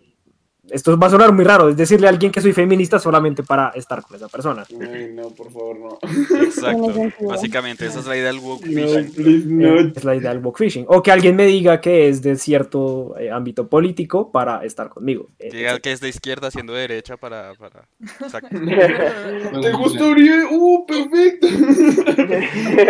esto 0.69 0.97
va 0.97 1.07
a 1.07 1.09
sonar 1.09 1.31
muy 1.33 1.43
raro, 1.45 1.69
es 1.69 1.77
decirle 1.77 2.07
a 2.07 2.09
alguien 2.09 2.31
que 2.31 2.41
soy 2.41 2.53
feminista 2.53 2.99
solamente 2.99 3.43
para 3.43 3.69
estar 3.69 4.01
con 4.01 4.15
esa 4.15 4.27
persona. 4.27 4.63
Ay, 4.69 5.11
no, 5.13 5.29
por 5.29 5.51
favor, 5.51 5.77
no. 5.79 5.99
exacto. 6.41 6.93
Básicamente, 7.21 7.85
esa 7.85 7.99
es 7.99 8.05
la 8.07 8.15
idea 8.17 8.27
del 8.27 8.39
woke 8.39 8.65
No, 8.65 8.87
fishing. 8.87 9.13
please, 9.13 9.45
no. 9.47 9.79
Es 9.95 10.03
la 10.03 10.15
idea 10.15 10.29
del 10.31 10.39
woke 10.43 10.57
fishing. 10.57 10.85
O 10.87 11.01
que 11.03 11.11
alguien 11.11 11.35
me 11.35 11.45
diga 11.45 11.79
que 11.81 12.09
es 12.09 12.21
de 12.21 12.35
cierto 12.35 13.15
eh, 13.17 13.29
ámbito 13.31 13.67
político 13.67 14.31
para 14.31 14.63
estar 14.65 14.89
conmigo. 14.89 15.29
Eh, 15.39 15.49
Diga 15.51 15.79
que 15.79 15.91
es 15.91 15.99
de 16.01 16.09
izquierda 16.09 16.47
haciendo 16.47 16.73
derecha 16.73 17.17
para... 17.17 17.53
para... 17.55 17.87
Exacto. 18.21 18.49
¿Te 19.61 19.71
gusta 19.73 20.03
Uribe? 20.05 20.45
¡Uh, 20.51 20.85
perfecto! 20.85 21.47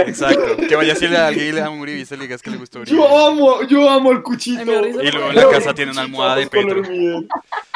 Exacto. 0.08 0.58
Que 0.68 0.76
vaya 0.76 0.92
a 0.92 0.94
decirle 0.94 1.18
a 1.18 1.28
alguien 1.28 1.48
y 1.48 1.52
le 1.52 1.68
un 1.68 1.80
uribista 1.80 2.16
y 2.16 2.20
le 2.20 2.24
digas 2.26 2.42
que 2.42 2.52
le 2.52 2.58
gustó 2.58 2.80
Uribe. 2.80 2.96
Yo 2.98 3.28
amo, 3.28 3.64
yo 3.64 3.90
amo 3.90 4.12
el 4.12 4.22
cuchito. 4.22 4.62
Ay, 4.72 4.96
Y 5.08 5.12
luego 5.12 5.30
en 5.30 5.36
la 5.36 5.50
casa 5.50 5.74
tiene 5.74 5.92
una 5.92 6.02
almohada 6.02 6.36
de 6.38 6.48
Petro. 6.48 6.82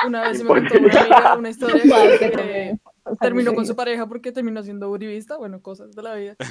Una 0.08 0.28
vez 0.30 0.38
se 0.38 0.44
me 0.44 0.50
contó 0.50 0.78
una 0.78 1.00
amiga 1.02 1.36
una 1.38 1.50
historia 1.50 1.82
que 2.20 2.78
terminó 3.20 3.54
con 3.54 3.66
su 3.66 3.76
pareja 3.76 4.06
porque 4.08 4.32
terminó 4.32 4.62
siendo 4.64 4.90
uribista, 4.90 5.38
bueno, 5.38 5.62
cosas 5.62 5.92
de 5.96 6.02
la 6.04 6.14
vida. 6.16 6.36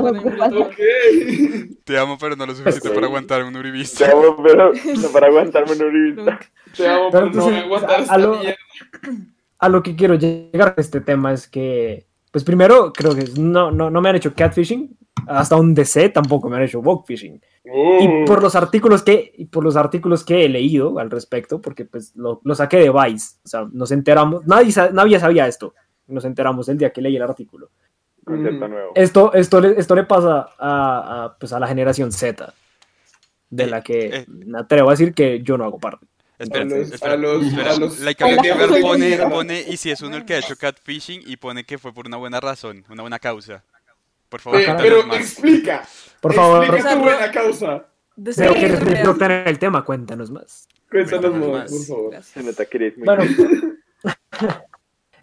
Bueno. 0.00 0.68
Te 1.84 1.98
amo, 1.98 2.18
pero 2.18 2.36
no 2.36 2.46
lo 2.46 2.54
suficiente 2.54 2.90
para 2.90 3.06
aguantar 3.06 3.44
un 3.44 3.56
uribista. 3.56 4.06
Te 4.06 4.12
amo, 4.12 4.36
pero 4.42 4.72
no 4.72 5.08
para 5.12 5.26
aguantarme 5.28 5.72
un 5.72 5.82
uribista. 5.82 6.38
Te 6.76 6.88
amo, 6.88 7.08
Pero 7.10 7.30
pero 7.30 7.34
no 7.36 7.44
voy 7.44 7.54
a 7.54 7.60
aguantar 7.60 8.00
esta 8.00 8.18
lo- 8.18 8.40
a 9.58 9.68
lo 9.68 9.82
que 9.82 9.94
quiero 9.96 10.14
llegar 10.14 10.74
a 10.76 10.80
este 10.80 11.00
tema 11.00 11.32
es 11.32 11.46
que, 11.46 12.06
pues 12.30 12.44
primero, 12.44 12.92
creo 12.94 13.14
que 13.14 13.24
no, 13.38 13.70
no, 13.70 13.90
no 13.90 14.00
me 14.00 14.08
han 14.08 14.16
hecho 14.16 14.34
catfishing. 14.34 14.96
Hasta 15.26 15.56
un 15.56 15.74
DC 15.74 16.08
tampoco 16.10 16.48
me 16.48 16.56
han 16.56 16.62
hecho 16.62 16.80
woke 16.80 17.06
fishing. 17.06 17.40
Y 17.64 18.06
Uh, 18.08 18.24
por 18.26 18.42
los 18.42 18.54
artículos 18.56 19.02
que, 19.02 19.32
y 19.36 19.44
por 19.44 19.62
los 19.62 19.76
artículos 19.76 20.24
que 20.24 20.44
he 20.44 20.48
leído 20.48 20.98
al 20.98 21.10
respecto, 21.10 21.60
porque 21.60 21.84
pues 21.84 22.14
lo, 22.16 22.40
lo 22.44 22.54
saqué 22.54 22.78
de 22.78 22.90
Vice, 22.90 23.36
o 23.44 23.48
sea, 23.48 23.66
nos 23.72 23.92
enteramos, 23.92 24.46
nadie, 24.46 24.72
nadie 24.92 25.20
sabía 25.20 25.46
esto, 25.46 25.74
nos 26.08 26.24
enteramos 26.24 26.68
el 26.68 26.78
día 26.78 26.90
que 26.90 27.00
leí 27.02 27.16
el 27.16 27.22
artículo. 27.22 27.70
Esto, 28.94 29.32
esto, 29.34 29.60
le, 29.60 29.78
esto 29.78 29.94
le 29.94 30.04
pasa 30.04 30.48
a, 30.58 31.24
a, 31.24 31.36
pues, 31.38 31.52
a 31.52 31.58
la 31.60 31.66
generación 31.68 32.12
Z, 32.12 32.52
de 33.50 33.64
Eh, 33.64 33.66
la 33.66 33.82
que 33.82 34.06
eh. 34.06 34.24
me 34.28 34.58
atrevo 34.58 34.88
a 34.88 34.92
decir 34.92 35.12
que 35.14 35.42
yo 35.42 35.56
no 35.58 35.64
hago 35.64 35.78
parte. 35.78 36.06
Espera, 36.38 36.62
A 36.64 36.66
los- 36.66 36.90
espera, 36.92 37.12
a 37.12 37.16
los- 37.16 37.46
espera. 37.46 37.70
a 37.72 37.76
los- 37.78 38.00
Like 38.00 38.24
a 38.24 38.30
los- 38.30 38.80
pone, 38.80 39.18
pone, 39.28 39.64
y 39.68 39.76
si 39.76 39.90
es 39.90 40.00
uno 40.00 40.16
el 40.16 40.24
que 40.24 40.34
ha 40.34 40.38
hecho 40.38 40.56
catfishing 40.56 41.22
y 41.26 41.36
pone 41.36 41.64
que 41.64 41.76
fue 41.78 41.92
por 41.92 42.06
una 42.06 42.16
buena 42.16 42.40
razón, 42.40 42.84
una 42.88 43.02
buena 43.02 43.18
causa. 43.18 43.62
Por 44.30 44.40
favor, 44.40 44.60
eh, 44.60 44.74
pero 44.78 45.06
más. 45.06 45.18
explica. 45.18 45.82
Por 46.22 46.32
favor, 46.32 46.64
Explica 46.64 46.94
tu 46.94 47.00
buena 47.02 47.30
causa. 47.30 47.86
Deseo 48.16 48.50
creo 48.52 48.54
que 48.60 48.66
eres 48.66 48.80
muy 48.82 48.90
real. 48.94 49.06
experta 49.08 49.40
en 49.42 49.48
el 49.48 49.58
tema, 49.58 49.84
cuéntanos 49.84 50.30
más. 50.30 50.68
Cuéntanos 50.90 51.20
Cuéntanos 51.30 51.48
más, 51.52 51.60
más. 51.62 51.70
por 51.72 51.86
favor. 51.86 52.10
Se 52.10 52.16
Gracias. 52.16 52.44
nota 52.46 52.64
que 52.66 52.76
eres 52.78 52.96
muy... 52.98 53.04
Bueno, 53.06 53.24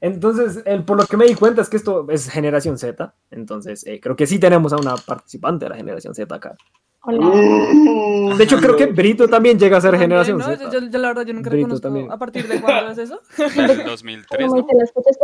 entonces, 0.01 0.61
el, 0.65 0.83
por 0.85 0.97
lo 0.97 1.05
que 1.05 1.17
me 1.17 1.25
di 1.25 1.35
cuenta 1.35 1.61
es 1.61 1.69
que 1.69 1.77
esto 1.77 2.05
es 2.09 2.29
generación 2.29 2.77
Z, 2.77 3.13
entonces 3.31 3.85
eh, 3.87 3.99
creo 3.99 4.15
que 4.15 4.27
sí 4.27 4.39
tenemos 4.39 4.73
a 4.73 4.77
una 4.77 4.95
participante 4.95 5.65
de 5.65 5.69
la 5.69 5.75
generación 5.75 6.13
Z 6.13 6.33
acá. 6.35 6.55
Hola. 7.01 8.35
De 8.35 8.43
hecho, 8.43 8.57
creo 8.57 8.75
que 8.75 8.87
Brito 8.87 9.27
también 9.29 9.57
llega 9.57 9.77
a 9.77 9.81
ser 9.81 9.91
También, 9.91 10.09
generación 10.09 10.37
¿no? 10.39 10.43
Z. 10.45 10.63
Yo, 10.65 10.79
yo- 10.81 10.89
yo 10.89 10.99
la 10.99 11.07
verdad 11.09 11.25
yo 11.25 11.33
nunca 11.33 11.49
Brito 11.49 11.65
reconozco 11.67 11.81
también. 11.87 12.11
a 12.11 12.17
partir 12.17 12.47
de 12.47 12.59
cuándo 12.61 12.91
es 12.91 12.97
eso. 12.97 13.21
El 13.55 13.85
2003, 13.85 14.47
No 14.47 14.53
me 14.55 14.61
¿no? 14.61 14.67
sé 14.67 14.73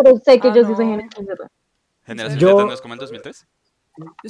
pero 0.02 0.42
que 0.42 0.48
Ah, 0.48 0.54
yo 0.56 0.64
sí 0.64 0.70
no. 0.72 0.76
soy 0.78 0.86
generación 0.86 1.26
Z. 1.28 1.48
Generación 2.06 2.40
Yo- 2.40 2.50
Z 2.52 2.66
no 2.66 2.74
es 2.74 2.82
como 2.82 2.94
el 2.94 3.00
2003. 3.02 3.48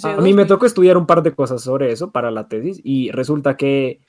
A 0.03 0.07
mí 0.21 0.33
me 0.33 0.41
2000. 0.43 0.47
tocó 0.47 0.65
estudiar 0.65 0.97
un 0.97 1.05
par 1.05 1.23
de 1.23 1.33
cosas 1.33 1.61
sobre 1.61 1.91
eso 1.91 2.11
para 2.11 2.31
la 2.31 2.47
tesis 2.47 2.79
y 2.83 3.11
resulta 3.11 3.55
que 3.55 3.99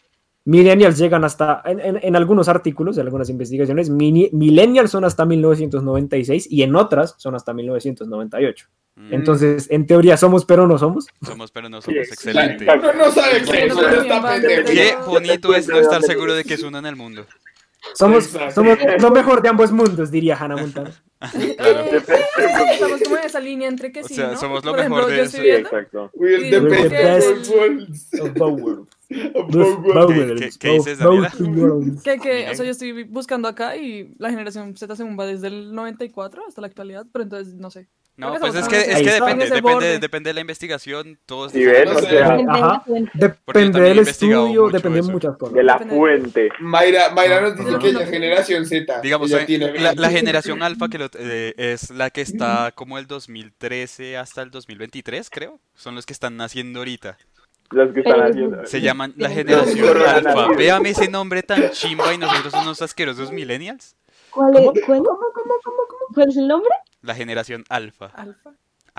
millennials 0.47 0.99
llegan 0.99 1.25
hasta, 1.25 1.63
en, 1.65 1.81
en- 1.81 2.01
en 2.03 2.17
algunos 2.17 2.49
artículos, 2.49 2.99
en 2.99 3.07
algunas 3.07 3.31
investigaciones, 3.31 3.89
mini- 3.91 4.31
millennials 4.33 4.91
son 4.91 5.05
hasta 5.05 5.25
1996 5.25 6.49
y 6.51 6.63
en 6.63 6.75
otras 6.77 7.15
son 7.19 7.35
hasta 7.35 7.55
1998. 7.55 8.67
Mm, 8.97 9.15
Entonces, 9.15 9.69
en 9.71 9.87
teoría 9.87 10.17
somos, 10.17 10.45
pero 10.45 10.67
no 10.67 10.77
somos. 10.79 11.07
somos, 11.23 11.51
pero 11.51 11.69
no 11.69 11.81
somos. 11.81 11.99
Excelente. 12.09 12.65
No 12.67 13.11
sabe 13.11 13.41
Sí, 13.45 13.51
qué 13.53 13.67
no 13.69 13.81
está 14.01 15.05
bonito 15.07 15.55
es 15.55 15.67
no 15.69 15.79
estar 15.79 16.03
seguro 16.03 16.35
de 16.35 16.45
que 16.45 16.55
es 16.55 16.63
uno 16.63 16.79
en 16.79 16.87
el 16.87 16.97
mundo. 16.97 17.25
Somos, 17.95 18.31
somos 18.55 18.79
lo 19.01 19.11
mejor 19.11 19.43
de 19.43 19.49
ambos 19.49 19.71
mundos, 19.73 20.11
diría 20.11 20.37
Hannah 20.37 20.57
Montana. 20.57 20.91
Eh, 21.35 21.57
Estamos 22.75 23.01
como 23.03 23.17
en 23.17 23.25
esa 23.25 23.41
línea 23.41 23.69
entre 23.69 23.93
que 23.93 24.01
O 24.03 24.09
sí, 24.09 24.15
sea, 24.15 24.29
¿no? 24.33 24.37
somos 24.37 24.65
lo 24.65 24.73
Por 24.73 24.81
ejemplo, 24.81 25.07
mejor 25.07 25.13
de 25.13 25.17
yo 25.19 25.23
eso. 25.23 25.37
estoy 25.37 25.41
Sí, 25.41 25.51
viendo 25.51 25.69
exacto. 25.69 26.11
The 26.13 26.61
best 26.91 28.21
of. 28.21 28.89
¿Qué- 30.59 30.71
dices, 30.71 30.99
Daniela? 30.99 31.33
que, 32.03 32.19
que, 32.19 32.51
o 32.51 32.55
sea, 32.55 32.65
yo 32.65 32.71
estoy 32.71 33.05
buscando 33.05 33.49
acá 33.49 33.77
y 33.77 34.15
la 34.19 34.31
generación 34.31 34.77
Z 34.77 34.97
según 34.97 35.19
va 35.19 35.27
desde 35.27 35.49
el 35.49 35.75
94 35.75 36.43
hasta 36.49 36.61
la 36.61 36.67
actualidad, 36.67 37.07
pero 37.13 37.23
entonces 37.25 37.55
no 37.55 37.71
sé. 37.71 37.89
No, 38.17 38.33
pues 38.39 38.55
es 38.55 38.69
que, 38.69 38.77
es 38.79 39.03
que 39.03 39.11
depende, 39.11 39.51
depende, 39.51 39.99
depende 39.99 40.31
de 40.31 40.35
la 40.35 40.41
investigación, 40.41 41.19
todos 41.27 41.51
Sí, 41.51 41.65
ven, 41.65 41.89
o 41.89 41.99
sea, 41.99 42.37
la 42.37 42.53
Ajá. 42.55 42.85
Depende 43.13 43.81
del 43.81 43.99
estudio, 43.99 44.69
depende 44.71 45.03
de 45.03 45.11
muchas 45.13 45.37
cosas. 45.37 45.53
de 45.57 45.65
la 45.65 45.81
fuente. 45.81 46.49
Mayra, 46.61 47.11
Mayra 47.13 47.41
nos 47.41 47.57
dice 47.57 47.71
Ajá. 47.71 47.79
que 47.81 47.89
es 47.91 48.09
generación 48.09 48.67
Z. 48.67 49.01
Digamos, 49.01 49.33
eh, 49.33 49.43
tiene 49.49 49.73
la, 49.73 49.95
la 49.95 50.09
20. 50.09 50.11
generación 50.11 50.63
alfa 50.63 50.89
que 50.89 50.99
lo- 50.99 51.11
eh, 51.19 51.55
es 51.57 51.91
la 51.91 52.11
que 52.11 52.21
está 52.21 52.71
como 52.77 52.99
el 52.99 53.09
2013 53.09 54.17
hasta 54.17 54.43
el 54.43 54.53
2023, 54.53 55.29
creo. 55.29 55.59
Son 55.75 55.97
los 55.97 56.07
que 56.07 56.13
están 56.13 56.37
naciendo 56.37 56.79
ahorita. 56.79 57.19
Los 57.75 57.93
que 57.93 58.01
están 58.01 58.23
haciendo. 58.23 58.67
Se 58.67 58.81
llaman 58.81 59.13
la 59.17 59.29
generación 59.31 59.97
alfa. 60.07 60.49
Véame 60.57 60.91
ese 60.91 61.09
nombre 61.09 61.43
tan 61.43 61.71
chimba 61.71 62.15
y 62.15 62.19
nosotros 62.19 62.55
unos 62.63 62.81
asquerosos 62.83 63.31
millennials. 63.33 63.97
¿Cuál 64.31 64.57
es, 64.57 64.85
cuál, 64.87 65.03
¿Cuál 66.15 66.29
es 66.29 66.37
el 66.37 66.49
nombre? 66.49 66.71
La 67.03 67.15
generación 67.15 67.65
alfa. 67.69 68.07
Alfa. 68.15 68.51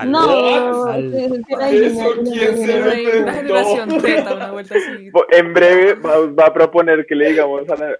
No, 0.06 0.28
la 0.28 0.98
Eso, 0.98 2.10
original, 2.10 2.20
¿quién 2.24 2.58
se 2.58 2.68
la 2.68 2.78
lo 2.80 2.92
original. 2.92 3.26
La 3.26 3.34
generación 3.34 4.02
Z, 4.02 4.34
una 4.36 4.52
vuelta 4.52 4.76
así. 4.76 5.10
En 5.32 5.54
breve 5.54 5.94
va, 5.94 6.18
va 6.34 6.46
a 6.48 6.54
proponer 6.54 7.06
que 7.06 7.16
le 7.16 7.30
digamos 7.30 7.70
a 7.70 7.76
la- 7.78 7.98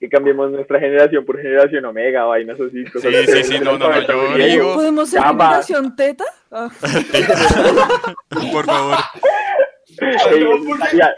que 0.00 0.08
cambiemos 0.08 0.50
nuestra 0.50 0.80
generación 0.80 1.24
por 1.24 1.40
generación 1.40 1.84
Omega, 1.84 2.24
vainas 2.24 2.58
así. 2.60 2.84
Cosas 2.90 3.12
Sí, 3.14 3.26
sí, 3.34 3.44
sí, 3.44 3.58
no, 3.60 3.78
no, 3.78 3.88
no, 3.88 4.00
yo 4.36 4.36
digo- 4.36 4.74
¿Podemos 4.74 5.10
ser 5.10 5.22
generación 5.22 5.94
Teta? 5.94 6.24
Ah, 6.50 6.68
Por 8.52 8.66
favor. 8.66 8.96
No, 10.00 10.08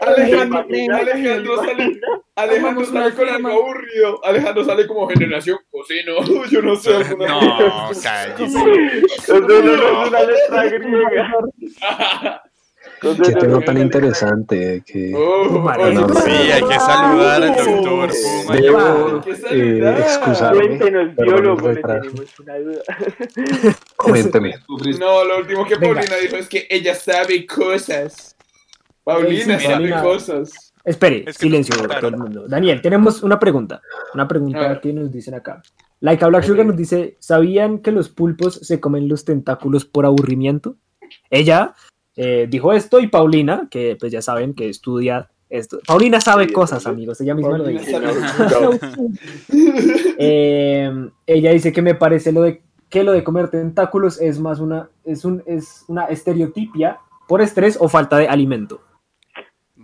Alejandro, 0.01 0.65
Alejandro 0.95 1.63
sale, 1.63 2.01
Alejandro 2.35 2.85
sale 2.85 3.13
con 3.15 3.29
algo 3.29 3.47
aburrido. 3.49 4.25
Alejandro 4.25 4.65
sale 4.65 4.87
como 4.87 5.07
generación 5.07 5.57
coseno. 5.69 6.45
Yo 6.51 6.61
no 6.61 6.75
sé. 6.75 6.91
No, 7.15 7.89
cállese. 8.01 8.59
No, 9.27 9.39
no, 9.39 9.61
no, 9.61 9.77
no, 9.77 10.03
es 10.03 10.07
una 10.09 10.23
letra 10.23 10.63
griega. 10.65 11.33
Qué 13.01 13.09
no, 13.09 13.39
tema 13.39 13.47
no, 13.47 13.61
tan 13.61 13.75
no, 13.75 13.81
interesante 13.81 14.83
que 14.85 15.11
Oh, 15.13 15.59
Mariano. 15.59 16.07
oh, 16.07 16.21
Sí, 16.21 16.31
hay 16.31 16.63
que 16.63 16.79
saludar 16.79 17.43
al 17.43 17.55
doctor 17.55 18.09
Puma. 18.09 18.55
debo 18.55 19.15
Hay 19.15 19.21
que 19.21 19.79
eh, 19.79 19.99
excusarme. 19.99 20.59
Cuéntenos, 20.59 21.15
biólogo, 21.15 21.71
le 21.71 21.81
tenemos 21.81 22.39
una 22.39 22.57
duda. 22.57 22.81
Coménteme. 23.97 24.55
No, 24.99 25.23
lo 25.23 25.37
último 25.39 25.65
que 25.65 25.75
Venga. 25.75 25.95
Paulina 25.95 26.15
dijo 26.17 26.35
es 26.37 26.47
que 26.47 26.67
ella 26.69 26.95
sabe 26.95 27.45
cosas. 27.45 28.34
Paulina 29.05 29.57
Sí, 29.59 29.65
sabe 29.67 29.91
cosas. 30.01 30.73
Espere, 30.83 31.19
Es 31.27 31.37
que 31.37 31.45
silencio, 31.45 31.75
no- 31.81 31.87
todo 31.87 32.07
el 32.09 32.17
mundo. 32.17 32.47
Daniel, 32.47 32.81
tenemos 32.81 33.23
una 33.23 33.39
pregunta. 33.39 33.81
Una 34.13 34.27
pregunta 34.27 34.79
que 34.81 34.91
nos 34.93 35.11
dicen 35.11 35.33
acá. 35.35 35.61
Laika 36.01 36.27
Black 36.27 36.43
Sugar 36.43 36.65
nos 36.65 36.75
dice: 36.75 37.15
¿Sabían 37.19 37.79
que 37.79 37.91
los 37.91 38.09
pulpos 38.09 38.55
se 38.55 38.79
comen 38.79 39.07
los 39.07 39.23
tentáculos 39.23 39.85
por 39.85 40.05
aburrimiento? 40.05 40.75
Ella 41.29 41.73
eh, 42.15 42.47
dijo 42.49 42.73
esto 42.73 42.99
y 42.99 43.07
Paulina, 43.07 43.67
que 43.71 43.95
pues 43.99 44.11
ya 44.11 44.21
saben 44.21 44.53
que 44.53 44.69
estudia 44.69 45.29
esto. 45.49 45.79
Paulina 45.87 46.19
sabe 46.21 46.47
Sí, 46.47 46.53
cosas, 46.53 46.83
sí. 46.83 46.89
amigos. 46.89 47.21
Ella 47.21 47.35
misma 47.35 47.57
lo 47.57 47.65
dice. 47.65 47.95
Eh, 50.17 51.09
ella 51.27 51.51
dice 51.51 51.71
que 51.71 51.81
me 51.81 51.95
parece 51.95 52.31
lo 52.31 52.41
de 52.41 52.61
que 52.89 53.03
lo 53.03 53.11
de 53.11 53.23
comer 53.23 53.49
tentáculos 53.49 54.21
es 54.21 54.39
más 54.39 54.59
una 54.59 54.89
es 55.03 55.25
un 55.25 55.41
es 55.45 55.83
una 55.87 56.05
estereotipia 56.05 56.99
por 57.27 57.41
estrés 57.41 57.77
o 57.79 57.87
falta 57.89 58.17
de 58.17 58.27
alimento 58.27 58.81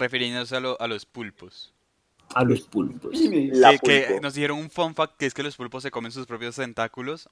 Refiriéndose 0.01 0.55
a, 0.55 0.59
lo- 0.59 0.79
a 0.81 0.87
los 0.87 1.05
pulpos. 1.05 1.73
a 2.33 2.43
los 2.43 2.61
pulpos. 2.61 3.11
Que, 3.19 3.79
que 3.83 4.19
nos 4.21 4.33
dieron 4.33 4.57
un 4.57 4.69
fun 4.69 4.95
fact 4.95 5.15
que 5.17 5.25
es 5.27 5.33
que 5.33 5.43
los 5.43 5.55
pulpos 5.55 5.83
se 5.83 5.91
comen 5.91 6.11
sus 6.11 6.25
propios 6.25 6.55
tentáculos 6.55 7.29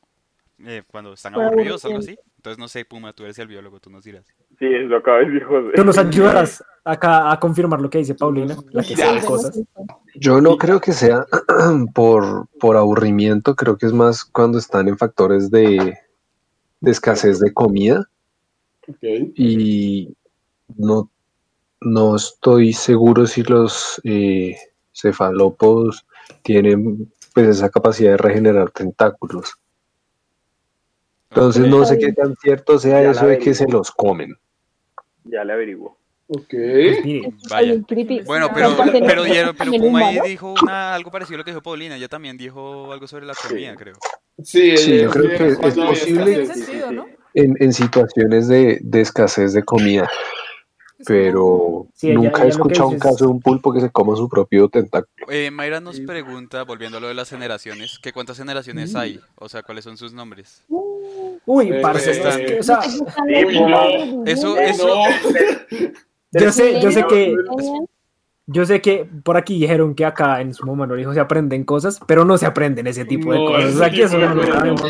eh, 0.65 0.83
cuando 0.91 1.13
están 1.13 1.33
aburridos, 1.35 1.83
algo 1.85 1.95
aburrimiento. 1.97 2.21
así. 2.23 2.29
Entonces 2.37 2.59
no 2.59 2.67
sé, 2.67 2.85
Puma, 2.85 3.13
tú 3.13 3.23
eres 3.23 3.39
el 3.39 3.47
biólogo, 3.47 3.79
tú 3.79 3.89
nos 3.89 4.03
dirás. 4.03 4.25
Sí, 4.59 4.65
es 4.65 4.87
lo 4.89 4.97
acaba 4.97 5.19
de 5.19 5.25
decir 5.25 5.43
José. 5.45 5.69
Tú 5.75 5.83
nos 5.85 5.97
ayudarás 5.97 6.63
acá 6.83 7.31
a 7.31 7.39
confirmar 7.39 7.79
lo 7.81 7.89
que 7.89 7.97
dice 7.99 8.13
Paulina, 8.15 8.55
la 8.71 8.83
que 8.83 8.95
sabe 8.95 9.21
cosas. 9.23 9.59
Yo 10.15 10.41
no 10.41 10.57
creo 10.57 10.79
que 10.81 10.91
sea 10.93 11.25
por, 11.93 12.47
por 12.59 12.75
aburrimiento, 12.77 13.55
creo 13.55 13.77
que 13.77 13.85
es 13.87 13.93
más 13.93 14.23
cuando 14.25 14.57
están 14.57 14.87
en 14.89 14.97
factores 14.97 15.49
de, 15.49 15.97
de 16.81 16.91
escasez 16.91 17.39
de 17.39 17.53
comida 17.53 18.09
Ok. 18.87 18.97
y 19.35 20.13
no, 20.77 21.09
no 21.81 22.15
estoy 22.15 22.73
seguro 22.73 23.25
si 23.25 23.43
los 23.43 24.01
eh, 24.03 24.57
cefalópodos 24.93 26.05
tienen 26.43 27.11
pues 27.33 27.47
esa 27.47 27.69
capacidad 27.69 28.11
de 28.11 28.17
regenerar 28.17 28.71
tentáculos. 28.71 29.53
Entonces 31.29 31.67
no 31.67 31.85
sé 31.85 31.97
qué 31.97 32.11
tan 32.11 32.35
cierto 32.37 32.79
sea 32.79 33.03
Ya 33.03 33.11
eso 33.11 33.27
de 33.27 33.37
que 33.37 33.53
se 33.53 33.67
los 33.67 33.91
comen. 33.91 34.35
Ya 35.25 35.43
le 35.43 35.53
averiguo. 35.53 35.97
Ok. 36.27 36.49
Pues 36.49 37.49
Vaya. 37.49 37.75
Bueno, 38.25 38.49
pero, 38.53 38.75
pero, 38.77 39.23
pero 39.23 39.53
también 39.53 39.81
Puma 39.81 40.11
dijo 40.25 40.53
una, 40.61 40.93
algo 40.93 41.09
parecido 41.09 41.35
a 41.35 41.37
lo 41.39 41.43
que 41.43 41.51
dijo 41.51 41.61
Paulina. 41.61 41.95
Ella 41.95 42.07
también 42.07 42.37
dijo 42.37 42.91
algo 42.91 43.07
sobre 43.07 43.25
la 43.25 43.33
comida, 43.33 43.75
creo. 43.75 43.95
Sí, 44.43 44.77
Sí, 44.77 45.01
yo 45.01 45.09
creo 45.09 45.29
que 45.37 45.47
es 45.47 45.59
había 45.59 45.87
posible. 45.87 46.47
En, 47.33 47.55
en 47.59 47.73
situaciones 47.73 48.47
de, 48.47 48.79
de 48.81 49.01
escasez 49.01 49.53
de 49.53 49.63
comida, 49.63 50.03
Es 50.03 50.38
pero 51.05 51.87
Sí, 51.93 52.07
ella- 52.09 52.15
nunca 52.19 52.37
ella 52.39 52.45
he 52.45 52.49
escuchado 52.49 52.89
un 52.89 52.99
caso 52.99 53.25
de 53.25 53.31
un 53.31 53.39
pulpo 53.39 53.71
que 53.73 53.81
se 53.81 53.89
coma 53.89 54.15
su 54.15 54.27
propio 54.29 54.67
tentáculo. 54.69 55.27
Eh, 55.29 55.49
Mayra 55.51 55.79
nos 55.79 55.99
pregunta, 55.99 56.63
volviendo 56.63 56.97
a 56.97 57.01
lo 57.01 57.07
de 57.07 57.13
las 57.13 57.29
generaciones, 57.29 57.99
que 57.99 58.11
cuántas 58.13 58.37
generaciones 58.37 58.95
hay, 58.95 59.19
o 59.35 59.47
sea, 59.49 59.63
cuáles 59.63 59.83
son 59.85 59.97
sus 59.97 60.13
nombres. 60.13 60.63
uy, 61.45 61.69
Eh, 61.71 61.79
parce, 61.81 62.11
eh, 62.11 62.45
que, 62.45 62.59
o 62.59 62.63
sea. 62.63 62.79
Eso, 64.25 64.57
eso, 64.57 64.87
No. 64.87 65.03
yo 66.31 66.51
sé, 66.51 66.79
yo 66.81 66.91
sé 66.91 67.03
que, 67.07 67.35
yo 68.51 68.65
sé 68.65 68.81
que 68.81 69.05
por 69.23 69.37
aquí 69.37 69.59
dijeron 69.59 69.93
que 69.93 70.05
acá 70.05 70.41
en 70.41 70.53
su 70.53 70.65
monorejo 70.65 71.13
se 71.13 71.19
aprenden 71.19 71.63
cosas, 71.63 71.99
pero 72.07 72.25
no 72.25 72.37
se 72.37 72.45
aprenden 72.47 72.87
ese 72.87 73.05
tipo 73.05 73.31
de 73.31 73.39
No, 73.39 73.45
cosas. 73.45 73.81
Aquí 73.81 74.01
eso 74.01 74.17
no 74.17 74.33
lo 74.33 74.43
sabemos. 74.45 74.81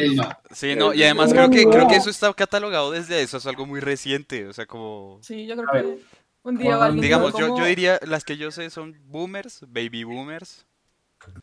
sí, 0.52 0.76
no, 0.76 0.94
y 0.94 1.04
además 1.04 1.34
No, 1.34 1.36
creo 1.36 1.50
que, 1.50 1.70
creo 1.70 1.88
que 1.88 1.96
eso 1.98 2.10
está 2.10 2.34
catalogado 2.34 2.92
desde 2.92 3.22
eso, 3.22 3.38
es 3.38 3.46
algo 3.46 3.66
muy 3.66 3.80
reciente, 3.82 4.48
o 4.48 4.54
sea, 4.54 4.66
como, 4.66 5.20
Sí, 5.22 5.46
yo 5.46 5.56
creo 5.56 5.68
que 5.72 6.00
un 6.44 6.58
día 6.58 6.84
alguien 6.84 7.02
digamos, 7.02 7.34
dijo 7.36 7.48
yo, 7.50 7.58
yo 7.58 7.66
diría, 7.66 8.00
las 8.08 8.24
que 8.24 8.38
yo 8.38 8.50
sé 8.52 8.70
son 8.70 8.96
boomers, 9.08 9.62
baby 9.68 10.06
boomers, 10.06 10.66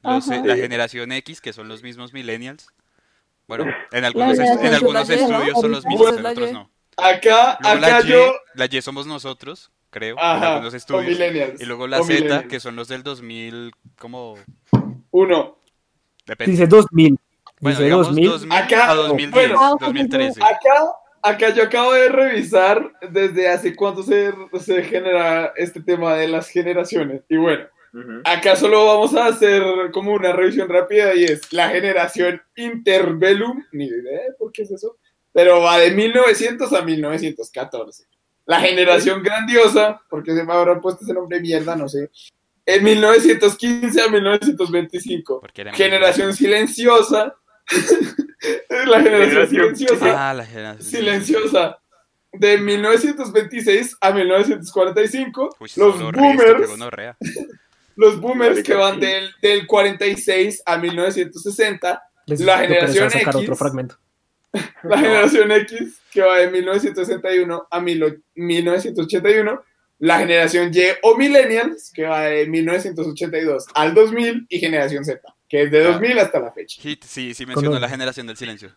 los, 0.03 0.31
eh, 0.31 0.41
la 0.45 0.57
generación 0.57 1.13
X, 1.13 1.41
que 1.41 1.53
son 1.53 1.69
los 1.69 1.83
mismos 1.83 2.13
millennials. 2.15 2.69
Bueno, 3.47 3.67
en 3.93 4.05
algunos, 4.05 4.39
est- 4.39 4.65
en 4.65 4.75
algunos 4.75 5.09
estudios 5.11 5.61
son 5.61 5.71
los 5.71 5.85
mismos, 5.87 6.17
en 6.17 6.27
otros 6.27 6.53
no. 6.53 6.71
Acá, 6.97 7.59
Luego 7.61 7.77
acá 7.77 8.01
la 8.01 8.01
Y, 8.01 8.09
yo. 8.09 8.33
la 8.55 8.67
Y 8.71 8.83
somos 8.83 9.07
nosotros, 9.07 9.71
creo, 9.97 10.17
en 10.17 10.23
Ajá. 10.23 10.53
algunos 10.53 10.75
O 10.75 10.77
estudios. 10.77 11.61
Y 11.61 11.65
luego 11.65 11.87
la 11.87 12.01
o 12.01 12.05
Z, 12.05 12.49
que 12.49 12.61
son 12.61 12.77
los 12.77 12.89
del 12.89 13.03
2000, 13.03 13.73
como... 13.99 14.35
Uno. 15.11 15.59
Depende. 16.27 16.53
Dice 16.53 16.67
2000. 16.67 17.19
Bueno, 17.61 17.77
Dice 17.79 17.85
digamos 17.85 18.07
2000. 18.09 18.29
2000 18.31 18.53
Acá, 18.53 18.91
a 18.91 18.95
2010, 18.95 19.33
bueno, 19.33 19.77
2013. 19.81 20.43
Acá, 20.43 20.93
acá 21.23 21.55
yo 21.55 21.63
acabo 21.63 21.95
de 21.95 22.11
revisar 22.11 22.93
desde 23.11 23.49
hace 23.49 23.75
cuánto 23.75 24.03
se, 24.03 24.35
se 24.61 24.83
genera 24.83 25.55
este 25.57 25.81
tema 25.83 26.15
de 26.15 26.29
las 26.29 26.49
generaciones. 26.51 27.23
Y 27.31 27.37
bueno, 27.39 27.65
Ujú. 27.95 28.21
acá 28.25 28.57
solo 28.57 28.85
vamos 28.85 29.15
a 29.15 29.29
hacer 29.29 29.63
como 29.93 30.13
una 30.13 30.33
revisión 30.33 30.69
rápida 30.69 31.15
y 31.15 31.25
es 31.25 31.51
la 31.55 31.71
generación 31.71 32.43
Interbellum. 32.57 33.65
Ni 33.73 33.87
idea 33.87 34.25
de 34.25 34.33
por 34.39 34.53
qué 34.53 34.63
es 34.63 34.71
eso. 34.73 34.99
Pero 35.33 35.63
va 35.63 35.79
de 35.79 35.93
1900 35.93 36.71
a 36.75 36.83
1914. 36.83 38.05
La 38.47 38.61
generación 38.61 39.23
grandiosa, 39.23 40.01
porque 40.09 40.35
se 40.35 40.45
me 40.45 40.53
habrá 40.53 40.81
puesto 40.81 41.05
ese 41.05 41.13
nombre 41.13 41.41
mierda, 41.41 41.75
no 41.77 41.89
sé. 41.89 42.11
En 42.65 42.83
1915 42.85 44.01
a 44.03 44.09
1925. 44.09 45.41
Porque 45.41 45.61
era 45.63 45.73
Generación 45.75 46.35
silenciosa. 46.35 47.35
la 48.87 49.03
generación 49.03 49.49
silenciosa. 49.49 50.31
Ah, 50.31 50.35
la 50.35 50.45
generación 50.47 50.83
Silenciosa. 50.91 51.79
De 52.33 52.59
1926 52.59 53.97
a 54.01 54.13
1945. 54.13 55.57
Uy, 55.59 55.71
los 55.77 55.99
boomers. 56.13 56.71
Los 57.97 58.21
boomers 58.21 58.63
que 58.63 58.75
van 58.75 59.01
del, 59.01 59.31
del 59.41 59.67
46 59.67 60.63
a 60.67 60.77
1960. 60.77 62.03
Les- 62.27 62.41
La 62.41 62.59
generación 62.59 63.11
sacar 63.11 63.35
X. 63.35 63.43
otro 63.43 63.57
fragmento. 63.57 63.97
La 64.85 64.99
generación 64.99 65.51
X, 65.53 66.01
que 66.11 66.23
va 66.23 66.39
de 66.39 66.51
1961 66.51 67.69
a 67.71 67.81
mil- 67.81 68.23
1981. 68.35 69.63
La 69.99 70.19
generación 70.19 70.71
Y 70.75 70.81
o 71.03 71.17
Millennials, 71.17 71.91
que 71.95 72.05
va 72.05 72.23
de 72.25 72.47
1982 72.47 73.67
al 73.75 73.95
2000. 73.95 74.47
Y 74.49 74.59
generación 74.59 75.05
Z. 75.05 75.21
que 75.49 75.63
es 75.63 75.71
de 75.71 75.83
2000 75.85 76.19
hasta 76.19 76.41
la 76.41 76.53
fecha. 76.53 76.83
Hit, 76.83 77.05
sí, 77.05 77.33
sí 77.33 77.47
mencionó 77.47 77.79
la 77.79 77.89
generación 77.89 78.27
del 78.27 78.37
silencio. 78.37 78.71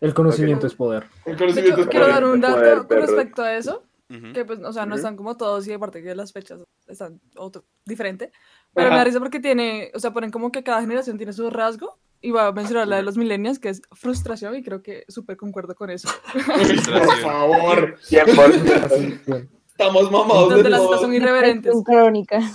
El 0.00 0.14
conocimiento 0.14 0.66
es 0.66 0.74
poder. 0.74 1.04
El 1.26 1.36
conocimiento 1.36 1.82
hecho, 1.82 1.82
es 1.82 1.88
quiero 1.88 2.06
poder. 2.06 2.14
dar 2.22 2.24
un 2.32 2.40
dato 2.40 2.54
Poder, 2.56 2.78
con 2.88 3.00
respecto 3.02 3.42
a 3.42 3.56
eso. 3.56 3.84
Ujú. 4.10 4.32
Que 4.32 4.44
pues, 4.44 4.58
o 4.58 4.72
sea, 4.72 4.84
no 4.84 4.94
Ujú. 4.94 4.96
están 4.96 5.16
como 5.16 5.36
todos 5.36 5.66
y 5.68 5.72
aparte 5.72 6.02
que 6.02 6.14
las 6.14 6.32
fechas 6.32 6.60
están 6.88 7.20
otro, 7.36 7.64
diferente. 7.86 8.32
Pero 8.74 8.86
Ajá. 8.86 8.94
me 8.94 8.98
da 8.98 9.04
risa 9.04 9.18
porque 9.20 9.40
tiene, 9.40 9.90
o 9.94 9.98
sea, 10.00 10.12
ponen 10.12 10.30
como 10.30 10.50
que 10.52 10.62
cada 10.62 10.80
generación 10.80 11.16
tiene 11.16 11.32
su 11.32 11.50
rasgo. 11.50 11.98
Y 12.24 12.30
va 12.30 12.46
a 12.46 12.52
mencionar 12.52 12.86
la 12.86 12.94
de 12.96 13.02
los 13.02 13.16
millennials, 13.16 13.58
que 13.58 13.68
es 13.68 13.82
frustración, 13.90 14.54
y 14.54 14.62
creo 14.62 14.80
que 14.80 15.04
súper 15.08 15.36
concuerdo 15.36 15.74
con 15.74 15.90
eso. 15.90 16.08
Por 16.32 17.20
favor, 17.20 17.96
100%. 18.08 19.48
estamos 19.68 20.08
mamados 20.08 20.50
Donde 20.50 20.62
de 20.62 20.70
las 20.70 20.82
citas 20.82 21.00
son 21.00 21.12
irreverentes. 21.14 21.74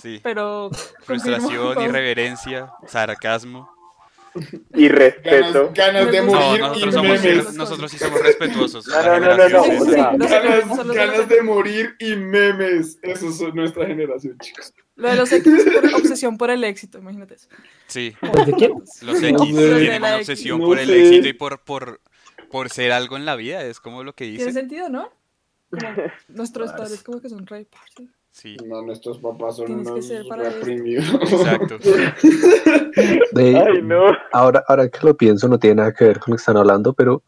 Sí. 0.02 0.22
Pero. 0.24 0.70
Frustración, 1.04 1.82
irreverencia, 1.82 2.72
sarcasmo. 2.86 3.70
Y 4.74 4.88
respeto. 4.88 5.72
Ganas, 5.74 6.06
ganas 6.06 6.12
de 6.12 6.22
No, 6.22 6.32
morir 6.32 6.62
nosotros, 6.62 6.78
y 6.88 6.92
somos, 6.92 7.24
memes. 7.24 7.54
nosotros 7.56 7.92
sí 7.92 7.98
somos 7.98 8.22
respetuosos. 8.22 8.88
No, 8.88 9.20
no, 9.20 9.20
no, 9.20 9.50
no, 9.50 9.62
o 9.64 9.86
sea, 9.86 10.12
Ganas, 10.16 10.88
ganas 10.88 11.28
de 11.28 11.42
morir 11.42 11.96
y 12.00 12.16
memes. 12.16 13.00
Eso 13.02 13.28
es 13.28 13.54
nuestra 13.54 13.86
generación, 13.86 14.38
chicos. 14.40 14.74
Lo 14.98 15.10
de 15.10 15.16
los 15.16 15.32
X 15.32 15.48
es 15.54 15.74
por 15.74 15.86
obsesión 15.96 16.38
por 16.38 16.50
el 16.50 16.64
éxito, 16.64 16.98
imagínate 16.98 17.36
eso. 17.36 17.48
Sí, 17.88 18.14
¿Pues 18.20 18.46
¿De 18.48 18.54
quién? 18.54 18.72
los 18.74 19.02
No 19.02 19.14
X 19.14 19.56
sé. 19.56 19.76
tienen 19.80 20.02
una 20.02 20.16
obsesión 20.18 20.60
No 20.60 20.66
por 20.66 20.80
el 20.80 20.90
éxito 20.90 21.28
y 21.28 21.34
por, 21.34 21.60
por, 21.62 22.02
por 22.52 22.70
ser 22.70 22.92
algo 22.92 23.16
en 23.16 23.24
la 23.26 23.36
vida, 23.36 23.64
es 23.64 23.80
como 23.80 24.04
lo 24.04 24.14
que 24.14 24.26
Tiene 24.26 24.40
dice. 24.46 24.54
sentido, 24.54 24.90
¿no? 24.90 25.10
Como 25.70 25.82
nuestros 26.30 26.72
padres 26.74 27.04
como 27.04 27.22
que 27.22 27.30
son 27.30 27.46
rey 27.48 27.66
parce. 27.66 28.10
Sí, 28.32 28.56
No, 28.66 28.82
nuestros 28.84 29.18
papás 29.20 29.56
son 29.58 29.66
Tienes 29.84 29.88
unos 29.88 30.38
reprimidos. 30.38 31.06
exacto. 31.32 31.78
De- 33.32 33.56
Ay, 33.58 33.82
no. 33.82 34.06
ahora, 34.32 34.64
ahora 34.68 34.90
que 34.90 35.00
lo 35.06 35.16
pienso, 35.18 35.48
no 35.48 35.58
tiene 35.60 35.76
nada 35.78 35.94
que 35.94 36.06
ver 36.06 36.20
con 36.20 36.32
lo 36.32 36.36
que 36.38 36.42
están 36.42 36.58
hablando, 36.58 36.94
pero. 36.94 37.24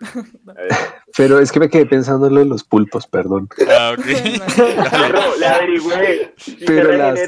pero 1.16 1.38
es 1.40 1.50
que 1.52 1.60
me 1.60 1.68
quedé 1.68 1.86
pensando 1.86 2.26
en 2.26 2.34
lo 2.34 2.40
de 2.40 2.46
los 2.46 2.64
pulpos, 2.64 3.06
perdón. 3.06 3.48
Ah, 3.68 3.94
ok. 3.98 4.04
Perro, 4.90 5.20
le 5.38 5.46
averigüé. 5.46 6.34
Se 6.36 6.56
Pero 6.66 6.92
las- 6.92 7.18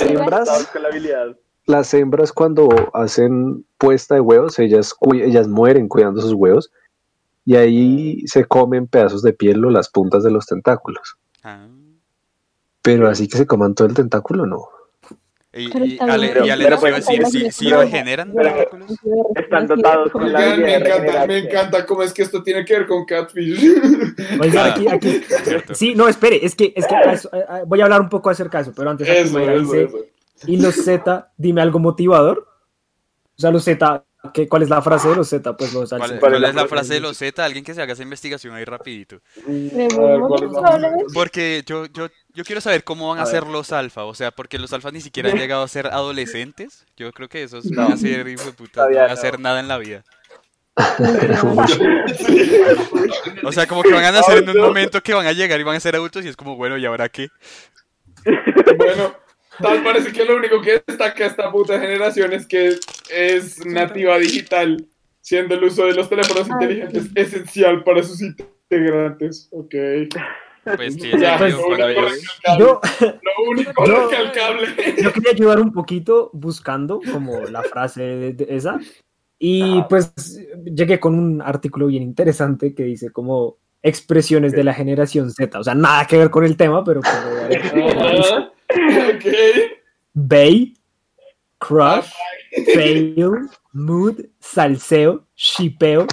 hembras, 0.00 0.40
Estados 0.48 0.66
con 0.68 0.82
la 0.82 0.88
habilidad. 0.88 1.36
las 1.66 1.94
hembras 1.94 2.32
cuando 2.32 2.68
hacen 2.94 3.64
puesta 3.78 4.14
de 4.14 4.20
huevos, 4.20 4.58
ellas, 4.58 4.94
ellas 5.14 5.48
mueren 5.48 5.88
cuidando 5.88 6.20
sus 6.20 6.32
huevos 6.34 6.70
y 7.44 7.56
ahí 7.56 8.26
se 8.26 8.44
comen 8.44 8.86
pedazos 8.86 9.22
de 9.22 9.32
piel 9.32 9.64
o 9.64 9.70
las 9.70 9.88
puntas 9.88 10.22
de 10.24 10.30
los 10.30 10.46
tentáculos. 10.46 11.16
Ah. 11.42 11.66
Pero 12.82 13.08
así 13.08 13.26
que 13.28 13.38
se 13.38 13.46
coman 13.46 13.74
todo 13.74 13.88
el 13.88 13.94
tentáculo, 13.94 14.46
no. 14.46 14.68
Y, 15.56 15.68
Pero 15.70 15.84
y 15.84 15.98
Ale, 16.00 16.32
y 16.44 16.50
Ale 16.50 16.64
Pero 16.64 16.76
nos 16.76 16.84
iba 16.84 16.96
a 16.96 17.00
decir, 17.00 17.16
pero- 17.18 17.30
¿sí, 17.30 17.50
sí 17.50 17.64
pero- 17.66 17.80
regeneran? 17.82 18.34
Están 19.34 19.66
dotados 19.66 20.10
con 20.10 20.32
la 20.32 20.56
me 20.56 20.74
encanta, 20.76 21.26
me 21.26 21.38
encanta 21.38 21.86
cómo 21.86 22.02
es 22.02 22.12
que 22.12 22.22
esto 22.22 22.42
tiene 22.42 22.64
que 22.64 22.74
ver 22.74 22.86
con 22.86 23.04
Catfish. 23.04 23.58
Oigan, 24.40 24.66
Ah, 24.66 24.74
aquí, 24.74 24.88
aquí. 24.88 25.20
cierto. 25.44 25.74
Sí, 25.74 25.94
no, 25.94 26.08
espere, 26.08 26.44
es 26.44 26.54
que, 26.54 26.72
es 26.76 26.86
que 26.86 26.94
voy 27.66 27.80
a 27.80 27.84
hablar 27.84 28.00
un 28.00 28.08
poco 28.08 28.30
acerca 28.30 28.58
de 28.58 28.62
eso, 28.62 28.72
pero 28.76 28.90
antes 28.90 29.08
aquí 29.08 29.18
Eso, 29.18 29.38
eso, 29.38 29.60
dice, 29.62 29.82
eso. 29.84 29.98
y 30.46 30.56
los 30.60 30.74
Z, 30.74 31.32
dime 31.36 31.62
algo 31.62 31.78
motivador. 31.78 32.46
O 33.36 33.40
sea, 33.40 33.50
los 33.50 33.64
Z, 33.64 34.04
¿qué, 34.32 34.48
¿cuál 34.48 34.62
es 34.62 34.68
la 34.68 34.82
frase 34.82 35.08
de 35.08 35.16
los 35.16 35.28
Z? 35.28 35.56
Pues 35.56 35.72
los 35.72 35.90
¿Cuál, 35.90 36.18
cuál 36.20 36.44
es 36.44 36.54
la 36.54 36.66
frase 36.66 36.94
de 36.94 37.00
los 37.00 37.16
Z? 37.16 37.44
Alguien 37.44 37.64
que 37.64 37.74
se 37.74 37.82
haga 37.82 37.92
esa 37.92 38.02
investigación 38.02 38.54
ahí 38.54 38.64
rapidito. 38.64 39.20
Porque 41.14 41.62
yo, 41.66 41.86
yo, 41.86 42.08
yo 42.34 42.44
quiero 42.44 42.60
saber 42.60 42.84
cómo 42.84 43.08
van 43.08 43.18
a, 43.18 43.22
A 43.22 43.26
ser 43.26 43.46
los 43.46 43.72
alfa, 43.72 44.04
o 44.04 44.14
sea, 44.14 44.30
porque 44.30 44.58
los 44.58 44.72
alfas 44.72 44.92
ni 44.92 45.00
siquiera 45.00 45.30
han 45.30 45.38
llegado 45.38 45.62
a 45.62 45.68
ser 45.68 45.86
adolescentes. 45.88 46.86
Yo 46.96 47.12
creo 47.12 47.28
que 47.28 47.42
esos 47.42 47.64
No. 47.66 47.84
van 47.84 47.92
a 47.92 47.96
ser, 47.96 48.26
hijo 48.28 48.44
de 48.44 48.52
puta, 48.52 48.88
no 48.88 48.94
van 48.94 49.04
a 49.04 49.08
no. 49.08 49.12
hacer 49.14 49.40
nada 49.40 49.60
en 49.60 49.68
la 49.68 49.78
vida. 49.78 50.04
O 53.44 53.52
sea, 53.52 53.66
como 53.66 53.82
que 53.82 53.92
van 53.92 54.04
a 54.04 54.12
nacer 54.12 54.38
en 54.42 54.50
un 54.50 54.58
momento 54.58 55.02
que 55.02 55.14
van 55.14 55.26
a 55.26 55.32
llegar 55.32 55.58
y 55.60 55.62
van 55.62 55.76
a 55.76 55.80
ser 55.80 55.94
adultos 55.96 56.24
y 56.24 56.28
es 56.28 56.36
como, 56.36 56.56
bueno, 56.56 56.76
¿y 56.76 56.84
ahora 56.86 57.08
qué? 57.08 57.28
Bueno, 58.76 59.14
tal 59.60 59.82
parece 59.82 60.12
que 60.12 60.24
lo 60.24 60.36
único 60.36 60.60
que 60.60 60.82
destaca 60.86 61.26
esta 61.26 61.50
puta 61.50 61.78
generación 61.80 62.32
es 62.32 62.46
que 62.46 62.74
es 63.10 63.64
nativa 63.66 64.18
digital, 64.18 64.86
siendo 65.20 65.54
el 65.54 65.64
uso 65.64 65.86
de 65.86 65.94
los 65.94 66.08
teléfonos 66.08 66.48
inteligentes 66.48 67.08
esencial 67.14 67.82
para 67.84 68.02
sus 68.02 68.20
integrantes. 68.22 69.48
Ok. 69.52 69.74
Pues 70.76 70.94
sí, 70.94 71.12
Ya, 71.18 71.34
es 71.36 71.54
pues, 71.54 71.54
lo 71.54 71.66
único. 71.68 72.00
Yo, 72.58 72.80
Lo 73.00 73.50
único 73.50 73.86
Yo- 73.86 74.08
recalcable. 74.10 74.66
yo 75.00 75.12
quería 75.12 75.30
ayudar 75.30 75.60
un 75.60 75.72
poquito 75.72 76.30
buscando 76.32 77.00
como 77.12 77.40
la 77.44 77.62
frase 77.62 78.02
de, 78.02 78.32
de 78.32 78.46
esa 78.56 78.80
y 79.38 79.80
pues 79.88 80.12
llegué 80.64 80.98
con 80.98 81.14
un 81.16 81.40
artículo 81.40 81.86
bien 81.86 82.02
interesante 82.02 82.74
que 82.74 82.82
dice 82.82 83.10
como 83.10 83.58
expresiones 83.82 84.50
de 84.52 84.64
la 84.64 84.74
generación 84.74 85.30
Z, 85.30 85.56
o 85.60 85.62
sea, 85.62 85.74
nada 85.76 86.04
que 86.06 86.16
ver 86.18 86.30
con 86.30 86.44
el 86.44 86.56
tema, 86.56 86.82
pero 86.82 87.00
pues. 87.00 87.14
Ok. 89.14 89.26
Bay, 90.14 90.74
crush, 91.58 92.10
fail, 92.74 93.48
mood, 93.72 94.20
salseo, 94.40 95.26
shipeo, 95.36 96.06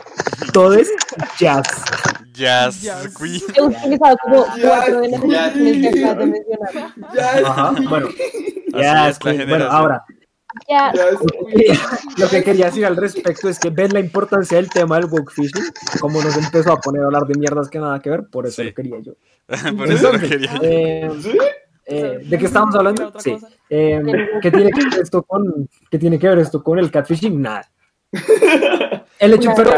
todo 0.51 0.74
es 0.74 0.91
jazz. 1.39 1.68
Jazz 2.34 2.82
Jazz. 2.82 3.16
Queen. 3.16 3.41
He 3.55 3.61
utilizado 3.61 4.18
como 4.24 4.45
cuatro 4.61 5.01
de 5.01 5.09
las 5.09 5.22
que 5.22 5.28
acabas 5.38 6.18
de 6.18 6.26
mencionar. 6.26 6.93
Ajá, 7.45 7.76
bueno, 7.88 8.09
jazz, 8.74 9.20
queen. 9.20 9.47
bueno, 9.47 9.66
ahora, 9.66 10.03
es- 10.68 11.80
lo 12.18 12.28
que 12.30 12.43
quería 12.43 12.66
decir 12.66 12.86
al 12.88 12.95
respecto 12.97 13.49
es 13.49 13.59
que 13.59 13.70
ven 13.70 13.93
la 13.93 13.99
importancia 13.99 14.57
del 14.57 14.68
tema 14.70 14.95
del 14.97 15.05
book 15.05 15.32
fishing, 15.32 15.64
como 15.99 16.22
nos 16.24 16.36
empezó 16.36 16.74
a 16.74 16.80
poner 16.82 17.03
a 17.03 17.05
hablar 17.05 17.24
de 17.28 17.36
mierdas 17.39 17.70
que 17.70 17.78
nada 17.80 17.99
que 17.99 18.09
ver, 18.09 18.24
por 18.32 18.47
eso 18.47 18.61
Sí. 18.64 18.70
lo 18.70 18.74
quería 18.74 18.99
yo. 18.99 19.14
Por 19.78 19.91
eso 19.91 20.11
lo 20.14 20.20
quería. 20.20 20.57
eh, 20.64 21.09
¿Sí? 21.22 21.38
Eh, 21.86 22.20
¿De 22.24 22.38
qué 22.38 22.46
estamos 22.46 22.74
hablando? 22.76 23.12
Sí. 23.20 23.38
Eh, 23.70 24.02
¿qué, 24.42 24.52
tiene 24.52 24.72
que 24.72 24.84
ver 24.84 25.02
esto 25.02 25.24
con, 25.24 25.70
¿Qué 25.90 26.00
tiene 26.00 26.20
que 26.20 26.28
ver 26.30 26.40
esto 26.40 26.64
con 26.64 26.80
el 26.80 26.92
catfishing? 26.92 27.42
Nada. 27.42 27.70
El 29.20 29.34
hecho, 29.34 29.52
pero 29.56 29.72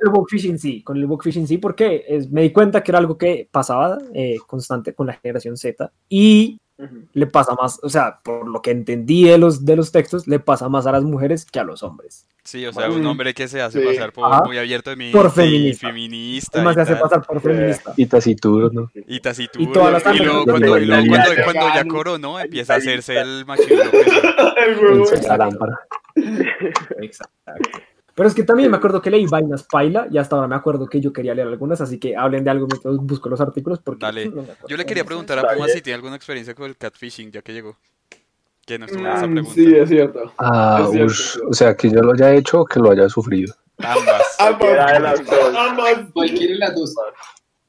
el 0.00 0.10
book 0.10 0.28
fishing 0.30 0.58
sí, 0.58 0.82
con 0.82 0.96
el 0.96 1.06
book 1.06 1.22
fishing 1.22 1.46
sí, 1.46 1.58
porque 1.58 2.04
es- 2.08 2.30
me 2.30 2.42
di 2.42 2.52
cuenta 2.52 2.82
que 2.82 2.90
era 2.90 2.98
algo 2.98 3.16
que 3.18 3.48
pasaba 3.50 3.98
eh, 4.14 4.36
constante 4.46 4.94
con 4.94 5.06
la 5.06 5.14
generación 5.14 5.56
Z 5.56 5.92
y 6.08 6.60
Le 7.14 7.26
pasa 7.26 7.54
más, 7.54 7.80
o 7.82 7.88
sea, 7.88 8.20
por 8.22 8.46
lo 8.48 8.60
que 8.60 8.70
entendí 8.70 9.24
de 9.24 9.38
los, 9.38 9.64
de 9.64 9.76
los 9.76 9.92
textos, 9.92 10.26
le 10.26 10.38
pasa 10.40 10.68
más 10.68 10.86
a 10.86 10.92
las 10.92 11.04
mujeres 11.04 11.46
que 11.46 11.58
a 11.58 11.64
los 11.64 11.82
hombres. 11.82 12.26
Sí, 12.44 12.64
o 12.66 12.72
sea, 12.72 12.90
un 12.90 13.04
hombre 13.06 13.34
que 13.34 13.48
se 13.48 13.60
hace 13.60 13.80
Sí. 13.80 13.86
pasar 13.86 14.12
por 14.12 14.32
Ajá. 14.32 14.44
muy 14.44 14.56
abierto 14.56 14.90
de 14.90 14.96
mí 14.96 15.10
Por 15.10 15.26
y 15.26 15.30
feminista. 15.30 15.88
feminista 15.88 16.58
Además 16.58 16.72
y 16.72 16.76
se 16.76 16.80
hace 16.82 16.96
pasar 17.02 17.26
por 17.26 17.40
feminista. 17.40 17.92
Y 17.96 18.06
taciturno. 18.06 18.90
y 18.94 19.20
taciturno. 19.20 19.68
Y 19.68 19.72
todas 19.72 19.92
las 20.04 20.14
y 20.14 20.18
luego 20.22 20.44
cuando, 20.44 20.78
y 20.78 20.84
luego 20.86 21.06
cuando, 21.08 21.30
cuando 21.44 21.74
ya 21.74 21.84
coronó 21.86 22.38
empieza 22.38 22.74
a 22.74 22.76
hacerse 22.76 23.18
el 23.18 23.44
machismo. 23.46 23.82
pues, 23.90 24.06
El 24.68 24.78
huevo. 24.78 25.04
Lámpara. 25.36 25.80
Exacto. 27.00 27.70
Pero 28.16 28.28
es 28.28 28.34
que 28.34 28.42
también 28.44 28.70
me 28.70 28.78
acuerdo 28.78 29.00
que 29.02 29.10
leí 29.10 29.26
vainas 29.26 29.64
paila 29.70 30.08
y 30.10 30.16
hasta 30.16 30.34
ahora 30.36 30.48
me 30.48 30.56
acuerdo 30.56 30.88
que 30.88 31.00
yo 31.02 31.12
quería 31.12 31.34
leer 31.34 31.48
algunas, 31.48 31.80
así 31.82 31.98
que 32.00 32.16
hablen 32.16 32.42
de 32.44 32.50
algo 32.50 32.66
mientras 32.66 32.96
busco 32.96 33.28
los 33.28 33.40
artículos 33.42 33.78
porque 33.80 34.06
Dale. 34.06 34.30
no. 34.30 34.44
Yo 34.66 34.76
le 34.78 34.86
quería 34.86 35.04
preguntar 35.04 35.38
a 35.38 35.42
Puma 35.54 35.68
si 35.68 35.82
tiene 35.82 35.96
alguna 35.96 36.16
experiencia 36.16 36.54
con 36.54 36.64
el 36.66 36.76
catfishing, 36.76 37.30
ya 37.30 37.42
que 37.42 37.52
llegó. 37.52 37.76
Que 38.66 38.78
nos 38.78 38.90
tuvo 38.90 39.06
esa 39.06 39.26
Mm, 39.26 39.32
pregunta. 39.32 39.54
Sí, 39.54 39.76
es 39.76 39.88
cierto. 39.90 40.32
Ah, 40.38 40.80
Es 40.82 40.90
cierto, 40.90 41.06
ush, 41.06 41.20
es 41.20 41.32
cierto. 41.32 41.48
o 41.50 41.52
sea, 41.52 41.76
que 41.76 41.90
yo 41.90 42.00
lo 42.00 42.12
haya 42.14 42.32
hecho 42.34 42.60
o 42.62 42.64
que 42.64 42.80
lo 42.80 42.90
haya 42.90 43.08
sufrido. 43.08 43.54
Ambas. 43.78 44.36
Dos. 45.26 45.54
Ambas, 45.54 46.00
Cualquiera 46.14 46.52
de 46.54 46.58
las 46.58 46.74
dos. 46.74 46.94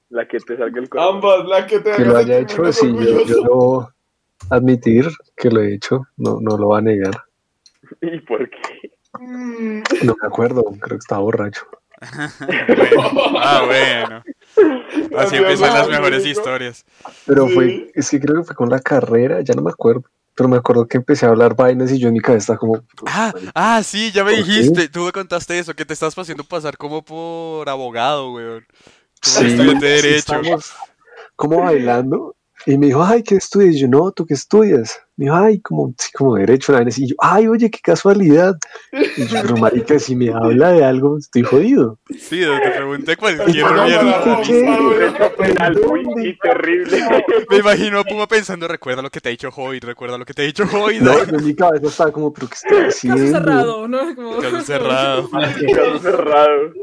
La 0.09 0.25
que 0.27 0.39
te 0.39 0.55
salga 0.57 0.79
el 0.81 0.87
corazón. 0.89 1.15
ambas, 1.17 1.45
la 1.49 1.67
que 1.67 1.79
te 1.81 1.91
Que 1.91 2.05
lo 2.05 2.11
haga 2.11 2.19
haya 2.19 2.39
hecho, 2.39 2.71
sí, 2.71 2.87
yo, 2.93 3.25
yo 3.25 3.41
debo 3.43 3.91
admitir 4.49 5.07
que 5.35 5.51
lo 5.51 5.61
he 5.61 5.73
hecho, 5.75 6.07
no, 6.15 6.39
no 6.39 6.57
lo 6.57 6.69
va 6.69 6.77
a 6.77 6.81
negar. 6.81 7.23
¿Y 8.01 8.19
por 8.21 8.49
qué? 8.49 8.91
Mm. 9.19 9.83
No 10.03 10.15
me 10.21 10.27
acuerdo, 10.27 10.63
creo 10.63 10.97
que 10.97 11.03
estaba 11.03 11.21
borracho. 11.21 11.61
Bueno. 11.69 11.81
Ah, 13.39 13.63
bueno. 13.65 14.23
Así 15.17 15.35
Adiós, 15.35 15.41
empiezan 15.41 15.73
las 15.73 15.83
amigo. 15.87 15.89
mejores 16.01 16.25
historias. 16.25 16.85
Pero 17.25 17.47
Sí. 17.47 17.53
fue, 17.53 17.91
es 17.95 18.09
que 18.09 18.19
creo 18.19 18.35
que 18.37 18.43
fue 18.43 18.55
con 18.55 18.69
la 18.69 18.79
carrera, 18.79 19.41
ya 19.41 19.53
no 19.55 19.61
me 19.61 19.71
acuerdo. 19.71 20.03
Pero 20.35 20.49
me 20.49 20.57
acuerdo 20.57 20.87
que 20.87 20.97
empecé 20.97 21.25
a 21.25 21.29
hablar 21.29 21.55
vainas 21.55 21.91
y 21.91 21.97
yo 21.97 22.09
en 22.09 22.13
mi 22.13 22.19
cabeza 22.19 22.53
estaba 22.53 22.59
como. 22.59 22.83
Ah, 23.07 23.33
ah, 23.55 23.81
sí, 23.83 24.11
ya 24.11 24.23
me 24.23 24.33
dijiste. 24.33 24.87
Tú 24.89 25.05
me 25.05 25.11
contaste 25.11 25.57
eso, 25.57 25.73
que 25.73 25.85
te 25.85 25.93
estás 25.93 26.15
haciendo 26.15 26.43
pasar 26.43 26.77
como 26.77 27.03
por 27.03 27.67
abogado, 27.67 28.31
weón. 28.33 28.63
Como 29.23 29.35
Sí, 29.39 29.47
estudiante 29.47 29.85
de 29.87 29.97
sí, 29.99 30.07
derecho. 30.07 30.35
estábamos 30.35 30.73
como 31.35 31.61
bailando 31.63 32.35
Y 32.67 32.77
me 32.77 32.87
dijo, 32.87 33.01
ay, 33.01 33.23
¿qué 33.23 33.35
estudias? 33.35 33.75
Y 33.75 33.79
yo, 33.79 33.87
no, 33.87 34.11
¿tú 34.11 34.25
qué 34.25 34.33
estudias? 34.33 34.99
Me 35.15 35.25
dijo, 35.25 35.35
ay, 35.37 35.61
como, 35.61 35.93
sí, 35.97 36.11
como 36.11 36.35
derecho, 36.35 36.75
así. 36.75 37.05
Y 37.05 37.07
yo, 37.07 37.15
ay, 37.19 37.47
oye, 37.47 37.71
qué 37.71 37.79
casualidad. 37.81 38.55
Y 38.91 39.25
yo, 39.25 39.41
pero 39.41 39.55
marica, 39.55 39.97
si 39.99 40.17
me 40.17 40.31
habla 40.33 40.73
de 40.73 40.83
algo, 40.83 41.17
estoy 41.17 41.43
jodido. 41.43 41.97
Sí, 42.09 42.41
te 42.41 42.69
pregunté 42.71 43.15
cualquier 43.15 43.65
mierda. 43.71 44.41
¿qué? 44.45 44.53
Derecho 44.63 45.35
penal 45.37 45.79
muy 45.87 46.27
y 46.27 46.37
terrible. 46.37 47.03
Me 47.49 47.57
imagino 47.57 47.99
a 47.99 48.03
Puma 48.03 48.27
pensando, 48.27 48.67
recuerda 48.67 49.01
lo 49.01 49.09
que 49.09 49.21
te 49.21 49.29
ha 49.29 49.31
dicho 49.31 49.49
Hoy, 49.55 49.79
recuerda 49.79 50.17
lo 50.17 50.25
que 50.25 50.33
te 50.33 50.41
ha 50.41 50.45
dicho 50.45 50.65
Hoy. 50.73 50.99
No, 50.99 51.13
en 51.23 51.45
mi 51.45 51.55
cabeza 51.55 51.87
estaba 51.87 52.11
como, 52.11 52.33
pero 52.33 52.49
¿qué 52.49 52.55
estoy 52.55 52.77
Caso 52.77 52.89
haciendo? 52.89 53.27
cerrado, 53.39 53.87
¿no? 53.87 54.13
Como... 54.13 54.37
Caso 54.39 54.61
cerrado. 54.61 55.29
Caso 55.31 55.99
cerrado. 55.99 56.73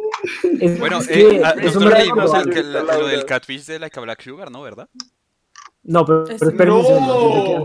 Bueno, 0.78 1.00
eh, 1.10 1.42
ah, 1.44 1.54
nosotros 1.62 1.92
leímos 1.92 2.32
la- 2.32 2.82
lo 2.98 3.06
del 3.06 3.26
catfish 3.26 3.66
de 3.66 3.78
Like 3.78 3.98
a 3.98 4.02
Black 4.02 4.22
Sugar, 4.22 4.50
¿no? 4.50 4.62
¿Verdad? 4.62 4.88
No, 5.84 6.04
pero, 6.04 6.26
Es- 6.28 6.40
pero 6.56 6.82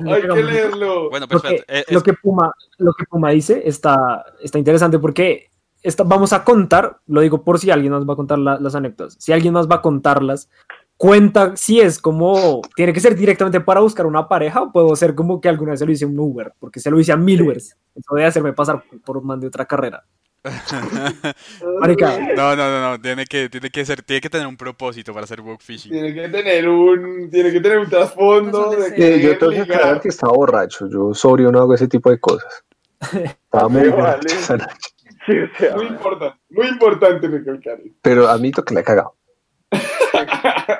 No, 0.02 0.14
hay 0.14 0.22
que 0.22 0.44
leerlo. 0.44 1.10
Bueno, 1.10 1.28
pues 1.28 1.44
lo 1.44 1.50
que, 1.50 1.64
eh, 1.68 1.86
lo 1.90 2.02
que 2.04 2.14
Puma, 2.14 2.52
lo 2.78 2.92
que 2.94 3.06
Puma 3.06 3.30
dice 3.32 3.62
está, 3.66 4.26
está 4.42 4.60
interesante 4.60 5.00
porque 5.00 5.48
está- 5.82 6.04
vamos 6.04 6.34
a 6.34 6.44
contar, 6.44 6.98
lo 7.08 7.22
digo 7.22 7.44
por 7.44 7.60
si 7.60 7.72
alguien 7.72 7.94
más 7.94 8.08
va 8.08 8.14
a 8.14 8.18
contar 8.18 8.38
la- 8.40 8.60
las 8.60 8.76
anécdotas, 8.76 9.16
si 9.20 9.32
alguien 9.32 9.54
más 9.54 9.68
va 9.70 9.76
a 9.76 9.82
contarlas, 9.82 10.50
cuenta 10.98 11.56
si 11.56 11.80
es 11.80 11.98
como, 12.00 12.62
tiene 12.76 12.92
que 12.92 13.00
ser 13.00 13.16
directamente 13.16 13.62
para 13.62 13.80
buscar 13.80 14.06
una 14.06 14.28
pareja 14.28 14.64
o 14.64 14.72
puedo 14.74 14.94
ser 14.98 15.16
como 15.16 15.40
que 15.40 15.48
alguna 15.48 15.72
vez 15.72 15.80
se 15.80 15.86
lo 15.86 15.92
hice 15.94 16.04
a 16.04 16.10
un 16.10 16.20
Uber, 16.20 16.52
porque 16.60 16.82
se 16.82 16.92
lo 16.92 17.00
hice 17.00 17.14
a 17.14 17.18
mil 17.18 17.42
Ubers, 17.42 17.78
eso 17.96 18.16
debe 18.16 18.28
hacerme 18.28 18.52
pasar 18.52 18.84
por 19.06 19.16
un 19.16 19.26
man 19.26 19.40
de 19.40 19.48
otra 19.48 19.64
carrera. 19.66 20.04
Marica, 21.82 22.18
No, 22.36 22.56
no, 22.56 22.70
no, 22.70 22.92
no, 22.92 23.02
tiene 23.02 23.26
que, 23.26 23.50
tiene 23.50 23.70
que 23.70 23.86
ser, 23.86 24.02
tiene 24.04 24.22
que 24.22 24.30
tener 24.30 24.48
un 24.48 24.56
propósito 24.56 25.14
para 25.14 25.26
hacer 25.26 25.42
book 25.42 25.62
fishing. 25.62 25.92
Tiene 25.92 26.14
que 26.14 26.30
tener 26.30 26.70
un, 26.70 27.30
tiene 27.30 27.52
que 27.52 27.60
tener 27.60 27.80
un 27.80 27.90
trasfondo 27.90 28.72
de 28.72 28.94
que 28.94 29.20
yo 29.22 29.38
tengo 29.38 29.52
que 29.52 29.62
aclarar 29.62 30.00
que 30.00 30.10
estaba 30.10 30.34
borracho. 30.34 30.88
Yo 30.90 31.14
sobrio 31.14 31.52
no 31.52 31.60
hago 31.60 31.74
ese 31.74 31.88
tipo 31.88 32.10
de 32.10 32.20
cosas. 32.20 32.64
Estaba 33.14 33.68
muy 33.70 33.82
Vale. 33.82 33.92
borracho 33.92 34.28
esa 34.28 34.58
noche. 34.58 34.90
Sí, 35.26 35.34
o 35.38 35.58
sea, 35.58 35.76
Muy 35.76 35.88
importante, 35.88 36.38
muy 36.50 36.68
importante 36.68 37.28
recalcar. 37.28 37.78
Pero 38.02 38.28
admito 38.30 38.64
que 38.64 38.74
la 38.74 38.80
he 38.80 38.84
cagado. 38.84 39.16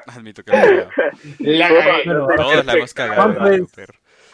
Admito 0.08 0.44
que 0.44 0.52
lo 0.52 0.58
he 0.58 0.62
cagado. 0.62 0.90
La 1.40 2.36
Todos 2.38 2.66
la 2.66 2.74
hemos 2.74 2.94
cagado. 2.94 3.68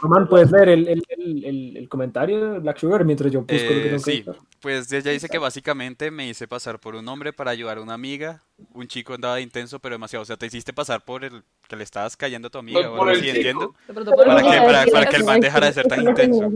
Román, 0.06 0.28
¿puedes 0.30 0.52
leer 0.52 0.70
el, 0.70 0.88
el, 0.88 1.04
el, 1.10 1.46
el- 1.46 1.78
el 1.78 1.90
comentario 1.90 2.54
de 2.54 2.60
Black 2.60 2.78
Sugar 2.78 3.04
mientras 3.06 3.32
yo 3.32 3.42
busco 3.42 3.54
lo 3.54 3.58
que 3.60 3.66
Eh, 3.66 3.82
tengo 3.84 4.04
que 4.04 4.12
sí, 4.12 4.22
buscar? 4.24 4.44
pues 4.62 4.92
ella 4.92 5.12
dice 5.12 5.28
que 5.30 5.38
básicamente 5.40 6.12
me 6.12 6.28
hice 6.28 6.48
pasar 6.48 6.80
por 6.80 6.96
un 6.96 7.08
hombre 7.08 7.34
para 7.34 7.52
ayudar 7.52 7.78
a 7.78 7.82
una 7.82 7.94
amiga. 7.96 8.44
Un 8.74 8.88
chico 8.88 9.14
andaba 9.14 9.36
de 9.36 9.42
intenso, 9.42 9.80
pero 9.80 9.96
demasiado. 9.96 10.24
O 10.24 10.26
sea, 10.26 10.38
te 10.38 10.46
hiciste 10.46 10.74
pasar 10.74 11.04
por 11.04 11.24
el 11.24 11.44
que 11.68 11.76
le 11.76 11.84
estabas 11.84 12.16
cayendo 12.16 12.48
a 12.48 12.52
tu 12.52 12.58
amiga 12.60 12.80
o 12.92 12.98
Por 12.98 13.10
algo 13.10 13.12
el 13.12 13.20
así, 13.20 13.30
entiendo. 13.30 13.74
Por 13.88 14.06
¿Para 14.16 14.42
qué? 14.42 14.62
Para- 14.62 14.86
para 14.86 15.06
que 15.08 15.16
el 15.16 15.24
man 15.24 15.40
dejara 15.40 15.68
de 15.68 15.74
ser 15.74 15.88
tan 15.88 16.02
intenso. 16.08 16.50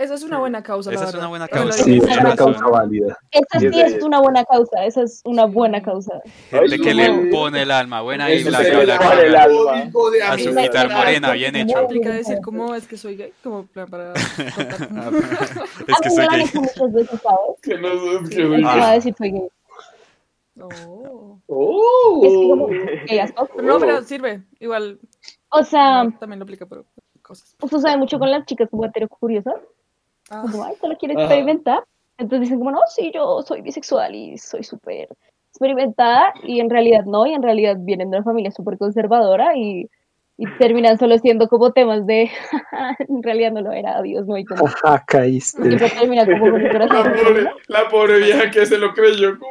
Esa 0.00 0.14
es 0.14 0.22
una 0.22 0.38
buena 0.38 0.62
causa, 0.62 0.90
la 0.90 0.96
Esa 0.96 1.08
es 1.10 1.14
una 1.14 1.26
buena 1.26 1.46
Pero 1.46 1.64
causa. 1.64 1.84
Sí, 1.84 1.98
es 1.98 2.04
una 2.04 2.34
causa 2.34 2.66
válida. 2.68 3.18
Esa 3.32 3.60
sí 3.60 3.80
es 3.80 4.02
una 4.02 4.18
buena 4.22 4.44
causa, 4.46 4.84
esa 4.86 5.02
es 5.02 5.20
una 5.26 5.44
buena 5.44 5.82
causa. 5.82 6.22
Gente 6.48 6.78
que 6.78 6.94
no. 6.94 7.22
le 7.22 7.30
pone 7.30 7.60
el 7.60 7.70
alma. 7.70 8.00
Buena 8.00 8.24
ahí, 8.24 8.38
es 8.38 8.46
el 8.46 8.54
alma. 8.54 9.90
A 10.26 10.38
su 10.38 10.56
quitar 10.56 10.90
morena, 10.90 11.32
bien 11.32 11.54
hecho. 11.54 11.76
Aplica 11.76 12.08
decir 12.14 12.38
cómo 12.42 12.74
es 12.74 12.86
que 12.88 12.96
soy 12.96 13.16
gay, 13.16 13.34
como 13.42 13.66
plan 13.66 13.90
para 13.90 14.14
contar. 14.78 15.12
Es 15.86 16.00
que 16.00 16.08
a 16.08 16.30
mí 16.30 16.46
soy 16.46 16.90
me 16.92 17.02
gay. 17.02 17.10
Que 17.60 17.76
no 17.76 17.88
es 18.22 18.30
que 18.30 18.36
soy 18.36 18.48
me 18.48 18.62
Ah. 18.66 18.92
decir 18.94 19.14
soy 19.18 19.32
gay. 19.32 19.48
Oh. 20.62 21.40
Oh. 21.46 22.70
Pero 23.06 23.62
no, 23.62 23.78
pero 23.78 24.02
sirve. 24.02 24.44
Igual 24.60 24.98
O 25.50 25.62
sea, 25.62 26.08
también 26.18 26.38
lo 26.38 26.44
aplica 26.44 26.64
por 26.64 26.86
cosas. 27.20 27.54
usted 27.60 27.78
sabe 27.80 27.98
mucho 27.98 28.18
con 28.18 28.30
las 28.30 28.46
chicas 28.46 28.70
como 28.70 28.86
hetero 28.86 29.06
curiosas. 29.08 29.56
Ah, 30.30 30.42
Como, 30.42 30.64
ay, 30.64 30.74
solo 30.80 30.96
quieres 30.96 31.16
Ajá. 31.16 31.26
experimentar. 31.26 31.84
Entonces 32.18 32.40
dicen 32.48 32.58
como, 32.58 32.70
no, 32.70 32.80
sí, 32.88 33.10
yo 33.14 33.42
soy 33.42 33.62
bisexual 33.62 34.14
y 34.14 34.38
soy 34.38 34.62
súper 34.62 35.08
experimentada. 35.50 36.32
Y 36.44 36.60
en 36.60 36.70
realidad 36.70 37.04
no, 37.04 37.26
y 37.26 37.32
en 37.34 37.42
realidad 37.42 37.76
vienen 37.80 38.10
de 38.10 38.18
una 38.18 38.24
familia 38.24 38.50
súper 38.50 38.78
conservadora 38.78 39.56
y, 39.56 39.88
y 40.36 40.46
terminan 40.58 40.98
solo 40.98 41.18
siendo 41.18 41.48
como 41.48 41.72
temas 41.72 42.06
de, 42.06 42.30
en 43.08 43.22
realidad 43.22 43.52
no 43.52 43.60
lo 43.62 43.72
era, 43.72 43.96
adiós, 43.98 44.26
no, 44.26 44.36
y 44.38 44.44
como, 44.44 44.66
Ajá, 44.66 45.02
caíste. 45.06 45.62
siempre 45.62 45.90
terminan 45.90 46.26
como 46.30 46.50
con 46.50 46.62
La 46.62 46.70
corazón. 46.70 47.12
pobre, 47.12 47.46
la 47.68 47.88
pobre 47.88 48.18
vieja 48.18 48.50
que 48.50 48.66
se 48.66 48.78
lo 48.78 48.92
creyó. 48.94 49.38
como, 49.38 49.50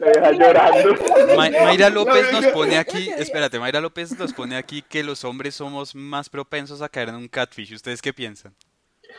La 0.00 0.08
deja 0.08 0.32
llorando. 0.32 0.94
Ma- 1.36 1.50
Mayra 1.64 1.90
López 1.90 2.32
nos 2.32 2.46
pone 2.46 2.78
aquí, 2.78 3.10
espérate, 3.18 3.58
Mayra 3.58 3.80
López 3.80 4.18
nos 4.18 4.32
pone 4.32 4.56
aquí 4.56 4.82
que 4.82 5.02
los 5.04 5.24
hombres 5.24 5.54
somos 5.54 5.94
más 5.94 6.28
propensos 6.28 6.80
a 6.82 6.88
caer 6.88 7.10
en 7.10 7.16
un 7.16 7.28
catfish. 7.28 7.74
¿Ustedes 7.74 8.00
qué 8.02 8.12
piensan? 8.12 8.54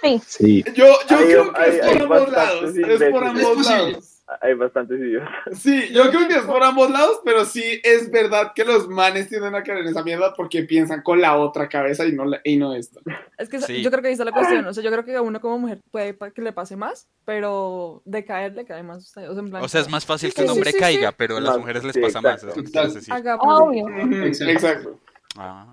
Sí, 0.03 0.21
Sí, 0.27 0.63
Yo, 0.75 0.85
yo 1.09 1.17
Hay- 1.17 1.25
creo 1.25 1.53
que 1.53 1.61
hay- 1.61 1.77
es 1.79 1.81
por 1.81 2.01
ambos 2.03 2.31
lados. 2.31 2.75
Es 2.77 3.03
por 3.11 3.23
ambos 3.23 3.65
lados. 3.69 4.09
Hay 4.41 4.53
bastantes 4.55 4.99
idiotas. 4.99 5.29
Sí, 5.59 5.89
yo 5.93 6.09
creo 6.09 6.27
que 6.27 6.35
es 6.37 6.41
por 6.43 6.63
ambos 6.63 6.89
lados, 6.89 7.19
pero 7.25 7.43
sí 7.45 7.79
es 7.83 8.09
verdad 8.09 8.53
que 8.55 8.63
los 8.63 8.87
manes 8.87 9.27
tienden 9.27 9.53
a 9.53 9.61
caer 9.63 9.79
en 9.79 9.87
esa 9.89 10.01
mierda 10.01 10.33
porque 10.33 10.63
piensan 10.63 11.01
con 11.03 11.19
la 11.21 11.37
otra 11.37 11.67
cabeza 11.69 12.05
y 12.05 12.13
no, 12.13 12.25
la- 12.25 12.39
y 12.43 12.55
no 12.57 12.73
esta. 12.73 13.01
Es 13.37 13.49
que 13.49 13.59
Sí. 13.59 13.81
yo 13.83 13.91
creo 13.91 14.01
que 14.01 14.07
ahí 14.07 14.13
está 14.13 14.25
la 14.25 14.31
cuestión. 14.31 14.65
O 14.65 14.73
sea, 14.73 14.81
yo 14.83 14.89
creo 14.91 15.03
que 15.05 15.15
a 15.15 15.21
uno 15.21 15.39
como 15.41 15.59
mujer 15.59 15.81
puede 15.91 16.17
que 16.33 16.41
le 16.41 16.53
pase 16.53 16.75
más, 16.77 17.07
pero 17.25 18.01
de 18.05 18.23
caer 18.25 18.53
le 18.55 18.65
cae 18.65 18.81
más. 18.81 18.99
O 19.15 19.21
sea, 19.21 19.25
en 19.25 19.49
plan, 19.49 19.61
O 19.63 19.67
sea, 19.67 19.81
es 19.81 19.89
más 19.89 20.05
fácil 20.05 20.33
que 20.33 20.43
un 20.43 20.49
hombre 20.49 20.71
sí, 20.71 20.77
sí. 20.77 20.79
caiga, 20.79 21.11
pero 21.11 21.37
a 21.37 21.41
las 21.41 21.57
mujeres 21.57 21.83
les 21.83 21.93
sí, 21.93 21.99
pasa 22.01 22.21
más. 22.21 22.43
exacto. 22.43 23.37
Obvio. 23.41 23.85
Ah. 25.37 25.67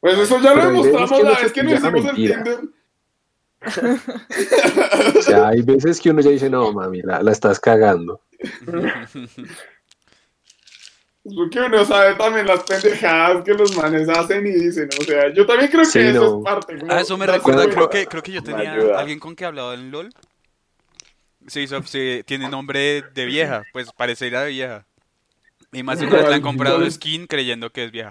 Pues 0.00 0.18
eso 0.18 0.38
ya 0.40 0.54
lo 0.54 0.66
demostramos 0.66 1.10
que 1.12 1.22
la 1.22 1.30
vez 1.40 1.52
que 1.52 1.62
nos 1.62 1.72
hicimos 1.74 2.04
el. 2.04 2.14
Tinder. 2.14 2.60
o 5.18 5.22
sea, 5.22 5.48
hay 5.48 5.62
veces 5.62 6.00
que 6.00 6.10
uno 6.10 6.20
ya 6.20 6.30
dice, 6.30 6.50
no, 6.50 6.72
mami, 6.72 7.02
la, 7.02 7.22
la 7.22 7.32
estás 7.32 7.58
cagando. 7.58 8.20
Porque 11.34 11.58
uno 11.58 11.84
sabe 11.84 12.14
también 12.14 12.46
las 12.46 12.62
pendejadas 12.62 13.42
que 13.44 13.54
los 13.54 13.76
manes 13.76 14.08
hacen 14.08 14.46
y 14.46 14.52
dicen, 14.52 14.88
o 15.00 15.02
sea, 15.02 15.32
yo 15.34 15.44
también 15.44 15.70
creo 15.70 15.82
que 15.82 15.90
Sí, 15.90 15.98
eso 15.98 16.20
no. 16.20 16.38
es 16.38 16.44
parte. 16.44 16.74
¿no? 16.76 16.86
Ah, 16.88 17.00
eso 17.00 17.18
me 17.18 17.26
recuerda, 17.26 17.68
creo 17.68 17.90
que, 17.90 18.06
creo 18.06 18.22
que 18.22 18.32
yo 18.32 18.42
tenía 18.42 18.74
alguien 18.96 19.18
con 19.18 19.34
que 19.34 19.44
hablaba 19.44 19.74
en 19.74 19.90
LOL. 19.90 20.10
Se 21.48 21.62
hizo, 21.62 21.82
se, 21.82 22.22
tiene 22.24 22.48
nombre 22.48 23.02
de 23.02 23.24
vieja, 23.24 23.64
pues 23.72 23.88
parecería 23.92 24.42
de 24.42 24.50
vieja. 24.50 24.86
Y 25.72 25.82
más 25.82 25.98
de 25.98 26.06
una 26.06 26.16
vez 26.16 26.28
le 26.28 26.34
han 26.36 26.42
comprado 26.42 26.88
skin 26.88 27.26
creyendo 27.26 27.70
que 27.70 27.84
es 27.84 27.90
vieja. 27.90 28.10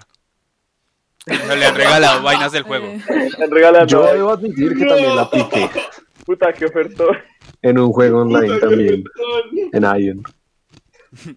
O 1.28 1.34
sea, 1.46 1.56
le 1.56 1.66
han 1.66 1.74
regalado 1.74 2.22
vainas 2.22 2.52
del 2.52 2.62
juego. 2.62 2.86
Eh, 3.08 3.26
Están 3.26 3.50
regalando. 3.50 3.86
Yo 3.86 4.04
debo 4.14 4.30
admitir 4.32 4.76
que 4.76 4.84
también 4.86 5.16
la 5.16 5.22
apliqué 5.22 5.70
Puta, 6.24 6.52
qué 6.52 6.66
ofertón. 6.66 7.16
en 7.62 7.78
un 7.78 7.92
juego 7.92 8.22
online 8.22 8.54
Puta, 8.54 8.68
también, 8.68 9.04
en 9.72 9.82
Ion. 10.00 10.22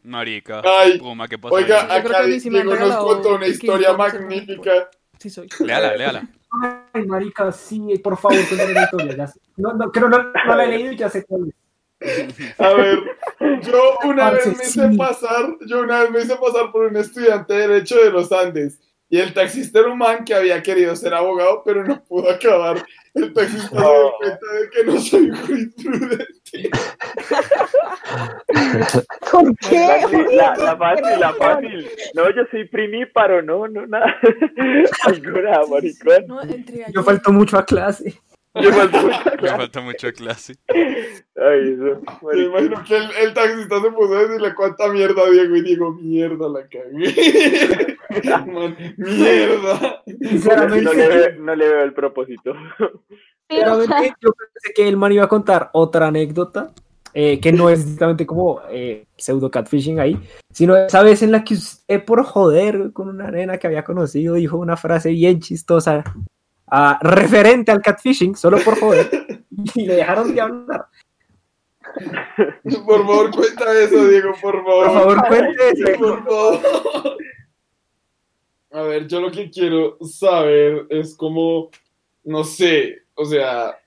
Marica. 0.03 0.61
Ay, 0.65 0.97
Puma, 0.99 1.27
¿qué 1.27 1.37
pasó? 1.37 1.53
Oiga, 1.55 1.83
ahí? 1.89 1.99
Acá 1.99 2.19
han 2.19 2.29
Diego 2.39 2.63
nos 2.63 2.73
regalado 2.73 3.07
contó 3.07 3.35
una 3.35 3.47
historia 3.47 3.89
ser 3.89 3.97
magnífica. 3.97 4.89
sí 5.17 5.29
soy. 5.29 5.47
Léala, 5.59 5.95
léala. 5.95 6.27
Ay, 6.93 7.05
marica, 7.05 7.51
sí, 7.51 7.79
por 8.03 8.17
favor, 8.17 8.39
cuéntame 8.47 8.73
la 8.73 8.83
historia. 8.83 9.15
Ya 9.15 9.27
sé. 9.27 9.39
No, 9.57 9.73
no, 9.73 9.91
creo 9.91 10.09
no, 10.09 10.17
no 10.23 10.55
la 10.55 10.63
he 10.65 10.67
leído 10.67 10.91
y 10.91 10.97
ya 10.97 11.09
sé 11.09 11.23
cuál 11.25 11.49
es. 11.49 12.59
A 12.59 12.69
ver, 12.73 12.99
yo 13.61 13.97
una 14.05 14.31
vez 14.31 14.45
me 14.47 14.53
hice 14.63 14.89
sí. 14.89 14.97
pasar, 14.97 15.55
yo 15.67 15.81
una 15.81 16.01
vez 16.01 16.11
me 16.11 16.19
hice 16.21 16.35
pasar 16.37 16.71
por 16.71 16.85
un 16.87 16.97
estudiante 16.97 17.53
de 17.53 17.67
Derecho 17.67 17.97
de 17.97 18.09
los 18.11 18.31
Andes. 18.31 18.79
Y 19.11 19.19
el 19.19 19.33
taxista 19.33 19.79
era 19.79 19.89
un 19.89 19.97
man 19.97 20.23
que 20.23 20.35
había 20.35 20.61
querido 20.61 20.95
ser 20.95 21.15
abogado, 21.15 21.63
pero 21.65 21.83
no 21.83 22.03
pudo 22.03 22.29
acabar. 22.29 22.85
El 23.15 23.33
taxista 23.33 23.69
se 23.69 23.75
dio 23.75 24.13
cuenta 24.19 24.45
de 24.53 24.69
que 24.69 24.83
no 24.83 24.99
soy 24.99 25.31
jurisprudente. 25.31 26.69
¿Por 29.31 29.57
qué? 29.57 30.01
La, 30.31 30.55
la 30.55 30.77
fácil, 30.77 31.19
la 31.19 31.33
fácil. 31.33 31.89
No, 32.13 32.29
yo 32.29 32.43
soy 32.51 32.67
primíparo, 32.67 33.41
no, 33.41 33.67
no, 33.67 33.87
nada. 33.87 34.15
Alguna, 35.05 35.61
maricón. 35.67 36.27
No, 36.27 36.41
Yo 36.93 37.03
falto 37.03 37.31
mucho 37.31 37.57
a 37.57 37.65
clase. 37.65 38.21
Yo 38.61 38.71
falto 38.73 38.97
mucha 39.03 39.23
Me 39.31 39.37
clase. 39.37 39.57
falta 39.57 39.81
mucho 39.81 40.11
clase. 40.13 40.55
Ay, 40.67 41.73
eso. 41.73 42.01
Me 42.23 42.43
imagino 42.43 42.83
que 42.83 42.97
el, 42.97 43.09
el 43.21 43.33
taxista 43.33 43.81
se 43.81 43.91
puso 43.91 44.15
a 44.15 44.23
decirle 44.23 44.55
cuánta 44.55 44.87
mierda 44.89 45.21
a 45.23 45.29
Diego 45.29 45.55
y 45.55 45.61
Diego, 45.61 45.91
mierda, 45.93 46.49
la 46.49 46.67
cagué. 46.67 47.97
Man, 48.51 48.75
mierda. 48.97 50.01
No 50.05 50.29
Sinceramente, 50.29 50.95
le, 50.95 51.07
veo, 51.07 51.35
no 51.39 51.55
le 51.55 51.67
veo 51.67 51.83
el 51.83 51.93
propósito. 51.93 52.53
sinceramente, 53.49 54.15
yo 54.21 54.31
pensé 54.33 54.73
que 54.75 54.87
el 54.87 54.97
man 54.97 55.11
iba 55.11 55.23
a 55.25 55.29
contar 55.29 55.69
otra 55.73 56.07
anécdota. 56.07 56.71
eh, 57.13 57.39
que 57.39 57.51
no 57.51 57.69
es 57.69 57.83
directamente 57.85 58.25
como 58.25 58.61
eh, 58.69 59.05
pseudo 59.17 59.49
catfishing 59.49 59.99
ahí, 59.99 60.19
sino 60.53 60.75
esa 60.77 61.01
vez 61.03 61.21
en 61.23 61.31
la 61.31 61.43
que 61.43 61.55
usted 61.55 62.03
por 62.05 62.23
joder 62.23 62.91
con 62.93 63.09
una 63.09 63.31
nena 63.31 63.57
que 63.57 63.65
había 63.67 63.83
conocido 63.83 64.35
dijo 64.35 64.57
una 64.57 64.77
frase 64.77 65.09
bien 65.11 65.39
chistosa 65.39 66.03
referente 67.01 67.71
al 67.71 67.81
catfishing, 67.81 68.35
solo 68.35 68.59
por 68.59 68.79
joder, 68.79 69.43
y 69.75 69.85
le 69.85 69.95
dejaron 69.95 70.33
de 70.33 70.41
hablar. 70.41 70.87
Por 72.85 73.05
favor, 73.05 73.31
cuenta 73.31 73.79
eso, 73.79 74.07
Diego, 74.07 74.31
por 74.41 74.63
favor. 74.63 74.85
Por 74.85 74.93
favor, 74.93 75.27
cuente 75.27 75.69
eso. 75.71 75.97
Por 75.97 76.23
favor. 76.23 77.17
A 78.71 78.81
ver, 78.83 79.07
yo 79.07 79.19
lo 79.19 79.31
que 79.31 79.49
quiero 79.49 79.97
saber 80.01 80.85
es 80.89 81.15
como, 81.15 81.71
no 82.23 82.43
sé, 82.43 82.99
o 83.15 83.25
sea, 83.25 83.79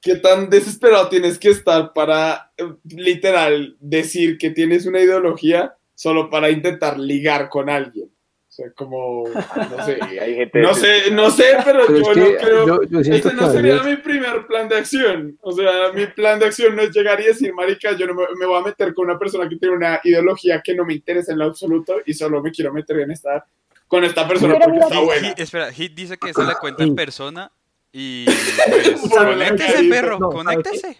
qué 0.00 0.16
tan 0.16 0.50
desesperado 0.50 1.08
tienes 1.08 1.38
que 1.38 1.50
estar 1.50 1.92
para 1.92 2.52
eh, 2.56 2.64
literal 2.84 3.76
decir 3.78 4.36
que 4.36 4.50
tienes 4.50 4.86
una 4.86 5.00
ideología 5.00 5.76
solo 5.94 6.28
para 6.28 6.50
intentar 6.50 6.98
ligar 6.98 7.48
con 7.48 7.70
alguien. 7.70 8.11
O 8.52 8.54
sea, 8.54 8.70
como, 8.72 9.24
no 9.30 9.84
sé, 9.86 9.98
Sí, 10.10 10.18
hay 10.20 10.34
gente 10.34 10.60
no 10.60 10.74
sé, 10.74 11.10
no 11.10 11.30
sé, 11.30 11.56
pero, 11.64 11.86
Pero 11.86 11.98
es 11.98 12.06
yo 12.06 12.12
que 12.12 12.20
no 12.20 12.36
creo. 12.36 12.66
yo, 12.66 12.82
yo 12.82 13.02
siento 13.02 13.28
Ese 13.28 13.36
que 13.38 13.42
no 13.42 13.50
sería 13.50 13.82
mi 13.82 13.96
primer 13.96 14.46
plan 14.46 14.68
de 14.68 14.76
acción. 14.76 15.38
O 15.40 15.52
sea, 15.52 15.90
mi 15.94 16.04
plan 16.08 16.38
de 16.38 16.44
acción 16.46 16.76
no 16.76 16.82
es 16.82 16.90
llegar 16.94 17.18
y 17.22 17.24
decir, 17.24 17.54
marica, 17.54 17.92
yo 17.96 18.06
no 18.06 18.12
me, 18.12 18.24
me 18.38 18.44
voy 18.44 18.60
a 18.60 18.64
meter 18.66 18.92
con 18.92 19.06
una 19.08 19.18
persona 19.18 19.48
que 19.48 19.56
tiene 19.56 19.74
una 19.74 20.00
ideología 20.04 20.60
que 20.62 20.74
no 20.74 20.84
me 20.84 20.92
interesa 20.92 21.32
en 21.32 21.38
lo 21.38 21.46
absoluto 21.46 21.94
y 22.04 22.12
solo 22.12 22.42
me 22.42 22.50
quiero 22.50 22.74
meter 22.74 23.00
en 23.00 23.12
esta, 23.12 23.46
con 23.88 24.04
esta 24.04 24.28
persona 24.28 24.52
Pero 24.58 24.64
porque 24.66 24.72
mira, 24.74 24.86
está 24.86 25.00
buena. 25.00 25.28
Hit- 25.30 25.40
espera, 25.40 25.72
Hit 25.72 25.94
dice 25.94 26.18
que 26.18 26.28
esa 26.28 26.42
la 26.44 26.58
cuenta 26.58 26.82
en 26.82 26.94
persona 26.94 27.50
y 27.92 28.24
pues, 28.24 29.00
Sabe, 29.14 29.32
conéctese, 29.32 29.88
perro, 29.88 30.18
No, 30.18 30.30
conéctese. 30.30 30.96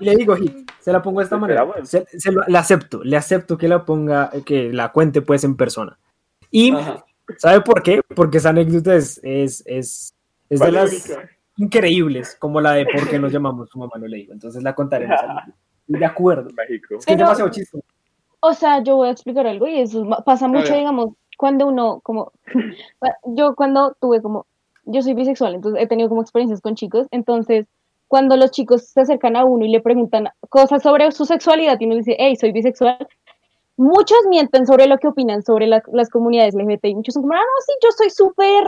Le 0.00 0.16
digo, 0.16 0.36
Hit, 0.36 0.70
se 0.80 0.92
la 0.92 1.02
pongo 1.02 1.20
de 1.20 1.24
esta 1.24 1.36
manera. 1.36 1.66
Se, 1.84 2.06
se 2.18 2.32
lo- 2.32 2.42
le 2.46 2.58
acepto, 2.58 3.02
le 3.04 3.16
acepto 3.16 3.58
que 3.58 3.68
la 3.68 3.84
ponga, 3.84 4.30
que 4.44 4.72
la 4.72 4.92
cuente 4.92 5.22
pues 5.22 5.44
en 5.44 5.56
persona. 5.56 5.98
Y 6.50 6.72
Ajá. 6.72 7.04
¿sabe 7.38 7.60
por 7.60 7.82
qué? 7.82 8.00
Porque 8.14 8.38
esa 8.38 8.50
anécdota 8.50 8.94
es, 8.94 9.20
es, 9.22 9.62
es, 9.66 10.14
es 10.48 10.60
de 10.60 10.72
las 10.72 11.12
increíbles, 11.56 12.36
como 12.38 12.60
la 12.60 12.72
de 12.72 12.86
por 12.86 13.08
qué 13.08 13.18
nos 13.18 13.32
llamamos 13.32 13.68
su 13.70 13.78
mamá 13.78 13.92
no 13.98 14.06
le 14.06 14.18
digo. 14.18 14.32
Entonces 14.32 14.62
la 14.62 14.74
contaremos. 14.74 15.18
Y 15.88 15.98
de 15.98 16.04
acuerdo. 16.04 16.50
México. 16.56 16.96
Es 16.98 17.06
que 17.06 17.12
es 17.12 17.16
Pero- 17.16 17.18
demasiado 17.18 17.50
chistoso. 17.50 17.84
O 18.40 18.52
sea, 18.52 18.82
yo 18.82 18.96
voy 18.96 19.08
a 19.08 19.12
explicar 19.12 19.46
algo 19.46 19.66
y 19.66 19.80
eso 19.80 20.06
pasa 20.24 20.46
mucho, 20.46 20.72
digamos, 20.74 21.14
cuando 21.36 21.66
uno, 21.66 22.00
como, 22.00 22.32
yo 23.24 23.54
cuando 23.56 23.96
tuve 24.00 24.22
como, 24.22 24.46
yo 24.86 25.02
soy 25.02 25.14
bisexual, 25.14 25.54
entonces 25.54 25.82
he 25.82 25.86
tenido 25.86 26.08
como 26.08 26.22
experiencias 26.22 26.60
con 26.60 26.74
chicos, 26.74 27.06
entonces 27.10 27.66
cuando 28.08 28.36
los 28.36 28.50
chicos 28.52 28.86
se 28.86 29.00
acercan 29.00 29.36
a 29.36 29.44
uno 29.44 29.64
y 29.64 29.68
le 29.68 29.80
preguntan 29.80 30.28
cosas 30.48 30.82
sobre 30.82 31.10
su 31.12 31.24
sexualidad 31.26 31.76
y 31.80 31.86
uno 31.86 31.96
dice, 31.96 32.16
hey, 32.18 32.36
soy 32.36 32.52
bisexual, 32.52 33.06
muchos 33.76 34.18
mienten 34.30 34.66
sobre 34.66 34.86
lo 34.86 34.96
que 34.98 35.08
opinan 35.08 35.42
sobre 35.42 35.66
la- 35.66 35.82
las 35.92 36.08
comunidades 36.08 36.54
LGBT 36.54 36.84
y 36.88 36.94
muchos 36.94 37.14
son 37.14 37.22
como, 37.24 37.34
ah, 37.34 37.38
no, 37.38 37.62
sí, 37.66 37.72
yo 37.82 37.90
soy 37.90 38.10
súper, 38.10 38.64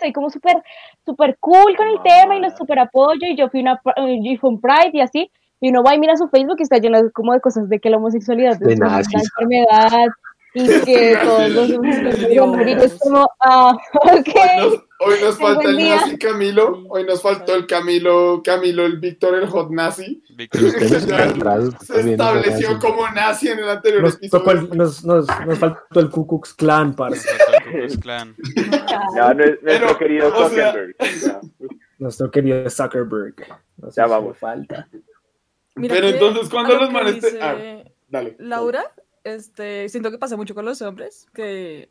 soy 0.00 0.12
como 0.12 0.30
súper 0.30 0.62
súper 1.04 1.36
cool 1.40 1.76
con 1.76 1.88
el 1.88 2.00
tema 2.02 2.36
y 2.36 2.40
los 2.40 2.54
súper 2.56 2.78
apoyo 2.78 3.26
y 3.28 3.36
yo 3.36 3.48
fui 3.48 3.60
una 3.60 3.80
yo 3.84 4.38
fui 4.40 4.50
un 4.50 4.60
Pride 4.60 4.90
y 4.92 5.00
así 5.00 5.30
y 5.60 5.70
uno 5.70 5.82
va 5.82 5.94
y 5.94 5.98
mira 5.98 6.16
su 6.16 6.28
Facebook 6.28 6.56
y 6.60 6.62
está 6.62 6.78
lleno 6.78 6.98
como 7.12 7.32
de 7.32 7.40
cosas 7.40 7.68
de 7.68 7.80
que 7.80 7.90
la 7.90 7.96
homosexualidad 7.96 8.56
De 8.58 8.74
es 8.74 8.78
una 8.80 8.88
enfermedad 9.24 10.08
y 10.54 10.66
que 10.84 11.18
todos 11.22 11.50
los 11.50 11.70
es 12.84 12.98
como 13.00 13.28
ah 13.40 13.76
ok 13.94 14.28
Hoy 15.00 15.14
nos, 15.20 15.20
hoy 15.20 15.20
nos 15.22 15.38
Buen 15.38 15.54
falta 15.54 15.68
el 15.70 15.78
nazi 15.78 16.18
Camilo, 16.18 16.84
hoy 16.88 17.04
nos 17.04 17.22
faltó 17.22 17.54
el 17.54 17.66
Camilo, 17.66 18.42
Camilo, 18.44 18.84
el 18.84 18.98
Víctor, 18.98 19.36
el 19.36 19.46
hot 19.48 19.70
nazi. 19.70 20.24
Víctor, 20.30 20.60
Se 21.80 22.10
estableció 22.10 22.78
como 22.80 23.08
nazi 23.10 23.48
en 23.48 23.60
el 23.60 23.68
anterior 23.68 24.02
Nos, 24.02 24.14
episodio. 24.16 24.50
el- 24.50 24.76
nos, 24.76 25.04
nos, 25.04 25.26
nos 25.46 25.58
faltó 25.58 26.00
el 26.00 26.10
Ku 26.10 26.26
Klux 26.26 26.52
Klan, 26.54 26.94
parce. 26.96 27.28
Ya, 29.14 29.34
nue- 29.34 29.58
nuestro 29.62 29.62
Pero, 29.62 29.98
querido 29.98 30.28
o 30.34 30.48
sea- 30.50 30.72
Zuckerberg. 30.72 30.96
Ya. 30.98 31.40
Nuestro 31.98 32.30
querido 32.30 32.70
Zuckerberg. 32.70 33.34
No 33.76 33.90
sé 33.90 34.00
Ya 34.00 34.06
vamos. 34.06 34.36
Falta. 34.38 34.88
Mira 35.76 35.94
Pero 35.94 36.08
entonces, 36.08 36.48
¿cuándo 36.48 36.72
a 36.72 36.76
lo 36.76 36.82
los 36.82 36.92
manes 36.92 37.20
te- 37.20 37.26
dice 37.30 37.38
ah, 37.40 37.84
Dale. 38.08 38.36
Laura, 38.40 38.84
este, 39.24 39.88
siento 39.88 40.10
que 40.10 40.18
pasa 40.18 40.36
mucho 40.36 40.54
con 40.54 40.64
los 40.64 40.80
hombres, 40.82 41.26
que 41.34 41.90